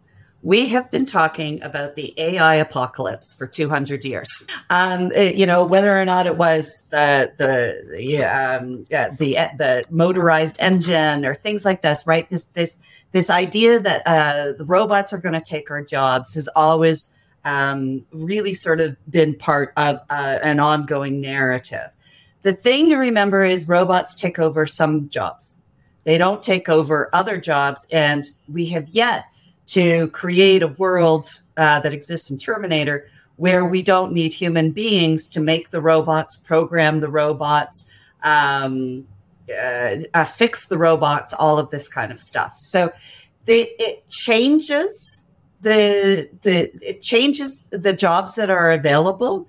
We 0.47 0.69
have 0.69 0.89
been 0.89 1.05
talking 1.05 1.61
about 1.61 1.97
the 1.97 2.13
AI 2.17 2.55
apocalypse 2.55 3.33
for 3.33 3.47
200 3.47 4.05
years. 4.05 4.47
Um, 4.69 5.11
it, 5.11 5.35
you 5.35 5.45
know, 5.45 5.65
whether 5.65 6.01
or 6.01 6.05
not 6.05 6.25
it 6.25 6.37
was 6.37 6.85
the 6.89 7.33
the 7.35 8.23
um, 8.23 8.85
yeah, 8.89 9.09
the 9.09 9.33
the 9.57 9.83
motorized 9.89 10.55
engine 10.61 11.25
or 11.25 11.35
things 11.35 11.65
like 11.65 11.81
this, 11.81 12.07
right? 12.07 12.29
This 12.29 12.45
this 12.53 12.79
this 13.11 13.29
idea 13.29 13.81
that 13.81 14.03
uh, 14.05 14.53
the 14.57 14.63
robots 14.63 15.11
are 15.11 15.17
going 15.17 15.33
to 15.37 15.41
take 15.41 15.69
our 15.69 15.83
jobs 15.83 16.35
has 16.35 16.47
always 16.55 17.13
um, 17.43 18.05
really 18.13 18.53
sort 18.53 18.79
of 18.79 18.95
been 19.11 19.35
part 19.35 19.73
of 19.75 19.99
uh, 20.09 20.39
an 20.41 20.61
ongoing 20.61 21.19
narrative. 21.19 21.89
The 22.43 22.53
thing 22.53 22.87
to 22.91 22.95
remember 22.95 23.43
is 23.43 23.67
robots 23.67 24.15
take 24.15 24.39
over 24.39 24.65
some 24.65 25.09
jobs. 25.09 25.57
They 26.05 26.17
don't 26.17 26.41
take 26.41 26.69
over 26.69 27.09
other 27.11 27.37
jobs, 27.37 27.85
and 27.91 28.23
we 28.47 28.67
have 28.67 28.87
yet 28.87 29.25
to 29.67 30.07
create 30.09 30.63
a 30.63 30.67
world 30.67 31.27
uh, 31.57 31.79
that 31.81 31.93
exists 31.93 32.31
in 32.31 32.37
Terminator 32.37 33.07
where 33.35 33.65
we 33.65 33.83
don't 33.83 34.11
need 34.11 34.33
human 34.33 34.71
beings 34.71 35.27
to 35.29 35.39
make 35.39 35.69
the 35.69 35.81
robots, 35.81 36.35
program 36.37 36.99
the 36.99 37.09
robots, 37.09 37.85
um, 38.23 39.07
uh, 39.49 39.97
uh, 40.13 40.25
fix 40.25 40.65
the 40.65 40.77
robots, 40.77 41.33
all 41.33 41.59
of 41.59 41.69
this 41.69 41.87
kind 41.87 42.11
of 42.11 42.19
stuff. 42.19 42.55
So 42.55 42.91
it 43.45 44.07
changes 44.09 45.23
the 45.61 46.29
the 46.43 46.71
it 46.85 47.01
changes 47.01 47.63
the 47.69 47.93
jobs 47.93 48.35
that 48.35 48.49
are 48.49 48.71
available. 48.71 49.47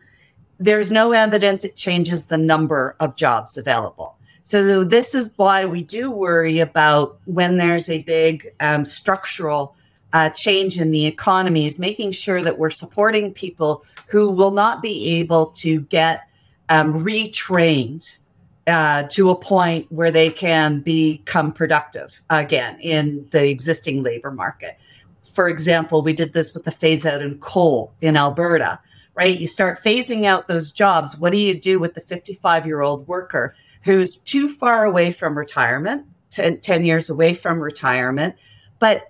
There's 0.59 0.93
no 0.93 1.13
evidence 1.13 1.65
it 1.65 1.77
changes 1.77 2.27
the 2.27 2.39
number 2.39 2.97
of 3.01 3.17
jobs 3.17 3.57
available. 3.57 4.17
So 4.41 4.83
this 4.85 5.15
is 5.15 5.33
why 5.37 5.67
we 5.67 5.83
do 5.83 6.11
worry 6.11 6.59
about 6.61 7.19
when 7.27 7.59
there's 7.59 7.91
a 7.91 8.03
big 8.03 8.49
um, 8.61 8.85
structural 8.85 9.77
uh, 10.13 10.31
change 10.31 10.81
in 10.81 10.91
the 10.91 11.07
economy 11.07 11.67
is 11.67 11.79
making 11.79 12.13
sure 12.13 12.43
that 12.43 12.59
we're 12.59 12.71
supporting 12.71 13.33
people 13.33 13.85
who 14.07 14.31
will 14.31 14.51
not 14.51 14.83
be 14.83 15.19
able 15.19 15.47
to 15.47 15.81
get 15.83 16.29
um, 16.69 17.05
retrained 17.05 18.19
uh, 18.67 19.05
to 19.05 19.31
a 19.31 19.37
point 19.37 19.91
where 19.91 20.11
they 20.11 20.31
can 20.31 20.81
become 20.81 21.53
productive 21.53 22.23
again 22.31 22.79
in 22.81 23.27
the 23.33 23.49
existing 23.49 24.03
labor 24.03 24.31
market. 24.31 24.79
For 25.33 25.49
example, 25.49 26.03
we 26.03 26.13
did 26.13 26.33
this 26.33 26.53
with 26.53 26.65
the 26.65 26.71
phase 26.71 27.07
out 27.07 27.23
in 27.23 27.39
coal 27.39 27.93
in 28.01 28.17
Alberta, 28.17 28.81
right? 29.15 29.39
You 29.39 29.47
start 29.47 29.79
phasing 29.83 30.25
out 30.25 30.49
those 30.49 30.73
jobs. 30.73 31.17
What 31.17 31.33
do 31.33 31.39
you 31.39 31.59
do 31.59 31.79
with 31.79 31.95
the 31.95 32.01
55 32.01 32.67
year 32.67 32.81
old 32.81 33.07
worker 33.09 33.55
who's 33.85 34.17
too 34.17 34.49
far 34.49 34.85
away 34.85 35.13
from 35.13 35.39
retirement, 35.39 36.07
10, 36.31 36.61
10 36.61 36.85
years 36.85 37.09
away 37.09 37.35
from 37.35 37.61
retirement, 37.61 38.35
but 38.79 39.08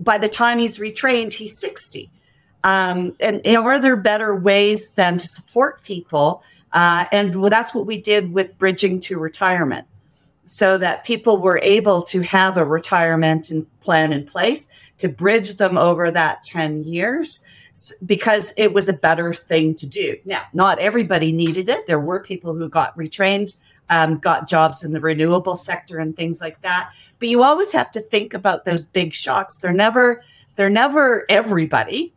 by 0.00 0.18
the 0.18 0.28
time 0.28 0.58
he's 0.58 0.78
retrained, 0.78 1.34
he's 1.34 1.58
60. 1.58 2.10
Um, 2.62 3.14
and 3.20 3.42
you 3.44 3.52
know, 3.52 3.64
are 3.64 3.78
there 3.78 3.96
better 3.96 4.34
ways 4.34 4.90
than 4.90 5.18
to 5.18 5.26
support 5.26 5.82
people 5.82 6.42
uh, 6.74 7.04
and 7.12 7.40
well, 7.40 7.50
that's 7.50 7.72
what 7.72 7.86
we 7.86 8.00
did 8.00 8.34
with 8.34 8.58
bridging 8.58 8.98
to 9.00 9.18
retirement 9.18 9.86
so 10.44 10.76
that 10.76 11.04
people 11.04 11.40
were 11.40 11.60
able 11.62 12.02
to 12.02 12.20
have 12.20 12.58
a 12.58 12.64
retirement 12.64 13.50
plan 13.80 14.12
in 14.12 14.26
place 14.26 14.66
to 14.98 15.08
bridge 15.08 15.56
them 15.56 15.78
over 15.78 16.10
that 16.10 16.44
10 16.44 16.84
years 16.84 17.42
because 18.04 18.52
it 18.58 18.74
was 18.74 18.88
a 18.88 18.92
better 18.92 19.32
thing 19.32 19.74
to 19.74 19.86
do. 19.86 20.16
Now, 20.24 20.42
not 20.52 20.78
everybody 20.80 21.32
needed 21.32 21.68
it. 21.68 21.86
There 21.86 22.00
were 22.00 22.20
people 22.20 22.54
who 22.54 22.68
got 22.68 22.96
retrained, 22.98 23.56
um, 23.90 24.18
got 24.18 24.48
jobs 24.48 24.84
in 24.84 24.92
the 24.92 25.00
renewable 25.00 25.56
sector 25.56 25.98
and 25.98 26.16
things 26.16 26.40
like 26.40 26.60
that. 26.62 26.90
But 27.18 27.28
you 27.28 27.42
always 27.42 27.72
have 27.72 27.90
to 27.92 28.00
think 28.00 28.34
about 28.34 28.64
those 28.64 28.86
big 28.86 29.12
shocks. 29.12 29.56
They're 29.56 29.72
never, 29.72 30.22
they're 30.56 30.70
never 30.70 31.26
everybody 31.28 32.14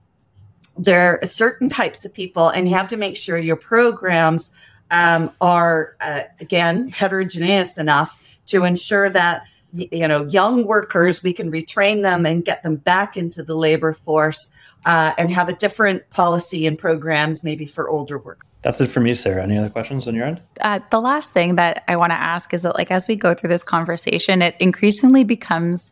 there 0.78 1.20
are 1.22 1.26
certain 1.26 1.70
types 1.70 2.06
of 2.06 2.14
people, 2.14 2.50
and 2.50 2.70
you 2.70 2.76
have 2.76 2.90
to 2.90 2.98
make 2.98 3.18
sure 3.18 3.38
your 3.38 3.56
programs 3.56 4.52
um, 4.92 5.32
are 5.42 5.96
uh, 6.00 6.24
again 6.40 6.90
heterogeneous 6.90 7.78
enough 7.78 8.22
to 8.48 8.64
ensure 8.64 9.10
that 9.10 9.44
you 9.74 10.08
know 10.08 10.26
young 10.26 10.66
workers 10.66 11.22
we 11.24 11.34
can 11.34 11.52
retrain 11.52 12.02
them 12.02 12.26
and 12.26 12.46
get 12.46 12.64
them 12.64 12.78
back 12.78 13.18
into 13.18 13.44
the 13.44 13.56
labor 13.56 13.94
force 13.94 14.50
uh, 14.86 15.14
and 15.18 15.32
have 15.32 15.50
a 15.50 15.54
different 15.54 16.10
policy 16.10 16.66
and 16.66 16.80
programs 16.80 17.44
maybe 17.44 17.66
for 17.66 17.90
older 17.90 18.18
workers. 18.18 18.44
That's 18.62 18.82
it 18.82 18.88
for 18.88 19.00
me, 19.00 19.14
Sarah. 19.14 19.44
Any 19.44 19.58
other 19.58 19.70
questions 19.70 20.08
on 20.08 20.16
your 20.16 20.26
end? 20.26 20.42
Uh, 20.62 20.80
the 20.90 21.00
last 21.00 21.32
thing 21.32 21.56
that 21.56 21.84
I 21.88 21.96
want 21.96 22.12
to 22.12 22.18
ask 22.20 22.54
is 22.54 22.64
that, 22.64 22.76
like, 22.76 22.92
as 22.92 23.08
we 23.08 23.16
go 23.16 23.34
through 23.34 23.50
this 23.50 23.64
conversation, 23.64 24.42
it 24.42 24.56
increasingly 24.60 25.24
becomes 25.24 25.92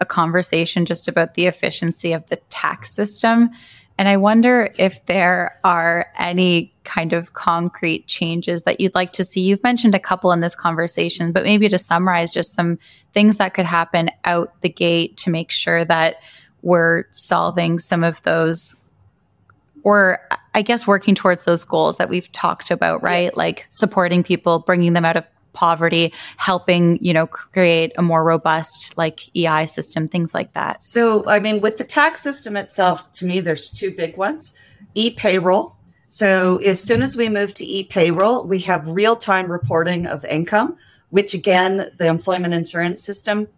a 0.00 0.06
conversation 0.06 0.86
just 0.86 1.08
about 1.08 1.34
the 1.34 1.46
efficiency 1.46 2.12
of 2.12 2.26
the 2.28 2.36
tax 2.48 2.94
system 2.94 3.50
and 3.98 4.08
I 4.08 4.18
wonder 4.18 4.70
if 4.78 5.04
there 5.06 5.58
are 5.64 6.06
any 6.18 6.74
kind 6.84 7.12
of 7.12 7.32
concrete 7.32 8.06
changes 8.06 8.64
that 8.64 8.80
you'd 8.80 8.94
like 8.94 9.12
to 9.12 9.24
see. 9.24 9.40
You've 9.40 9.62
mentioned 9.62 9.94
a 9.94 9.98
couple 9.98 10.32
in 10.32 10.40
this 10.40 10.54
conversation, 10.54 11.32
but 11.32 11.44
maybe 11.44 11.68
to 11.68 11.78
summarize 11.78 12.30
just 12.30 12.54
some 12.54 12.78
things 13.12 13.38
that 13.38 13.54
could 13.54 13.64
happen 13.64 14.10
out 14.24 14.60
the 14.60 14.68
gate 14.68 15.16
to 15.18 15.30
make 15.30 15.50
sure 15.50 15.84
that 15.84 16.16
we're 16.62 17.04
solving 17.10 17.78
some 17.78 18.04
of 18.04 18.22
those 18.22 18.76
or 19.82 20.18
I 20.52 20.62
guess 20.62 20.84
working 20.84 21.14
towards 21.14 21.44
those 21.44 21.62
goals 21.62 21.98
that 21.98 22.08
we've 22.08 22.30
talked 22.32 22.72
about, 22.72 23.04
right? 23.04 23.34
Like 23.36 23.68
supporting 23.70 24.24
people, 24.24 24.58
bringing 24.58 24.94
them 24.94 25.04
out 25.04 25.16
of 25.16 25.24
poverty, 25.56 26.12
helping, 26.36 26.98
you 27.02 27.12
know, 27.12 27.26
create 27.26 27.92
a 27.98 28.02
more 28.02 28.22
robust 28.22 28.96
like 28.96 29.34
EI 29.36 29.66
system, 29.66 30.06
things 30.06 30.34
like 30.34 30.52
that? 30.52 30.82
So, 30.82 31.26
I 31.26 31.40
mean, 31.40 31.60
with 31.60 31.78
the 31.78 31.84
tax 31.84 32.20
system 32.20 32.56
itself, 32.56 33.10
to 33.14 33.26
me, 33.26 33.40
there's 33.40 33.70
two 33.70 33.90
big 33.90 34.16
ones 34.16 34.54
e 34.94 35.10
payroll. 35.10 35.74
So, 36.08 36.58
as 36.58 36.80
soon 36.80 37.02
as 37.02 37.16
we 37.16 37.28
move 37.28 37.54
to 37.54 37.64
e 37.66 37.84
payroll, 37.84 38.46
we 38.46 38.60
have 38.60 38.86
real 38.86 39.16
time 39.16 39.50
reporting 39.50 40.06
of 40.06 40.24
income, 40.26 40.76
which 41.10 41.34
again, 41.34 41.90
the 41.98 42.06
employment 42.06 42.54
insurance 42.54 43.02
system 43.02 43.48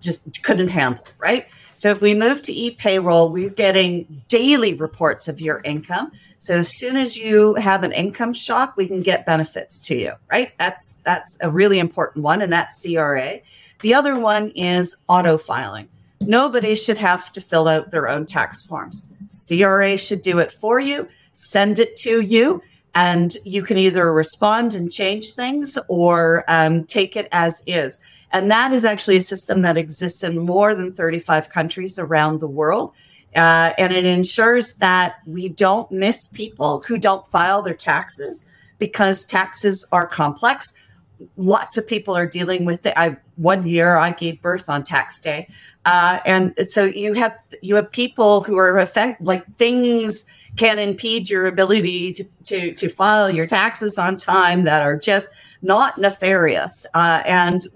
just 0.00 0.42
couldn't 0.42 0.68
handle, 0.68 1.04
right? 1.18 1.46
So 1.74 1.90
if 1.90 2.00
we 2.00 2.12
move 2.12 2.42
to 2.42 2.52
e-payroll, 2.52 3.28
we're 3.28 3.50
getting 3.50 4.22
daily 4.28 4.74
reports 4.74 5.28
of 5.28 5.40
your 5.40 5.60
income. 5.60 6.10
So 6.36 6.56
as 6.56 6.76
soon 6.76 6.96
as 6.96 7.16
you 7.16 7.54
have 7.54 7.84
an 7.84 7.92
income 7.92 8.32
shock, 8.32 8.76
we 8.76 8.88
can 8.88 9.02
get 9.02 9.24
benefits 9.24 9.80
to 9.82 9.94
you, 9.94 10.12
right? 10.28 10.50
That's 10.58 10.96
that's 11.04 11.38
a 11.40 11.50
really 11.50 11.78
important 11.78 12.24
one, 12.24 12.42
and 12.42 12.52
that's 12.52 12.82
CRA. 12.84 13.40
The 13.80 13.94
other 13.94 14.18
one 14.18 14.50
is 14.56 14.96
auto 15.08 15.38
filing. 15.38 15.88
Nobody 16.20 16.74
should 16.74 16.98
have 16.98 17.32
to 17.32 17.40
fill 17.40 17.68
out 17.68 17.92
their 17.92 18.08
own 18.08 18.26
tax 18.26 18.66
forms. 18.66 19.12
CRA 19.46 19.96
should 19.96 20.22
do 20.22 20.40
it 20.40 20.52
for 20.52 20.80
you, 20.80 21.06
send 21.32 21.78
it 21.78 21.94
to 21.98 22.20
you, 22.20 22.60
and 22.94 23.36
you 23.44 23.62
can 23.62 23.78
either 23.78 24.12
respond 24.12 24.74
and 24.74 24.90
change 24.90 25.32
things 25.34 25.78
or 25.86 26.44
um, 26.48 26.84
take 26.84 27.16
it 27.16 27.28
as 27.30 27.62
is. 27.66 28.00
And 28.30 28.50
that 28.50 28.72
is 28.72 28.84
actually 28.84 29.16
a 29.16 29.22
system 29.22 29.62
that 29.62 29.76
exists 29.76 30.22
in 30.22 30.38
more 30.38 30.74
than 30.74 30.92
35 30.92 31.48
countries 31.50 31.98
around 31.98 32.40
the 32.40 32.48
world. 32.48 32.92
Uh, 33.34 33.72
and 33.78 33.92
it 33.92 34.04
ensures 34.04 34.74
that 34.74 35.16
we 35.26 35.48
don't 35.48 35.90
miss 35.92 36.28
people 36.28 36.82
who 36.86 36.98
don't 36.98 37.26
file 37.28 37.62
their 37.62 37.74
taxes 37.74 38.46
because 38.78 39.24
taxes 39.24 39.86
are 39.92 40.06
complex. 40.06 40.72
Lots 41.36 41.76
of 41.76 41.86
people 41.86 42.16
are 42.16 42.26
dealing 42.26 42.64
with 42.64 42.84
it. 42.86 42.94
I 42.96 43.16
one 43.36 43.66
year 43.66 43.96
I 43.96 44.12
gave 44.12 44.40
birth 44.42 44.68
on 44.68 44.84
tax 44.84 45.20
day, 45.20 45.48
uh, 45.84 46.20
and 46.24 46.54
so 46.68 46.84
you 46.84 47.14
have 47.14 47.36
you 47.62 47.74
have 47.76 47.90
people 47.90 48.42
who 48.42 48.56
are 48.56 48.78
affect 48.78 49.20
like 49.20 49.44
things 49.56 50.24
can 50.58 50.78
impede 50.78 51.30
your 51.30 51.46
ability 51.46 52.12
to, 52.12 52.24
to, 52.44 52.74
to 52.74 52.88
file 52.88 53.30
your 53.30 53.46
taxes 53.46 53.96
on 53.96 54.16
time 54.16 54.64
that 54.64 54.82
are 54.82 54.98
just 54.98 55.30
not 55.62 55.98
nefarious. 55.98 56.84
Uh, 56.92 57.22
and 57.24 57.66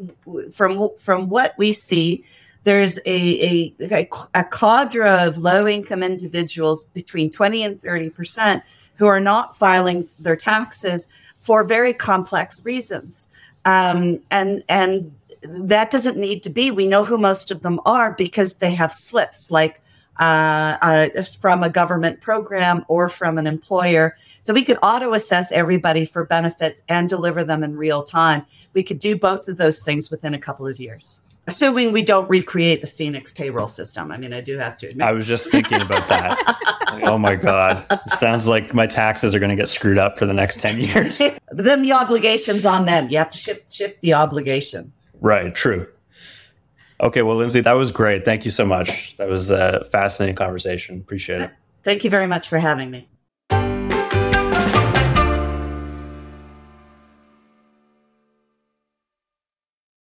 from, 0.52 0.90
from 0.98 1.28
what 1.28 1.54
we 1.56 1.72
see, 1.72 2.24
there's 2.64 2.98
a, 3.06 3.74
a, 3.80 4.08
a 4.34 4.44
cadre 4.44 5.08
of 5.08 5.38
low 5.38 5.66
income 5.66 6.02
individuals 6.02 6.84
between 6.84 7.30
20 7.30 7.62
and 7.62 7.80
30% 7.80 8.62
who 8.96 9.06
are 9.06 9.20
not 9.20 9.56
filing 9.56 10.08
their 10.18 10.36
taxes 10.36 11.08
for 11.38 11.64
very 11.64 11.94
complex 11.94 12.64
reasons. 12.64 13.28
Um, 13.64 14.20
and, 14.30 14.64
and 14.68 15.14
that 15.42 15.90
doesn't 15.90 16.16
need 16.16 16.42
to 16.44 16.50
be. 16.50 16.70
We 16.70 16.86
know 16.86 17.04
who 17.04 17.18
most 17.18 17.50
of 17.50 17.62
them 17.62 17.80
are 17.84 18.12
because 18.12 18.54
they 18.54 18.74
have 18.74 18.92
slips 18.92 19.50
like 19.50 19.80
uh, 20.18 20.76
uh, 20.82 21.22
from 21.40 21.62
a 21.62 21.70
government 21.70 22.20
program 22.20 22.84
or 22.88 23.08
from 23.08 23.38
an 23.38 23.46
employer. 23.46 24.16
So 24.40 24.52
we 24.52 24.64
could 24.64 24.78
auto 24.82 25.14
assess 25.14 25.50
everybody 25.52 26.04
for 26.04 26.24
benefits 26.24 26.82
and 26.88 27.08
deliver 27.08 27.44
them 27.44 27.64
in 27.64 27.76
real 27.76 28.02
time. 28.02 28.44
We 28.74 28.82
could 28.82 28.98
do 28.98 29.16
both 29.16 29.48
of 29.48 29.56
those 29.56 29.82
things 29.82 30.10
within 30.10 30.34
a 30.34 30.38
couple 30.38 30.66
of 30.66 30.78
years. 30.78 31.22
Assuming 31.48 31.92
we 31.92 32.02
don't 32.02 32.30
recreate 32.30 32.82
the 32.82 32.86
Phoenix 32.86 33.32
payroll 33.32 33.66
system. 33.66 34.12
I 34.12 34.16
mean, 34.16 34.32
I 34.32 34.40
do 34.40 34.58
have 34.58 34.78
to 34.78 34.86
admit. 34.86 35.06
I 35.06 35.10
was 35.10 35.26
just 35.26 35.50
thinking 35.50 35.80
about 35.80 36.08
that. 36.08 36.38
oh 37.02 37.18
my 37.18 37.34
God. 37.34 37.84
Sounds 38.06 38.46
like 38.46 38.72
my 38.72 38.86
taxes 38.86 39.34
are 39.34 39.40
going 39.40 39.50
to 39.50 39.56
get 39.56 39.68
screwed 39.68 39.98
up 39.98 40.16
for 40.16 40.24
the 40.24 40.32
next 40.32 40.60
10 40.60 40.78
years. 40.78 41.18
but 41.52 41.64
then 41.64 41.82
the 41.82 41.92
obligation's 41.92 42.64
on 42.64 42.84
them. 42.84 43.08
You 43.08 43.18
have 43.18 43.30
to 43.30 43.38
shift, 43.38 43.74
shift 43.74 44.00
the 44.02 44.14
obligation. 44.14 44.92
Right. 45.20 45.52
True. 45.52 45.88
Okay, 47.00 47.22
well, 47.22 47.36
Lindsay, 47.36 47.60
that 47.60 47.72
was 47.72 47.90
great. 47.90 48.24
Thank 48.24 48.44
you 48.44 48.52
so 48.52 48.64
much. 48.64 49.16
That 49.18 49.28
was 49.28 49.50
a 49.50 49.84
fascinating 49.90 50.36
conversation. 50.36 50.98
Appreciate 50.98 51.42
it. 51.42 51.50
Thank 51.82 52.04
you 52.04 52.10
very 52.10 52.28
much 52.28 52.48
for 52.48 52.58
having 52.58 52.92
me. 52.92 53.08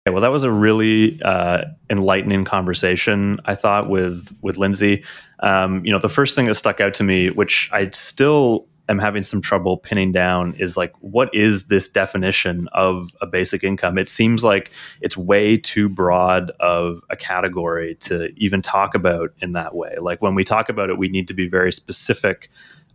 Okay, 0.08 0.14
well, 0.14 0.22
that 0.22 0.32
was 0.32 0.44
a 0.44 0.52
really 0.52 1.22
uh, 1.22 1.66
enlightening 1.90 2.46
conversation. 2.46 3.42
I 3.44 3.56
thought 3.56 3.90
with 3.90 4.34
with 4.42 4.56
Lindsay. 4.56 5.04
Um, 5.42 5.84
you 5.84 5.92
know, 5.92 6.00
the 6.00 6.08
first 6.08 6.34
thing 6.34 6.46
that 6.46 6.56
stuck 6.56 6.80
out 6.80 6.94
to 6.94 7.04
me, 7.04 7.30
which 7.30 7.70
I 7.74 7.90
still 7.90 8.70
am 8.88 9.00
having 9.00 9.22
some 9.22 9.42
trouble 9.42 9.76
pinning 9.76 10.14
down 10.14 10.54
is 10.54 10.78
like 10.78 10.94
what 11.02 11.30
is 11.36 11.68
this 11.68 11.90
definition 11.90 12.70
of 12.72 13.12
a 13.20 13.28
basic 13.28 13.66
income 13.66 13.98
it 13.98 14.08
seems 14.08 14.46
like 14.46 14.72
it's 15.02 15.18
way 15.18 15.58
too 15.58 15.90
broad 15.90 16.52
of 16.62 17.02
a 17.10 17.18
category 17.18 17.96
to 17.96 18.30
even 18.38 18.62
talk 18.62 18.96
about 18.96 19.32
in 19.40 19.52
that 19.52 19.76
way 19.76 19.98
like 20.00 20.22
when 20.22 20.36
we 20.36 20.46
talk 20.46 20.70
about 20.70 20.90
it 20.90 20.98
we 20.98 21.10
need 21.10 21.28
to 21.28 21.34
be 21.34 21.50
very 21.50 21.74
specific 21.74 22.50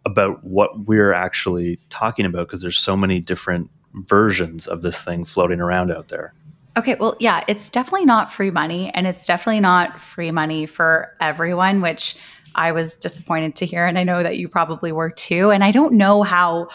about 0.06 0.42
what 0.42 0.86
we're 0.86 1.12
actually 1.12 1.78
talking 1.90 2.24
about 2.24 2.46
because 2.46 2.62
there's 2.62 2.78
so 2.78 2.96
many 2.96 3.20
different 3.20 3.68
versions 3.92 4.66
of 4.66 4.80
this 4.80 5.02
thing 5.04 5.26
floating 5.26 5.60
around 5.60 5.92
out 5.92 6.08
there 6.08 6.32
Okay, 6.76 6.96
well, 6.98 7.16
yeah, 7.20 7.44
it's 7.48 7.68
definitely 7.68 8.06
not 8.06 8.32
free 8.32 8.50
money, 8.50 8.90
and 8.94 9.06
it's 9.06 9.26
definitely 9.26 9.60
not 9.60 10.00
free 10.00 10.30
money 10.30 10.64
for 10.64 11.14
everyone, 11.20 11.82
which 11.82 12.16
I 12.54 12.72
was 12.72 12.96
disappointed 12.96 13.56
to 13.56 13.66
hear. 13.66 13.86
And 13.86 13.98
I 13.98 14.04
know 14.04 14.22
that 14.22 14.38
you 14.38 14.48
probably 14.48 14.92
were 14.92 15.10
too. 15.10 15.50
And 15.50 15.62
I 15.62 15.70
don't 15.70 15.94
know 15.94 16.22
how 16.22 16.68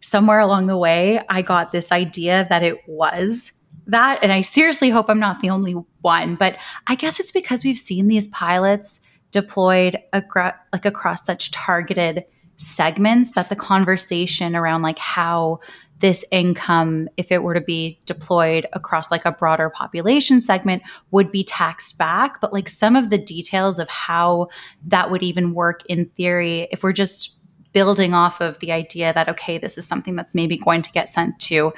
somewhere 0.00 0.40
along 0.40 0.66
the 0.66 0.76
way 0.76 1.20
I 1.28 1.42
got 1.42 1.72
this 1.72 1.92
idea 1.92 2.46
that 2.50 2.62
it 2.62 2.78
was 2.86 3.52
that. 3.86 4.20
And 4.22 4.32
I 4.32 4.40
seriously 4.40 4.90
hope 4.90 5.06
I'm 5.08 5.20
not 5.20 5.40
the 5.40 5.50
only 5.50 5.72
one. 6.00 6.34
But 6.34 6.56
I 6.86 6.94
guess 6.94 7.20
it's 7.20 7.32
because 7.32 7.64
we've 7.64 7.78
seen 7.78 8.08
these 8.08 8.28
pilots 8.28 9.00
deployed 9.30 9.98
agra- 10.12 10.58
like 10.72 10.84
across 10.84 11.24
such 11.24 11.50
targeted 11.50 12.24
segments 12.56 13.32
that 13.32 13.48
the 13.48 13.56
conversation 13.56 14.54
around 14.54 14.82
like 14.82 14.98
how 14.98 15.58
this 16.02 16.24
income, 16.32 17.08
if 17.16 17.32
it 17.32 17.42
were 17.42 17.54
to 17.54 17.60
be 17.60 17.98
deployed 18.04 18.66
across 18.74 19.10
like 19.10 19.24
a 19.24 19.32
broader 19.32 19.70
population 19.70 20.40
segment, 20.40 20.82
would 21.12 21.32
be 21.32 21.44
taxed 21.44 21.96
back. 21.96 22.40
But 22.40 22.52
like 22.52 22.68
some 22.68 22.96
of 22.96 23.08
the 23.08 23.16
details 23.16 23.78
of 23.78 23.88
how 23.88 24.48
that 24.84 25.10
would 25.10 25.22
even 25.22 25.54
work 25.54 25.82
in 25.86 26.06
theory, 26.16 26.68
if 26.72 26.82
we're 26.82 26.92
just 26.92 27.38
building 27.72 28.12
off 28.12 28.40
of 28.40 28.58
the 28.58 28.72
idea 28.72 29.12
that, 29.14 29.28
okay, 29.28 29.56
this 29.56 29.78
is 29.78 29.86
something 29.86 30.16
that's 30.16 30.34
maybe 30.34 30.58
going 30.58 30.82
to 30.82 30.90
get 30.90 31.08
sent 31.08 31.38
to 31.38 31.72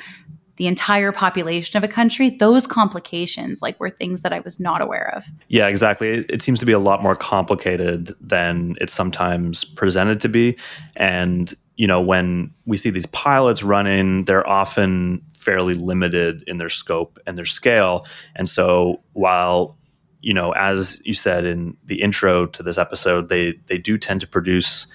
the 0.56 0.66
entire 0.68 1.12
population 1.12 1.76
of 1.76 1.84
a 1.84 1.88
country, 1.88 2.30
those 2.30 2.66
complications 2.66 3.60
like 3.60 3.78
were 3.78 3.90
things 3.90 4.22
that 4.22 4.32
I 4.32 4.40
was 4.40 4.58
not 4.58 4.80
aware 4.80 5.12
of. 5.14 5.24
Yeah, 5.48 5.66
exactly. 5.66 6.08
It, 6.08 6.30
it, 6.30 6.42
seems 6.42 6.60
to 6.60 6.66
be 6.66 6.72
a 6.72 6.78
lot 6.78 7.02
more 7.02 7.16
complicated 7.16 8.14
than 8.20 8.76
it's 8.80 8.94
sometimes 8.94 9.64
presented 9.64 10.20
to 10.20 10.28
be. 10.28 10.56
And, 10.96 11.54
you 11.76 11.86
know, 11.86 12.00
when 12.00 12.52
we 12.66 12.76
see 12.76 12.90
these 12.90 13.06
pilots 13.06 13.62
running, 13.62 14.24
they're 14.24 14.48
often 14.48 15.22
fairly 15.36 15.74
limited 15.74 16.44
in 16.46 16.58
their 16.58 16.70
scope 16.70 17.18
and 17.26 17.36
their 17.36 17.44
scale. 17.44 18.06
And 18.36 18.48
so 18.48 19.00
while 19.12 19.76
you 20.20 20.32
know, 20.32 20.52
as 20.52 21.02
you 21.04 21.12
said 21.12 21.44
in 21.44 21.76
the 21.84 22.00
intro 22.00 22.46
to 22.46 22.62
this 22.62 22.78
episode, 22.78 23.28
they 23.28 23.52
they 23.66 23.76
do 23.76 23.98
tend 23.98 24.22
to 24.22 24.26
produce 24.26 24.86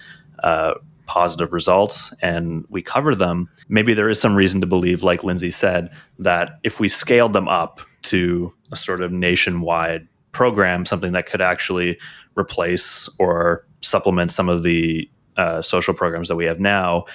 uh, 0.43 0.73
positive 1.05 1.53
results 1.53 2.13
and 2.21 2.65
we 2.69 2.83
cover 2.83 3.15
them, 3.15 3.49
maybe 3.67 3.95
there 3.95 4.09
is 4.09 4.21
some 4.21 4.35
reason 4.35 4.61
to 4.61 4.67
believe, 4.67 5.01
like 5.01 5.23
Lindsay 5.23 5.49
said, 5.49 5.89
that 6.19 6.59
if 6.63 6.79
we 6.79 6.87
scaled 6.87 7.33
them 7.33 7.47
up 7.47 7.81
to 8.03 8.53
a 8.71 8.75
sort 8.75 9.01
of 9.01 9.11
nationwide 9.11 10.07
program, 10.33 10.85
something 10.85 11.11
that 11.13 11.25
could 11.25 11.41
actually 11.41 11.97
replace 12.37 13.09
or 13.17 13.65
supplement 13.81 14.31
some 14.31 14.49
of 14.49 14.61
the 14.61 15.09
uh, 15.39 15.61
social 15.61 15.93
programs 15.93 16.27
that 16.27 16.35
we 16.35 16.45
have 16.45 16.59
now, 16.59 17.05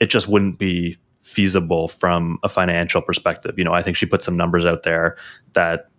it 0.00 0.06
just 0.06 0.26
wouldn't 0.26 0.58
be 0.58 0.96
feasible 1.20 1.88
from 1.88 2.38
a 2.42 2.48
financial 2.48 3.02
perspective. 3.02 3.58
You 3.58 3.64
know, 3.64 3.74
I 3.74 3.82
think 3.82 3.96
she 3.96 4.06
put 4.06 4.22
some 4.22 4.36
numbers 4.36 4.64
out 4.64 4.84
there 4.84 5.18
that 5.52 5.90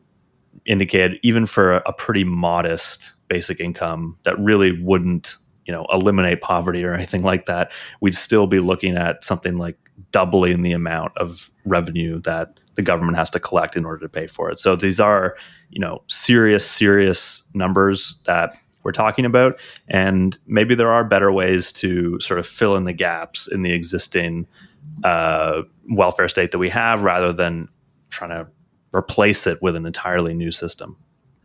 indicate 0.66 1.20
even 1.22 1.46
for 1.46 1.76
a 1.76 1.94
pretty 1.94 2.24
modest 2.24 3.14
basic 3.28 3.60
income 3.60 4.18
that 4.24 4.38
really 4.40 4.82
wouldn't 4.82 5.38
you 5.66 5.72
know 5.72 5.86
eliminate 5.94 6.42
poverty 6.42 6.84
or 6.84 6.96
anything 6.96 7.22
like 7.22 7.46
that 7.46 7.72
we'd 8.02 8.16
still 8.16 8.48
be 8.48 8.60
looking 8.60 8.98
at 8.98 9.24
something 9.24 9.58
like 9.58 9.78
doubling 10.12 10.64
the 10.64 10.72
amount 10.72 11.16
of 11.18 11.52
revenue 11.66 12.20
that 12.22 12.60
the 12.74 12.82
government 12.82 13.16
has 13.16 13.30
to 13.30 13.40
collect 13.40 13.78
in 13.78 13.86
order 13.86 14.00
to 14.00 14.10
pay 14.10 14.26
for 14.26 14.50
it 14.50 14.60
so 14.60 14.76
these 14.76 15.00
are 15.00 15.38
you 15.70 15.80
know 15.80 16.02
serious 16.08 16.70
serious 16.70 17.44
numbers 17.54 18.20
that 18.26 18.54
we're 18.84 18.92
talking 18.92 19.26
about 19.26 19.60
and 19.88 20.38
maybe 20.48 20.76
there 20.76 20.92
are 20.92 21.04
better 21.04 21.32
ways 21.32 21.72
to 21.72 22.20
sort 22.20 22.40
of 22.40 22.48
fill 22.48 22.76
in 22.76 22.86
the 22.86 22.94
gaps 22.94 23.48
in 23.48 23.62
the 23.62 23.72
existing 23.72 24.48
uh, 25.04 25.62
welfare 25.90 26.30
state 26.30 26.52
that 26.52 26.60
we 26.60 26.70
have 26.70 27.04
rather 27.04 27.34
than 27.34 27.68
trying 28.10 28.30
to 28.30 28.48
replace 28.96 29.46
it 29.46 29.62
with 29.62 29.76
an 29.76 29.86
entirely 29.86 30.34
new 30.34 30.52
system 30.52 30.98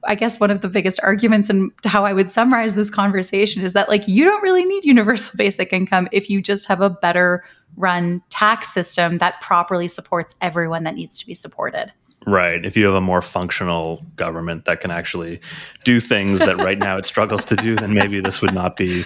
I 0.07 0.15
guess 0.15 0.39
one 0.39 0.51
of 0.51 0.61
the 0.61 0.69
biggest 0.69 1.01
arguments 1.03 1.51
and 1.51 1.71
how 1.85 2.05
I 2.05 2.13
would 2.13 2.31
summarize 2.31 2.75
this 2.75 2.91
conversation 2.91 3.63
is 3.63 3.73
that 3.73 3.89
like 3.89 4.07
you 4.07 4.25
don't 4.25 4.43
really 4.43 4.65
need 4.65 4.85
universal 4.85 5.35
basic 5.39 5.73
income 5.73 6.09
if 6.13 6.29
you 6.31 6.43
just 6.43 6.67
have 6.69 6.81
a 6.81 6.91
better 6.91 7.45
run 7.77 8.23
tax 8.31 8.73
system 8.73 9.19
that 9.19 9.41
properly 9.41 9.89
supports 9.89 10.35
everyone 10.41 10.85
that 10.85 10.95
needs 10.95 11.19
to 11.19 11.27
be 11.27 11.35
supported. 11.35 11.93
Right. 12.27 12.65
If 12.65 12.77
you 12.77 12.87
have 12.87 12.95
a 12.95 13.01
more 13.01 13.21
functional 13.21 14.03
government 14.17 14.65
that 14.65 14.81
can 14.81 14.91
actually 14.91 15.41
do 15.85 16.01
things 16.01 16.41
that 16.41 16.57
right 16.57 16.79
now 16.79 16.97
it 16.97 17.05
struggles 17.05 17.45
to 17.47 17.57
do, 17.57 17.77
then 17.77 17.93
maybe 17.93 18.21
this 18.21 18.41
would 18.41 18.55
not 18.55 18.77
be 18.77 19.05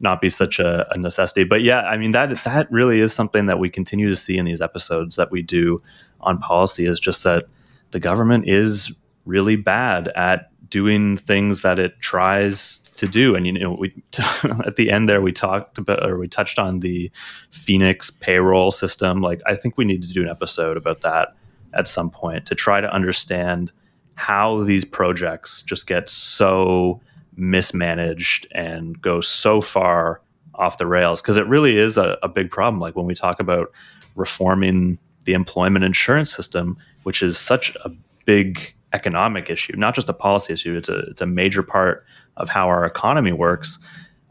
not 0.00 0.20
be 0.20 0.30
such 0.30 0.58
a, 0.58 0.86
a, 0.92 0.98
necessity. 0.98 1.44
But 1.44 1.62
yeah, 1.62 1.80
I 1.80 1.96
mean 1.96 2.12
that 2.12 2.44
that 2.44 2.70
really 2.70 3.00
is 3.00 3.12
something 3.12 3.46
that 3.46 3.58
we 3.58 3.70
continue 3.70 4.08
to 4.08 4.16
see 4.16 4.36
in 4.36 4.44
these 4.44 4.60
episodes 4.60 5.16
that 5.16 5.30
we 5.30 5.42
do 5.42 5.82
on 6.20 6.38
policy 6.38 6.86
is 6.86 7.00
just 7.00 7.24
that 7.24 7.46
the 7.90 8.00
government 8.00 8.48
is 8.48 8.94
really 9.24 9.56
bad 9.56 10.08
at 10.08 10.50
doing 10.70 11.16
things 11.16 11.62
that 11.62 11.78
it 11.78 11.98
tries 12.00 12.78
to 12.96 13.08
do. 13.08 13.34
And 13.34 13.46
you 13.46 13.52
know, 13.52 13.72
we 13.72 13.94
at 14.44 14.76
the 14.76 14.90
end 14.90 15.08
there 15.08 15.22
we 15.22 15.32
talked 15.32 15.78
about 15.78 16.08
or 16.08 16.18
we 16.18 16.28
touched 16.28 16.58
on 16.58 16.80
the 16.80 17.10
Phoenix 17.50 18.10
payroll 18.10 18.70
system. 18.70 19.20
Like 19.20 19.40
I 19.46 19.56
think 19.56 19.78
we 19.78 19.84
need 19.84 20.02
to 20.02 20.12
do 20.12 20.22
an 20.22 20.28
episode 20.28 20.76
about 20.76 21.00
that 21.00 21.34
at 21.74 21.88
some 21.88 22.10
point 22.10 22.46
to 22.46 22.54
try 22.54 22.80
to 22.80 22.92
understand 22.92 23.72
how 24.14 24.62
these 24.64 24.84
projects 24.84 25.62
just 25.62 25.86
get 25.86 26.10
so 26.10 27.00
mismanaged 27.36 28.46
and 28.52 29.00
go 29.00 29.20
so 29.20 29.60
far 29.60 30.20
off 30.54 30.78
the 30.78 30.86
rails 30.86 31.22
because 31.22 31.36
it 31.36 31.46
really 31.46 31.78
is 31.78 31.96
a, 31.96 32.18
a 32.22 32.28
big 32.28 32.50
problem. 32.50 32.80
Like 32.80 32.96
when 32.96 33.06
we 33.06 33.14
talk 33.14 33.38
about 33.38 33.72
reforming 34.16 34.98
the 35.24 35.34
employment 35.34 35.84
insurance 35.84 36.34
system, 36.34 36.76
which 37.04 37.22
is 37.22 37.38
such 37.38 37.76
a 37.84 37.90
big 38.24 38.74
economic 38.92 39.50
issue, 39.50 39.76
not 39.76 39.94
just 39.94 40.08
a 40.08 40.12
policy 40.12 40.52
issue. 40.52 40.76
It's 40.76 40.88
a 40.88 40.98
it's 41.00 41.20
a 41.20 41.26
major 41.26 41.62
part 41.62 42.04
of 42.36 42.48
how 42.48 42.68
our 42.68 42.84
economy 42.84 43.32
works. 43.32 43.78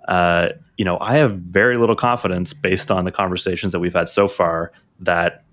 Uh, 0.08 0.50
you 0.78 0.86
know, 0.86 0.98
I 1.00 1.18
have 1.18 1.38
very 1.40 1.78
little 1.78 1.96
confidence 1.96 2.54
based 2.54 2.92
on 2.92 3.06
the 3.06 3.12
conversations 3.12 3.72
that 3.72 3.80
we've 3.80 3.94
had 3.94 4.10
so 4.10 4.28
far 4.28 4.72
that 5.00 5.44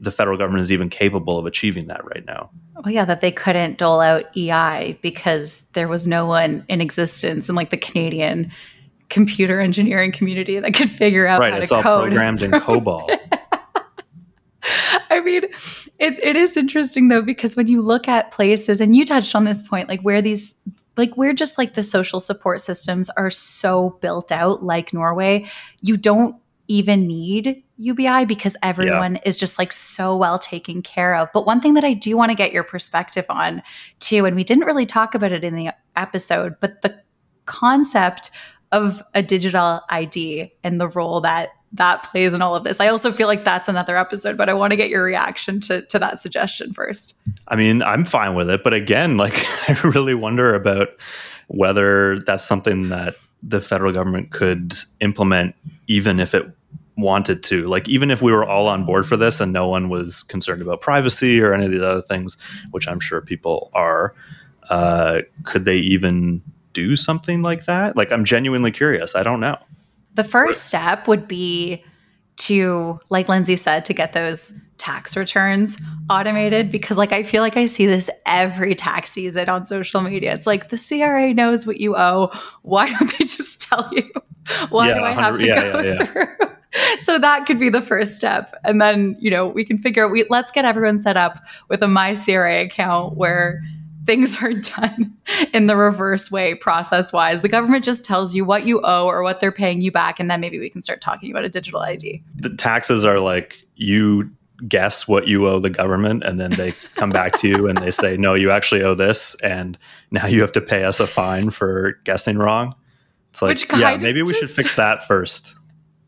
the 0.00 0.10
federal 0.10 0.36
government 0.36 0.62
is 0.62 0.72
even 0.72 0.90
capable 0.90 1.38
of 1.38 1.46
achieving 1.46 1.86
that 1.86 2.04
right 2.04 2.24
now. 2.26 2.50
Well, 2.76 2.92
yeah, 2.92 3.04
that 3.04 3.20
they 3.20 3.32
couldn't 3.32 3.78
dole 3.78 4.00
out 4.00 4.24
EI 4.36 4.98
because 5.02 5.62
there 5.72 5.88
was 5.88 6.06
no 6.06 6.26
one 6.26 6.64
in 6.68 6.80
existence 6.80 7.48
in 7.48 7.54
like 7.54 7.70
the 7.70 7.76
Canadian 7.76 8.52
computer 9.08 9.60
engineering 9.60 10.12
community 10.12 10.58
that 10.58 10.74
could 10.74 10.90
figure 10.90 11.26
out 11.26 11.40
right, 11.40 11.52
how 11.52 11.58
it's 11.58 11.70
to 11.70 11.76
all 11.76 11.82
code. 11.82 12.04
programmed 12.04 12.42
in 12.42 12.50
COBOL. 12.60 13.08
I 15.10 15.20
mean, 15.20 15.44
it, 15.98 16.18
it 16.22 16.36
is 16.36 16.56
interesting 16.56 17.08
though, 17.08 17.22
because 17.22 17.56
when 17.56 17.68
you 17.68 17.80
look 17.80 18.06
at 18.06 18.30
places, 18.30 18.80
and 18.80 18.94
you 18.94 19.04
touched 19.04 19.34
on 19.34 19.44
this 19.44 19.66
point, 19.66 19.88
like 19.88 20.02
where 20.02 20.20
these, 20.20 20.54
like 20.96 21.14
where 21.16 21.32
just 21.32 21.56
like 21.56 21.74
the 21.74 21.82
social 21.82 22.20
support 22.20 22.60
systems 22.60 23.08
are 23.10 23.30
so 23.30 23.98
built 24.00 24.30
out, 24.30 24.62
like 24.62 24.92
Norway, 24.92 25.46
you 25.80 25.96
don't 25.96 26.36
even 26.68 27.06
need 27.06 27.62
UBI 27.78 28.24
because 28.24 28.56
everyone 28.62 29.14
yeah. 29.14 29.20
is 29.24 29.36
just 29.36 29.58
like 29.58 29.72
so 29.72 30.16
well 30.16 30.38
taken 30.38 30.82
care 30.82 31.14
of. 31.14 31.28
But 31.32 31.46
one 31.46 31.60
thing 31.60 31.74
that 31.74 31.84
I 31.84 31.94
do 31.94 32.16
want 32.16 32.30
to 32.30 32.36
get 32.36 32.52
your 32.52 32.64
perspective 32.64 33.24
on 33.28 33.62
too, 34.00 34.26
and 34.26 34.36
we 34.36 34.44
didn't 34.44 34.64
really 34.64 34.86
talk 34.86 35.14
about 35.14 35.32
it 35.32 35.44
in 35.44 35.54
the 35.54 35.70
episode, 35.96 36.56
but 36.60 36.82
the 36.82 37.00
concept 37.46 38.30
of 38.72 39.02
a 39.14 39.22
digital 39.22 39.80
ID 39.88 40.52
and 40.62 40.80
the 40.80 40.88
role 40.88 41.20
that 41.22 41.50
that 41.72 42.02
plays 42.02 42.32
in 42.32 42.40
all 42.40 42.56
of 42.56 42.64
this. 42.64 42.80
I 42.80 42.88
also 42.88 43.12
feel 43.12 43.28
like 43.28 43.44
that's 43.44 43.68
another 43.68 43.96
episode, 43.96 44.36
but 44.38 44.48
I 44.48 44.54
want 44.54 44.70
to 44.70 44.76
get 44.76 44.88
your 44.88 45.02
reaction 45.02 45.60
to 45.60 45.82
to 45.82 45.98
that 45.98 46.20
suggestion 46.20 46.72
first. 46.72 47.14
I 47.48 47.56
mean, 47.56 47.82
I'm 47.82 48.04
fine 48.04 48.34
with 48.34 48.50
it, 48.50 48.64
but 48.64 48.74
again, 48.74 49.16
like 49.16 49.34
I 49.68 49.80
really 49.84 50.14
wonder 50.14 50.54
about 50.54 50.88
whether 51.48 52.20
that's 52.20 52.44
something 52.44 52.88
that 52.88 53.16
the 53.42 53.60
federal 53.60 53.92
government 53.92 54.30
could 54.30 54.76
implement 55.00 55.54
even 55.86 56.18
if 56.18 56.34
it 56.34 56.44
wanted 56.98 57.42
to. 57.44 57.66
Like 57.66 57.88
even 57.88 58.10
if 58.10 58.20
we 58.20 58.32
were 58.32 58.44
all 58.44 58.66
on 58.66 58.84
board 58.84 59.06
for 59.06 59.16
this 59.16 59.40
and 59.40 59.52
no 59.52 59.68
one 59.68 59.88
was 59.88 60.22
concerned 60.24 60.60
about 60.60 60.80
privacy 60.80 61.40
or 61.40 61.54
any 61.54 61.64
of 61.64 61.70
these 61.70 61.82
other 61.82 62.02
things, 62.02 62.36
which 62.72 62.88
I'm 62.88 63.00
sure 63.00 63.20
people 63.20 63.70
are, 63.72 64.14
uh, 64.68 65.20
could 65.44 65.64
they 65.64 65.76
even 65.76 66.42
do 66.72 66.96
something 66.96 67.42
like 67.42 67.64
that? 67.66 67.96
Like 67.96 68.12
I'm 68.12 68.24
genuinely 68.24 68.72
curious. 68.72 69.14
I 69.14 69.22
don't 69.22 69.40
know. 69.40 69.56
The 70.14 70.24
first 70.24 70.66
step 70.66 71.06
would 71.06 71.28
be 71.28 71.84
to, 72.38 73.00
like 73.08 73.28
Lindsay 73.28 73.56
said, 73.56 73.84
to 73.86 73.94
get 73.94 74.12
those 74.12 74.52
tax 74.78 75.16
returns 75.16 75.76
automated 76.08 76.70
because 76.70 76.96
like 76.96 77.12
I 77.12 77.24
feel 77.24 77.42
like 77.42 77.56
I 77.56 77.66
see 77.66 77.86
this 77.86 78.08
every 78.26 78.74
tax 78.74 79.10
season 79.10 79.48
on 79.48 79.64
social 79.64 80.00
media. 80.00 80.34
It's 80.34 80.46
like 80.46 80.68
the 80.68 80.76
CRA 80.76 81.34
knows 81.34 81.66
what 81.66 81.78
you 81.80 81.96
owe. 81.96 82.30
Why 82.62 82.90
don't 82.92 83.18
they 83.18 83.24
just 83.24 83.62
tell 83.62 83.88
you? 83.92 84.10
Why 84.70 84.88
yeah, 84.88 84.94
do 84.94 85.00
I 85.00 85.12
have 85.12 85.38
to 85.38 85.46
yeah, 85.46 85.72
go 85.72 85.80
yeah, 85.80 86.04
through? 86.04 86.48
so 86.98 87.18
that 87.18 87.46
could 87.46 87.58
be 87.58 87.68
the 87.68 87.82
first 87.82 88.16
step. 88.16 88.54
And 88.64 88.80
then, 88.80 89.16
you 89.18 89.30
know, 89.30 89.46
we 89.46 89.64
can 89.64 89.78
figure 89.78 90.04
out 90.04 90.10
we 90.10 90.24
let's 90.30 90.50
get 90.50 90.64
everyone 90.64 90.98
set 90.98 91.16
up 91.16 91.38
with 91.68 91.82
a 91.82 91.88
my 91.88 92.14
CRA 92.14 92.62
account 92.62 93.16
where 93.16 93.62
things 94.04 94.42
are 94.42 94.52
done 94.80 95.14
in 95.52 95.66
the 95.66 95.76
reverse 95.76 96.30
way 96.30 96.54
process 96.54 97.12
wise. 97.12 97.42
The 97.42 97.48
government 97.48 97.84
just 97.84 98.04
tells 98.04 98.34
you 98.34 98.44
what 98.44 98.66
you 98.66 98.80
owe 98.82 99.06
or 99.06 99.22
what 99.22 99.40
they're 99.40 99.52
paying 99.52 99.80
you 99.80 99.92
back, 99.92 100.18
and 100.18 100.30
then 100.30 100.40
maybe 100.40 100.58
we 100.58 100.70
can 100.70 100.82
start 100.82 101.00
talking 101.00 101.30
about 101.30 101.44
a 101.44 101.48
digital 101.48 101.80
ID. 101.80 102.22
The 102.36 102.54
taxes 102.56 103.04
are 103.04 103.20
like 103.20 103.56
you 103.76 104.30
guess 104.66 105.06
what 105.06 105.28
you 105.28 105.46
owe 105.46 105.60
the 105.60 105.70
government, 105.70 106.24
and 106.24 106.40
then 106.40 106.52
they 106.52 106.72
come 106.96 107.10
back 107.10 107.36
to 107.38 107.48
you 107.48 107.68
and 107.68 107.78
they 107.78 107.92
say, 107.92 108.16
no, 108.16 108.34
you 108.34 108.50
actually 108.50 108.82
owe 108.82 108.94
this, 108.94 109.36
and 109.36 109.78
now 110.10 110.26
you 110.26 110.40
have 110.40 110.52
to 110.52 110.60
pay 110.60 110.84
us 110.84 111.00
a 111.00 111.06
fine 111.06 111.50
for 111.50 111.92
guessing 112.04 112.38
wrong. 112.38 112.74
It's 113.30 113.42
like, 113.42 113.70
yeah, 113.72 113.96
maybe 113.96 114.22
we 114.22 114.28
just, 114.28 114.40
should 114.40 114.50
fix 114.50 114.74
that 114.76 115.06
first. 115.06 115.54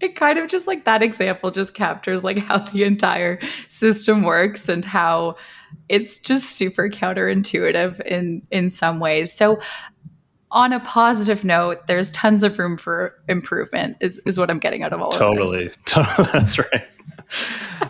It 0.00 0.16
kind 0.16 0.38
of 0.38 0.48
just 0.48 0.66
like 0.66 0.84
that 0.84 1.02
example 1.02 1.50
just 1.50 1.74
captures 1.74 2.24
like 2.24 2.38
how 2.38 2.58
the 2.58 2.84
entire 2.84 3.38
system 3.68 4.22
works 4.22 4.68
and 4.68 4.84
how 4.84 5.36
it's 5.88 6.18
just 6.18 6.56
super 6.56 6.88
counterintuitive 6.88 8.00
in 8.02 8.42
in 8.50 8.70
some 8.70 9.00
ways. 9.00 9.32
So 9.32 9.60
on 10.52 10.72
a 10.72 10.80
positive 10.80 11.44
note, 11.44 11.86
there's 11.86 12.10
tons 12.12 12.42
of 12.42 12.58
room 12.58 12.76
for 12.76 13.14
improvement. 13.28 13.96
Is 14.00 14.20
is 14.26 14.38
what 14.38 14.50
I'm 14.50 14.58
getting 14.58 14.82
out 14.82 14.92
of 14.92 15.00
all 15.00 15.12
totally. 15.12 15.66
of 15.66 15.72
this. 15.72 15.76
Totally, 15.86 16.28
that's 16.32 16.58
right. 16.58 16.88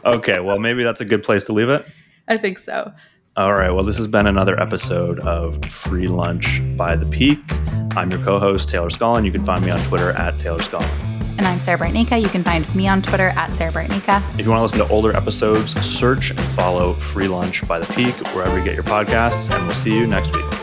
okay, 0.04 0.40
well, 0.40 0.58
maybe 0.58 0.82
that's 0.82 1.00
a 1.00 1.04
good 1.04 1.22
place 1.22 1.42
to 1.44 1.52
leave 1.52 1.68
it. 1.68 1.86
I 2.28 2.36
think 2.36 2.58
so. 2.58 2.92
All 3.36 3.54
right. 3.54 3.70
Well, 3.70 3.84
this 3.84 3.96
has 3.96 4.08
been 4.08 4.26
another 4.26 4.60
episode 4.60 5.20
of 5.20 5.64
Free 5.64 6.08
Lunch 6.08 6.60
by 6.76 6.96
the 6.96 7.06
Peak. 7.06 7.38
I'm 7.96 8.10
your 8.10 8.22
co-host 8.24 8.68
Taylor 8.68 8.90
Scollon. 8.90 9.24
You 9.24 9.32
can 9.32 9.44
find 9.44 9.64
me 9.64 9.70
on 9.70 9.80
Twitter 9.84 10.10
at 10.10 10.38
Taylor 10.38 10.62
Scollon. 10.62 11.19
And 11.40 11.46
I'm 11.46 11.58
Sarah 11.58 11.78
Bartnicka. 11.78 12.20
You 12.20 12.28
can 12.28 12.44
find 12.44 12.74
me 12.74 12.86
on 12.86 13.00
Twitter 13.00 13.28
at 13.28 13.54
Sarah 13.54 13.72
Bartnicka. 13.72 14.22
If 14.38 14.44
you 14.44 14.50
want 14.50 14.58
to 14.58 14.62
listen 14.62 14.78
to 14.80 14.88
older 14.92 15.16
episodes, 15.16 15.72
search 15.80 16.32
and 16.32 16.38
follow 16.38 16.92
Free 16.92 17.28
Lunch 17.28 17.66
by 17.66 17.78
the 17.78 17.90
Peak 17.94 18.14
wherever 18.34 18.58
you 18.58 18.62
get 18.62 18.74
your 18.74 18.84
podcasts, 18.84 19.50
and 19.50 19.66
we'll 19.66 19.74
see 19.74 19.96
you 19.96 20.06
next 20.06 20.36
week. 20.36 20.59